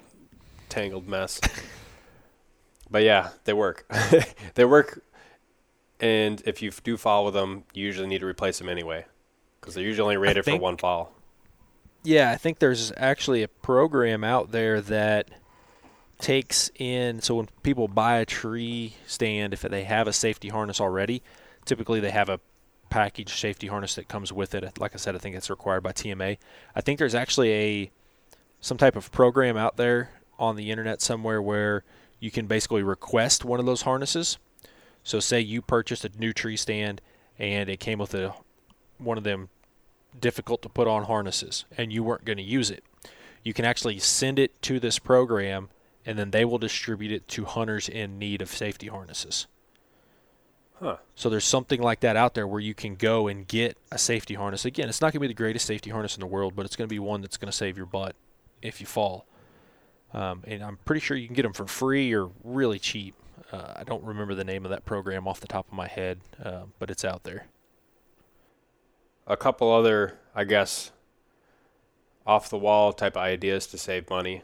tangled 0.69 1.05
mess. 1.05 1.41
but 2.89 3.03
yeah, 3.03 3.31
they 3.43 3.51
work. 3.51 3.85
they 4.55 4.63
work 4.63 5.03
And 5.99 6.41
if 6.45 6.61
you 6.61 6.71
do 6.71 6.93
with 6.93 7.33
them, 7.33 7.65
you 7.73 7.83
usually 7.83 8.07
need 8.07 8.19
to 8.19 8.25
replace 8.25 8.59
them 8.59 8.69
anyway, 8.69 9.03
because 9.67 9.75
they're 9.75 9.83
usually 9.83 10.15
only 10.15 10.15
rated 10.15 10.45
for 10.45 10.55
one 10.55 10.77
fall. 10.77 11.11
Yeah, 12.01 12.31
I 12.31 12.37
think 12.37 12.59
there's 12.59 12.93
actually 12.95 13.43
a 13.43 13.49
program 13.49 14.23
out 14.23 14.53
there 14.53 14.79
that 14.79 15.27
takes 16.19 16.71
in 16.79 17.21
so 17.21 17.35
when 17.35 17.49
people 17.63 17.89
buy 17.89 18.15
a 18.17 18.25
tree 18.25 18.95
stand 19.05 19.53
if 19.53 19.61
they 19.61 19.83
have 19.83 20.07
a 20.07 20.13
safety 20.13 20.47
harness 20.47 20.79
already, 20.79 21.21
typically 21.65 21.99
they 21.99 22.11
have 22.11 22.29
a 22.29 22.39
package 22.89 23.37
safety 23.41 23.67
harness 23.67 23.95
that 23.95 24.07
comes 24.07 24.31
with 24.31 24.55
it. 24.55 24.79
Like 24.79 24.93
I 24.93 24.97
said, 24.97 25.15
I 25.15 25.17
think 25.17 25.35
it's 25.35 25.49
required 25.49 25.83
by 25.83 25.91
TMA. 25.91 26.37
I 26.73 26.81
think 26.81 26.97
there's 26.97 27.13
actually 27.13 27.51
a 27.51 27.91
some 28.61 28.77
type 28.77 28.95
of 28.95 29.11
program 29.11 29.57
out 29.57 29.75
there 29.75 30.11
on 30.39 30.55
the 30.55 30.71
internet 30.71 31.01
somewhere 31.01 31.41
where 31.41 31.83
you 32.21 32.31
can 32.31 32.47
basically 32.47 32.83
request 32.83 33.43
one 33.43 33.59
of 33.59 33.65
those 33.65 33.81
harnesses. 33.81 34.37
So 35.03 35.19
say 35.19 35.41
you 35.41 35.61
purchased 35.61 36.05
a 36.05 36.09
new 36.17 36.31
tree 36.31 36.55
stand 36.55 37.01
and 37.37 37.69
it 37.69 37.81
came 37.81 37.99
with 37.99 38.13
a 38.13 38.33
one 38.97 39.17
of 39.17 39.25
them 39.25 39.49
difficult 40.19 40.61
to 40.63 40.69
put 40.69 40.87
on 40.87 41.03
harnesses 41.03 41.65
and 41.77 41.91
you 41.91 42.03
weren't 42.03 42.25
going 42.25 42.37
to 42.37 42.43
use 42.43 42.69
it. 42.69 42.83
You 43.43 43.53
can 43.53 43.65
actually 43.65 43.99
send 43.99 44.39
it 44.39 44.61
to 44.63 44.79
this 44.79 44.99
program 44.99 45.69
and 46.05 46.17
then 46.17 46.31
they 46.31 46.45
will 46.45 46.57
distribute 46.57 47.11
it 47.11 47.27
to 47.29 47.45
hunters 47.45 47.89
in 47.89 48.17
need 48.17 48.41
of 48.41 48.49
safety 48.49 48.87
harnesses. 48.87 49.47
Huh. 50.79 50.97
So 51.15 51.29
there's 51.29 51.45
something 51.45 51.81
like 51.81 52.01
that 52.01 52.15
out 52.15 52.33
there 52.35 52.47
where 52.47 52.59
you 52.59 52.73
can 52.73 52.95
go 52.95 53.27
and 53.27 53.47
get 53.47 53.77
a 53.91 53.97
safety 53.97 54.35
harness. 54.35 54.63
Again, 54.63 54.89
it's 54.89 55.01
not 55.01 55.07
going 55.07 55.19
to 55.19 55.19
be 55.21 55.27
the 55.27 55.33
greatest 55.33 55.65
safety 55.65 55.89
harness 55.89 56.15
in 56.15 56.19
the 56.19 56.27
world, 56.27 56.55
but 56.55 56.65
it's 56.65 56.75
going 56.75 56.87
to 56.87 56.93
be 56.93 56.99
one 56.99 57.21
that's 57.21 57.37
going 57.37 57.51
to 57.51 57.55
save 57.55 57.77
your 57.77 57.87
butt 57.87 58.15
if 58.61 58.79
you 58.79 58.85
fall. 58.85 59.25
Um, 60.13 60.43
and 60.45 60.63
I'm 60.63 60.77
pretty 60.85 61.01
sure 61.01 61.17
you 61.17 61.27
can 61.27 61.35
get 61.35 61.43
them 61.43 61.53
for 61.53 61.67
free 61.67 62.13
or 62.13 62.29
really 62.43 62.79
cheap. 62.79 63.15
Uh, 63.51 63.73
I 63.75 63.83
don't 63.83 64.03
remember 64.03 64.35
the 64.35 64.43
name 64.43 64.65
of 64.65 64.71
that 64.71 64.85
program 64.85 65.27
off 65.27 65.39
the 65.39 65.47
top 65.47 65.67
of 65.67 65.73
my 65.73 65.87
head, 65.87 66.19
uh, 66.43 66.63
but 66.79 66.89
it's 66.89 67.03
out 67.03 67.23
there. 67.23 67.47
A 69.29 69.35
couple 69.35 69.69
other, 69.71 70.17
I 70.33 70.45
guess, 70.45 70.91
off 72.25 72.49
the 72.49 72.57
wall 72.57 72.93
type 72.93 73.17
ideas 73.17 73.67
to 73.67 73.77
save 73.77 74.09
money. 74.09 74.43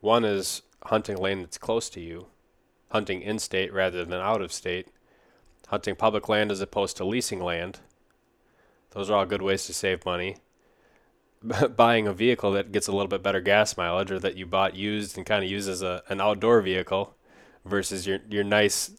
One 0.00 0.26
is 0.26 0.60
hunting 0.84 1.16
land 1.16 1.42
that's 1.42 1.56
close 1.56 1.88
to 1.90 2.00
you, 2.00 2.26
hunting 2.90 3.22
in 3.22 3.38
state 3.38 3.72
rather 3.72 4.04
than 4.04 4.20
out 4.20 4.42
of 4.42 4.52
state, 4.52 4.88
hunting 5.68 5.96
public 5.96 6.28
land 6.28 6.52
as 6.52 6.60
opposed 6.60 6.98
to 6.98 7.04
leasing 7.06 7.40
land. 7.42 7.80
Those 8.90 9.08
are 9.08 9.16
all 9.16 9.26
good 9.26 9.40
ways 9.40 9.64
to 9.66 9.72
save 9.72 10.04
money. 10.04 10.36
Buying 11.76 12.06
a 12.06 12.12
vehicle 12.12 12.52
that 12.52 12.72
gets 12.72 12.88
a 12.88 12.92
little 12.92 13.08
bit 13.08 13.22
better 13.22 13.40
gas 13.40 13.74
mileage 13.78 14.10
or 14.10 14.18
that 14.18 14.36
you 14.36 14.44
bought 14.44 14.76
used 14.76 15.16
and 15.16 15.24
kind 15.24 15.42
of 15.42 15.50
use 15.50 15.66
as 15.66 15.80
a, 15.80 16.02
an 16.10 16.20
outdoor 16.20 16.60
vehicle 16.60 17.14
versus 17.64 18.06
your, 18.06 18.18
your 18.28 18.44
nice, 18.44 18.90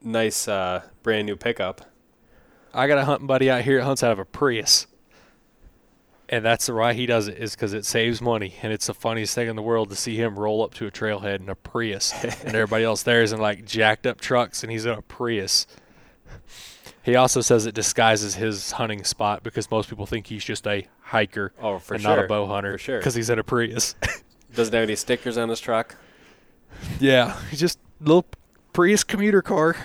nice 0.00 0.48
uh, 0.48 0.82
brand 1.04 1.26
new 1.26 1.36
pickup. 1.36 1.91
I 2.74 2.86
got 2.86 2.98
a 2.98 3.04
hunting 3.04 3.26
buddy 3.26 3.50
out 3.50 3.62
here 3.62 3.78
that 3.78 3.84
hunts 3.84 4.02
out 4.02 4.12
of 4.12 4.18
a 4.18 4.24
Prius. 4.24 4.86
And 6.28 6.42
that's 6.44 6.64
the 6.66 6.74
why 6.74 6.94
he 6.94 7.04
does 7.04 7.28
it 7.28 7.36
is 7.36 7.54
because 7.54 7.74
it 7.74 7.84
saves 7.84 8.22
money, 8.22 8.54
and 8.62 8.72
it's 8.72 8.86
the 8.86 8.94
funniest 8.94 9.34
thing 9.34 9.48
in 9.48 9.56
the 9.56 9.60
world 9.62 9.90
to 9.90 9.96
see 9.96 10.16
him 10.16 10.38
roll 10.38 10.62
up 10.64 10.72
to 10.74 10.86
a 10.86 10.90
trailhead 10.90 11.40
in 11.40 11.50
a 11.50 11.54
Prius, 11.54 12.12
and 12.24 12.54
everybody 12.54 12.84
else 12.84 13.02
there 13.02 13.22
is 13.22 13.32
in 13.32 13.40
like 13.40 13.66
jacked 13.66 14.06
up 14.06 14.18
trucks, 14.18 14.62
and 14.62 14.72
he's 14.72 14.86
in 14.86 14.92
a 14.92 15.02
Prius. 15.02 15.66
He 17.02 17.16
also 17.16 17.42
says 17.42 17.66
it 17.66 17.74
disguises 17.74 18.36
his 18.36 18.72
hunting 18.72 19.04
spot 19.04 19.42
because 19.42 19.70
most 19.70 19.90
people 19.90 20.06
think 20.06 20.28
he's 20.28 20.44
just 20.44 20.66
a 20.66 20.86
hiker 21.00 21.52
Oh, 21.60 21.78
for 21.78 21.94
and 21.94 22.02
sure. 22.02 22.16
not 22.16 22.24
a 22.24 22.28
bow 22.28 22.46
hunter 22.46 22.72
For 22.72 22.78
sure. 22.78 22.98
because 22.98 23.14
he's 23.14 23.28
in 23.28 23.38
a 23.38 23.44
Prius. 23.44 23.94
Doesn't 24.54 24.72
have 24.72 24.84
any 24.84 24.96
stickers 24.96 25.36
on 25.36 25.48
his 25.50 25.60
truck. 25.60 25.96
yeah, 26.98 27.38
he's 27.50 27.60
just 27.60 27.78
a 28.00 28.04
little 28.04 28.24
Prius 28.72 29.04
commuter 29.04 29.42
car. 29.42 29.76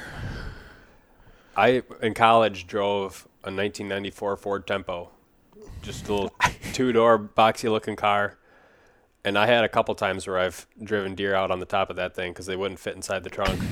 I 1.57 1.81
in 2.03 2.13
college 2.13 2.67
drove 2.67 3.27
a 3.43 3.49
1994 3.49 4.37
Ford 4.37 4.67
Tempo, 4.67 5.09
just 5.81 6.07
a 6.07 6.13
little 6.13 6.33
two-door 6.73 7.17
boxy 7.17 7.69
looking 7.69 7.95
car, 7.95 8.37
and 9.25 9.37
I 9.37 9.47
had 9.47 9.63
a 9.63 9.69
couple 9.69 9.95
times 9.95 10.27
where 10.27 10.37
I've 10.37 10.67
driven 10.81 11.15
deer 11.15 11.33
out 11.33 11.49
on 11.49 11.59
the 11.59 11.65
top 11.65 11.89
of 11.89 11.95
that 11.95 12.15
thing 12.15 12.31
because 12.31 12.45
they 12.45 12.55
wouldn't 12.55 12.79
fit 12.79 12.95
inside 12.95 13.23
the 13.23 13.29
trunk. 13.29 13.59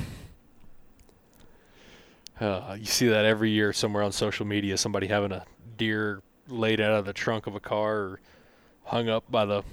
Uh, 2.37 2.75
you 2.77 2.85
see 2.85 3.07
that 3.07 3.23
every 3.23 3.49
year 3.49 3.71
somewhere 3.71 4.03
on 4.03 4.11
social 4.11 4.45
media, 4.45 4.77
somebody 4.77 5.07
having 5.07 5.31
a 5.31 5.45
deer 5.77 6.21
laid 6.49 6.81
out 6.81 6.91
of 6.91 7.05
the 7.05 7.13
trunk 7.13 7.47
of 7.47 7.55
a 7.55 7.61
car 7.61 7.95
or 7.95 8.19
hung 8.83 9.07
up 9.07 9.23
by 9.31 9.45
the 9.45 9.63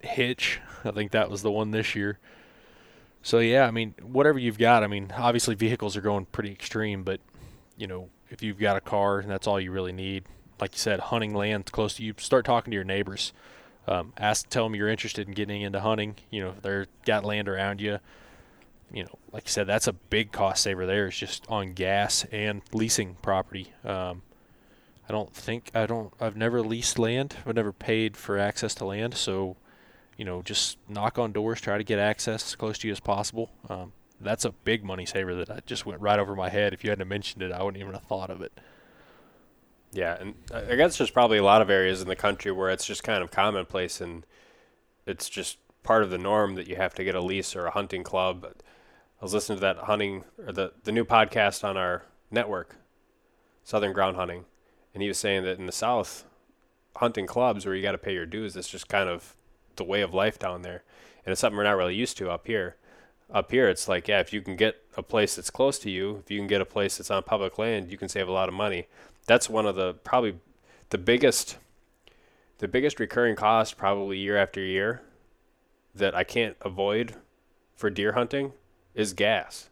hitch. 0.00 0.58
I 0.82 0.92
think 0.92 1.10
that 1.10 1.30
was 1.30 1.42
the 1.42 1.50
one 1.50 1.72
this 1.72 1.94
year. 1.94 2.18
So 3.22 3.40
yeah, 3.40 3.66
I 3.66 3.70
mean, 3.70 3.94
whatever 4.00 4.38
you've 4.38 4.56
got. 4.56 4.82
I 4.82 4.86
mean, 4.86 5.12
obviously 5.14 5.54
vehicles 5.54 5.94
are 5.94 6.00
going 6.00 6.24
pretty 6.24 6.50
extreme, 6.50 7.02
but 7.02 7.20
you 7.76 7.86
know, 7.86 8.08
if 8.30 8.42
you've 8.42 8.58
got 8.58 8.76
a 8.76 8.80
car 8.80 9.20
and 9.20 9.30
that's 9.30 9.46
all 9.46 9.60
you 9.60 9.70
really 9.70 9.92
need, 9.92 10.24
like 10.60 10.74
you 10.74 10.78
said, 10.78 11.00
hunting 11.00 11.34
land 11.34 11.70
close 11.72 11.94
to 11.94 12.02
you, 12.02 12.14
start 12.18 12.44
talking 12.44 12.70
to 12.70 12.74
your 12.74 12.84
neighbors. 12.84 13.32
Um, 13.86 14.12
ask, 14.16 14.48
tell 14.48 14.64
them 14.64 14.74
you're 14.74 14.88
interested 14.88 15.28
in 15.28 15.34
getting 15.34 15.62
into 15.62 15.80
hunting. 15.80 16.16
You 16.30 16.42
know, 16.44 16.48
if 16.50 16.62
they're 16.62 16.86
got 17.04 17.24
land 17.24 17.48
around 17.48 17.80
you. 17.80 17.98
You 18.92 19.04
know, 19.04 19.18
like 19.32 19.44
you 19.44 19.50
said, 19.50 19.66
that's 19.66 19.88
a 19.88 19.92
big 19.92 20.32
cost 20.32 20.62
saver. 20.62 20.86
There 20.86 21.08
is 21.08 21.16
just 21.16 21.44
on 21.48 21.72
gas 21.72 22.24
and 22.30 22.62
leasing 22.72 23.16
property. 23.20 23.72
Um, 23.84 24.22
I 25.08 25.12
don't 25.12 25.32
think 25.32 25.70
I 25.74 25.86
don't. 25.86 26.12
I've 26.20 26.36
never 26.36 26.62
leased 26.62 26.98
land. 26.98 27.36
I've 27.46 27.54
never 27.54 27.72
paid 27.72 28.16
for 28.16 28.38
access 28.38 28.74
to 28.76 28.84
land. 28.84 29.14
So, 29.14 29.56
you 30.16 30.24
know, 30.24 30.42
just 30.42 30.78
knock 30.88 31.18
on 31.18 31.32
doors, 31.32 31.60
try 31.60 31.78
to 31.78 31.84
get 31.84 31.98
access 31.98 32.44
as 32.44 32.54
close 32.54 32.78
to 32.78 32.88
you 32.88 32.92
as 32.92 33.00
possible. 33.00 33.50
Um, 33.68 33.92
that's 34.20 34.44
a 34.44 34.50
big 34.50 34.84
money 34.84 35.06
saver 35.06 35.34
that 35.34 35.50
I 35.50 35.60
just 35.66 35.86
went 35.86 36.00
right 36.00 36.18
over 36.18 36.34
my 36.34 36.48
head. 36.48 36.72
If 36.72 36.84
you 36.84 36.90
hadn't 36.90 37.08
mentioned 37.08 37.42
it, 37.42 37.52
I 37.52 37.62
wouldn't 37.62 37.80
even 37.80 37.94
have 37.94 38.04
thought 38.04 38.30
of 38.30 38.40
it. 38.42 38.52
Yeah, 39.92 40.16
and 40.20 40.34
I 40.52 40.74
guess 40.74 40.98
there's 40.98 41.10
probably 41.10 41.38
a 41.38 41.44
lot 41.44 41.62
of 41.62 41.70
areas 41.70 42.02
in 42.02 42.08
the 42.08 42.16
country 42.16 42.52
where 42.52 42.70
it's 42.70 42.84
just 42.84 43.02
kind 43.02 43.22
of 43.22 43.30
commonplace 43.30 44.00
and 44.00 44.26
it's 45.06 45.28
just 45.28 45.58
part 45.82 46.02
of 46.02 46.10
the 46.10 46.18
norm 46.18 46.54
that 46.56 46.66
you 46.66 46.76
have 46.76 46.94
to 46.94 47.04
get 47.04 47.14
a 47.14 47.20
lease 47.20 47.54
or 47.54 47.66
a 47.66 47.70
hunting 47.70 48.02
club. 48.02 48.44
I 48.44 49.24
was 49.24 49.32
listening 49.32 49.58
to 49.58 49.62
that 49.62 49.78
hunting 49.78 50.24
or 50.44 50.52
the 50.52 50.72
the 50.84 50.92
new 50.92 51.04
podcast 51.04 51.64
on 51.64 51.76
our 51.76 52.02
network, 52.30 52.76
Southern 53.64 53.92
Ground 53.92 54.16
Hunting, 54.16 54.44
and 54.92 55.02
he 55.02 55.08
was 55.08 55.18
saying 55.18 55.44
that 55.44 55.58
in 55.58 55.66
the 55.66 55.72
South, 55.72 56.24
hunting 56.96 57.26
clubs 57.26 57.64
where 57.64 57.74
you 57.74 57.82
got 57.82 57.92
to 57.92 57.98
pay 57.98 58.12
your 58.12 58.26
dues, 58.26 58.56
it's 58.56 58.68
just 58.68 58.88
kind 58.88 59.08
of 59.08 59.34
the 59.76 59.84
way 59.84 60.02
of 60.02 60.12
life 60.12 60.38
down 60.38 60.62
there, 60.62 60.82
and 61.24 61.32
it's 61.32 61.40
something 61.40 61.56
we're 61.56 61.64
not 61.64 61.76
really 61.76 61.94
used 61.94 62.18
to 62.18 62.30
up 62.30 62.46
here. 62.46 62.76
Up 63.32 63.50
here, 63.50 63.68
it's 63.68 63.88
like 63.88 64.08
yeah, 64.08 64.20
if 64.20 64.32
you 64.32 64.40
can 64.40 64.56
get 64.56 64.82
a 64.96 65.02
place 65.02 65.36
that's 65.36 65.50
close 65.50 65.78
to 65.80 65.90
you, 65.90 66.22
if 66.24 66.30
you 66.30 66.38
can 66.38 66.46
get 66.46 66.60
a 66.60 66.66
place 66.66 66.96
that's 66.96 67.10
on 67.10 67.22
public 67.24 67.58
land, 67.58 67.90
you 67.90 67.98
can 67.98 68.08
save 68.08 68.28
a 68.28 68.32
lot 68.32 68.48
of 68.48 68.54
money. 68.54 68.86
That's 69.26 69.50
one 69.50 69.66
of 69.66 69.74
the 69.74 69.94
probably 69.94 70.38
the 70.90 70.98
biggest 70.98 71.56
the 72.58 72.68
biggest 72.68 73.00
recurring 73.00 73.36
cost 73.36 73.76
probably 73.76 74.18
year 74.18 74.36
after 74.36 74.60
year 74.60 75.02
that 75.94 76.14
I 76.14 76.24
can't 76.24 76.56
avoid 76.62 77.14
for 77.74 77.90
deer 77.90 78.12
hunting 78.12 78.52
is 78.94 79.12
gas. 79.12 79.70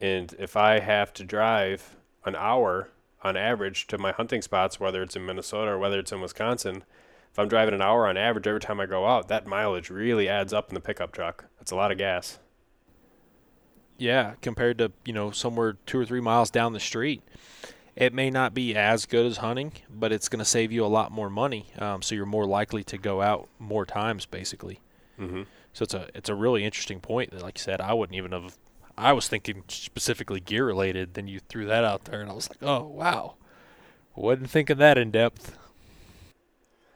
And 0.00 0.34
if 0.38 0.56
I 0.56 0.80
have 0.80 1.12
to 1.14 1.24
drive 1.24 1.96
an 2.24 2.34
hour 2.36 2.90
on 3.22 3.36
average 3.36 3.86
to 3.86 3.98
my 3.98 4.12
hunting 4.12 4.42
spots, 4.42 4.78
whether 4.78 5.02
it's 5.02 5.16
in 5.16 5.24
Minnesota 5.24 5.72
or 5.72 5.78
whether 5.78 5.98
it's 5.98 6.12
in 6.12 6.20
Wisconsin, 6.20 6.84
if 7.32 7.38
I'm 7.38 7.48
driving 7.48 7.74
an 7.74 7.82
hour 7.82 8.06
on 8.06 8.16
average 8.16 8.46
every 8.46 8.60
time 8.60 8.80
I 8.80 8.86
go 8.86 9.06
out, 9.06 9.28
that 9.28 9.46
mileage 9.46 9.90
really 9.90 10.28
adds 10.28 10.52
up 10.52 10.68
in 10.68 10.74
the 10.74 10.80
pickup 10.80 11.12
truck. 11.12 11.46
That's 11.58 11.72
a 11.72 11.76
lot 11.76 11.90
of 11.90 11.98
gas. 11.98 12.38
Yeah, 13.96 14.34
compared 14.42 14.78
to 14.78 14.92
you 15.04 15.12
know 15.12 15.30
somewhere 15.30 15.76
two 15.86 15.98
or 15.98 16.04
three 16.04 16.20
miles 16.20 16.50
down 16.50 16.72
the 16.72 16.80
street, 16.80 17.22
it 17.96 18.12
may 18.12 18.30
not 18.30 18.54
be 18.54 18.74
as 18.74 19.06
good 19.06 19.24
as 19.24 19.38
hunting, 19.38 19.72
but 19.88 20.12
it's 20.12 20.28
going 20.28 20.40
to 20.40 20.44
save 20.44 20.72
you 20.72 20.84
a 20.84 20.88
lot 20.88 21.12
more 21.12 21.30
money. 21.30 21.66
Um, 21.78 22.02
so 22.02 22.14
you're 22.14 22.26
more 22.26 22.46
likely 22.46 22.82
to 22.84 22.98
go 22.98 23.22
out 23.22 23.48
more 23.58 23.86
times, 23.86 24.26
basically. 24.26 24.80
Mm-hmm. 25.18 25.42
So 25.72 25.82
it's 25.84 25.94
a 25.94 26.08
it's 26.14 26.28
a 26.28 26.34
really 26.34 26.64
interesting 26.64 27.00
point. 27.00 27.30
That, 27.30 27.42
like 27.42 27.58
you 27.58 27.62
said, 27.62 27.80
I 27.80 27.94
wouldn't 27.94 28.16
even 28.16 28.32
have. 28.32 28.56
I 28.96 29.12
was 29.12 29.28
thinking 29.28 29.64
specifically 29.68 30.40
gear 30.40 30.64
related. 30.64 31.14
Then 31.14 31.28
you 31.28 31.40
threw 31.40 31.66
that 31.66 31.84
out 31.84 32.04
there, 32.04 32.20
and 32.20 32.30
I 32.30 32.34
was 32.34 32.48
like, 32.48 32.62
oh 32.62 32.84
wow, 32.84 33.34
wasn't 34.16 34.50
thinking 34.50 34.78
that 34.78 34.98
in 34.98 35.10
depth. 35.10 35.56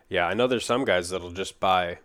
Yeah, 0.08 0.26
I 0.26 0.34
know 0.34 0.46
there's 0.46 0.64
some 0.64 0.84
guys 0.84 1.10
that'll 1.10 1.32
just 1.32 1.60
buy 1.60 1.98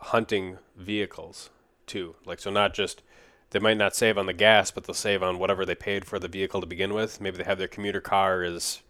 hunting 0.00 0.58
vehicles 0.76 1.50
too. 1.86 2.16
Like 2.24 2.38
so 2.38 2.50
not 2.50 2.74
just 2.74 3.02
they 3.50 3.58
might 3.58 3.76
not 3.76 3.96
save 3.96 4.18
on 4.18 4.26
the 4.26 4.32
gas, 4.32 4.70
but 4.70 4.84
they'll 4.84 4.94
save 4.94 5.22
on 5.22 5.38
whatever 5.38 5.64
they 5.64 5.74
paid 5.74 6.04
for 6.04 6.18
the 6.18 6.28
vehicle 6.28 6.60
to 6.60 6.66
begin 6.66 6.92
with. 6.92 7.20
Maybe 7.20 7.38
they 7.38 7.44
have 7.44 7.58
their 7.58 7.68
commuter 7.68 8.00
car 8.00 8.42
is 8.42 8.82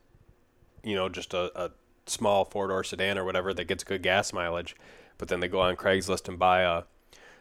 you 0.83 0.95
know, 0.95 1.09
just 1.09 1.35
a, 1.35 1.51
a 1.61 1.71
small 2.07 2.45
four 2.45 2.69
door 2.69 2.85
sedan 2.85 3.19
or 3.19 3.25
whatever 3.25 3.53
that 3.55 3.65
gets 3.65 3.85
good 3.85 4.03
gas 4.03 4.33
mileage. 4.33 4.77
But 5.19 5.29
then 5.29 5.41
they 5.41 5.49
go 5.49 5.61
on 5.61 5.77
Craigslist 5.77 6.29
and 6.29 6.39
buy 6.39 6.63
a 6.63 6.85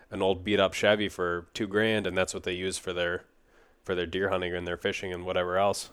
an 0.09 0.21
old 0.21 0.43
beat 0.43 0.59
up 0.59 0.73
Chevy 0.73 1.09
for 1.09 1.47
two 1.53 1.67
grand 1.67 2.07
and 2.07 2.17
that's 2.17 2.33
what 2.33 2.43
they 2.43 2.53
use 2.53 2.77
for 2.77 2.93
their 2.93 3.25
for 3.83 3.93
their 3.93 4.05
deer 4.05 4.29
hunting 4.29 4.53
and 4.53 4.65
their 4.65 4.77
fishing 4.77 5.13
and 5.13 5.25
whatever 5.25 5.57
else. 5.57 5.91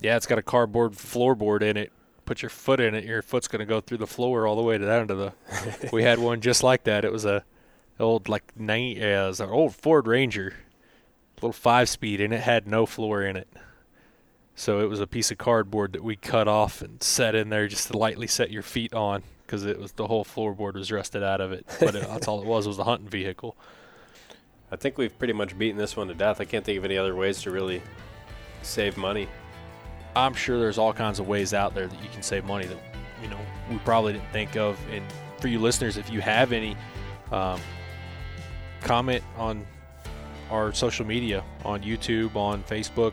Yeah, 0.00 0.16
it's 0.16 0.26
got 0.26 0.38
a 0.38 0.42
cardboard 0.42 0.92
floorboard 0.92 1.62
in 1.62 1.76
it. 1.76 1.92
Put 2.24 2.42
your 2.42 2.50
foot 2.50 2.80
in 2.80 2.94
it, 2.94 3.04
your 3.04 3.22
foot's 3.22 3.48
going 3.48 3.60
to 3.60 3.66
go 3.66 3.80
through 3.80 3.98
the 3.98 4.06
floor 4.06 4.46
all 4.46 4.56
the 4.56 4.62
way 4.62 4.78
to 4.78 4.86
down 4.86 5.08
to 5.08 5.14
the. 5.14 5.32
we 5.92 6.02
had 6.02 6.18
one 6.18 6.40
just 6.40 6.62
like 6.62 6.84
that. 6.84 7.04
It 7.04 7.12
was 7.12 7.24
a 7.24 7.44
old 8.00 8.28
like 8.28 8.52
nine, 8.56 8.96
yeah, 8.96 9.24
it 9.24 9.28
was 9.28 9.40
an 9.40 9.50
old 9.50 9.74
Ford 9.74 10.06
Ranger, 10.06 10.54
little 11.36 11.52
five 11.52 11.88
speed, 11.88 12.20
and 12.20 12.32
it 12.32 12.40
had 12.40 12.66
no 12.66 12.86
floor 12.86 13.22
in 13.22 13.36
it. 13.36 13.48
So 14.56 14.80
it 14.80 14.88
was 14.88 15.00
a 15.00 15.06
piece 15.06 15.30
of 15.30 15.38
cardboard 15.38 15.92
that 15.94 16.04
we 16.04 16.16
cut 16.16 16.46
off 16.46 16.80
and 16.80 17.02
set 17.02 17.34
in 17.34 17.48
there 17.48 17.66
just 17.66 17.88
to 17.88 17.98
lightly 17.98 18.28
set 18.28 18.50
your 18.50 18.62
feet 18.62 18.94
on 18.94 19.24
because 19.44 19.64
it 19.64 19.78
was 19.78 19.92
the 19.92 20.06
whole 20.06 20.24
floorboard 20.24 20.74
was 20.74 20.90
rusted 20.92 21.22
out 21.22 21.40
of 21.40 21.52
it. 21.52 21.66
But 21.80 21.94
it, 21.94 22.08
that's 22.08 22.28
all 22.28 22.40
it 22.40 22.46
was 22.46 22.66
was 22.66 22.78
a 22.78 22.84
hunting 22.84 23.08
vehicle. 23.08 23.56
I 24.70 24.76
think 24.76 24.98
we've 24.98 25.16
pretty 25.18 25.34
much 25.34 25.56
beaten 25.58 25.76
this 25.76 25.96
one 25.96 26.08
to 26.08 26.14
death. 26.14 26.40
I 26.40 26.44
can't 26.44 26.64
think 26.64 26.78
of 26.78 26.84
any 26.84 26.96
other 26.96 27.14
ways 27.14 27.42
to 27.42 27.50
really 27.50 27.82
save 28.62 28.96
money. 28.96 29.28
I'm 30.16 30.34
sure 30.34 30.58
there's 30.58 30.78
all 30.78 30.92
kinds 30.92 31.18
of 31.18 31.28
ways 31.28 31.52
out 31.52 31.74
there 31.74 31.86
that 31.86 32.02
you 32.02 32.08
can 32.10 32.22
save 32.22 32.44
money 32.44 32.66
that 32.66 32.78
you 33.22 33.28
know 33.28 33.38
we 33.70 33.78
probably 33.78 34.14
didn't 34.14 34.30
think 34.32 34.56
of. 34.56 34.78
And 34.90 35.04
for 35.40 35.48
you 35.48 35.58
listeners, 35.58 35.96
if 35.96 36.10
you 36.10 36.20
have 36.20 36.52
any, 36.52 36.76
um, 37.32 37.60
comment 38.84 39.24
on 39.36 39.66
our 40.50 40.72
social 40.72 41.04
media 41.04 41.42
on 41.64 41.82
YouTube, 41.82 42.36
on 42.36 42.62
Facebook, 42.64 43.12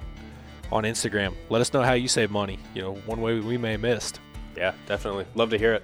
on 0.72 0.84
Instagram. 0.84 1.34
Let 1.50 1.62
us 1.62 1.74
know 1.74 1.82
how 1.82 1.94
you 1.94 2.08
save 2.08 2.30
money. 2.30 2.60
You 2.76 2.82
know, 2.84 2.94
one 3.06 3.22
way 3.22 3.40
we 3.40 3.58
may 3.58 3.72
have 3.72 3.82
missed. 3.82 4.20
Yeah, 4.56 4.74
definitely. 4.86 5.26
Love 5.34 5.50
to 5.50 5.58
hear 5.58 5.74
it. 5.74 5.84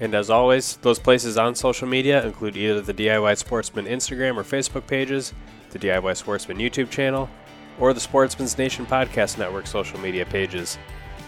And 0.00 0.14
as 0.14 0.28
always, 0.28 0.76
those 0.78 0.98
places 0.98 1.38
on 1.38 1.54
social 1.54 1.86
media 1.86 2.24
include 2.26 2.56
either 2.56 2.80
the 2.80 2.94
DIY 2.94 3.36
Sportsman 3.38 3.86
Instagram 3.86 4.36
or 4.36 4.42
Facebook 4.42 4.86
pages, 4.86 5.32
the 5.70 5.78
DIY 5.78 6.16
Sportsman 6.16 6.58
YouTube 6.58 6.90
channel, 6.90 7.28
or 7.78 7.92
the 7.92 8.00
Sportsman's 8.00 8.58
Nation 8.58 8.86
Podcast 8.86 9.38
Network 9.38 9.66
social 9.66 10.00
media 10.00 10.26
pages. 10.26 10.78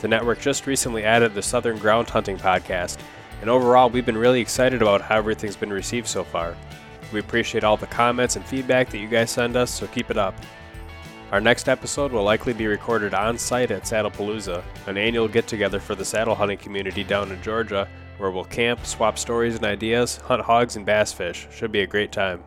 The 0.00 0.08
network 0.08 0.40
just 0.40 0.66
recently 0.66 1.04
added 1.04 1.34
the 1.34 1.42
Southern 1.42 1.78
Ground 1.78 2.10
Hunting 2.10 2.38
Podcast, 2.38 2.98
and 3.40 3.50
overall, 3.50 3.90
we've 3.90 4.06
been 4.06 4.16
really 4.16 4.40
excited 4.40 4.82
about 4.82 5.02
how 5.02 5.16
everything's 5.16 5.56
been 5.56 5.72
received 5.72 6.06
so 6.06 6.24
far. 6.24 6.56
We 7.12 7.20
appreciate 7.20 7.64
all 7.64 7.76
the 7.76 7.86
comments 7.86 8.36
and 8.36 8.44
feedback 8.44 8.90
that 8.90 8.98
you 8.98 9.08
guys 9.08 9.30
send 9.30 9.56
us, 9.56 9.70
so 9.70 9.86
keep 9.86 10.10
it 10.10 10.18
up. 10.18 10.34
Our 11.32 11.40
next 11.40 11.68
episode 11.68 12.12
will 12.12 12.22
likely 12.22 12.52
be 12.52 12.66
recorded 12.66 13.12
on 13.12 13.36
site 13.36 13.70
at 13.70 13.82
Saddlepalooza, 13.82 14.62
an 14.86 14.96
annual 14.96 15.26
get 15.26 15.46
together 15.48 15.80
for 15.80 15.94
the 15.94 16.04
saddle 16.04 16.34
hunting 16.34 16.58
community 16.58 17.02
down 17.02 17.32
in 17.32 17.42
Georgia, 17.42 17.88
where 18.18 18.30
we'll 18.30 18.44
camp, 18.44 18.86
swap 18.86 19.18
stories 19.18 19.56
and 19.56 19.64
ideas, 19.64 20.18
hunt 20.18 20.42
hogs, 20.42 20.76
and 20.76 20.86
bass 20.86 21.12
fish. 21.12 21.48
Should 21.50 21.72
be 21.72 21.80
a 21.80 21.86
great 21.86 22.12
time. 22.12 22.44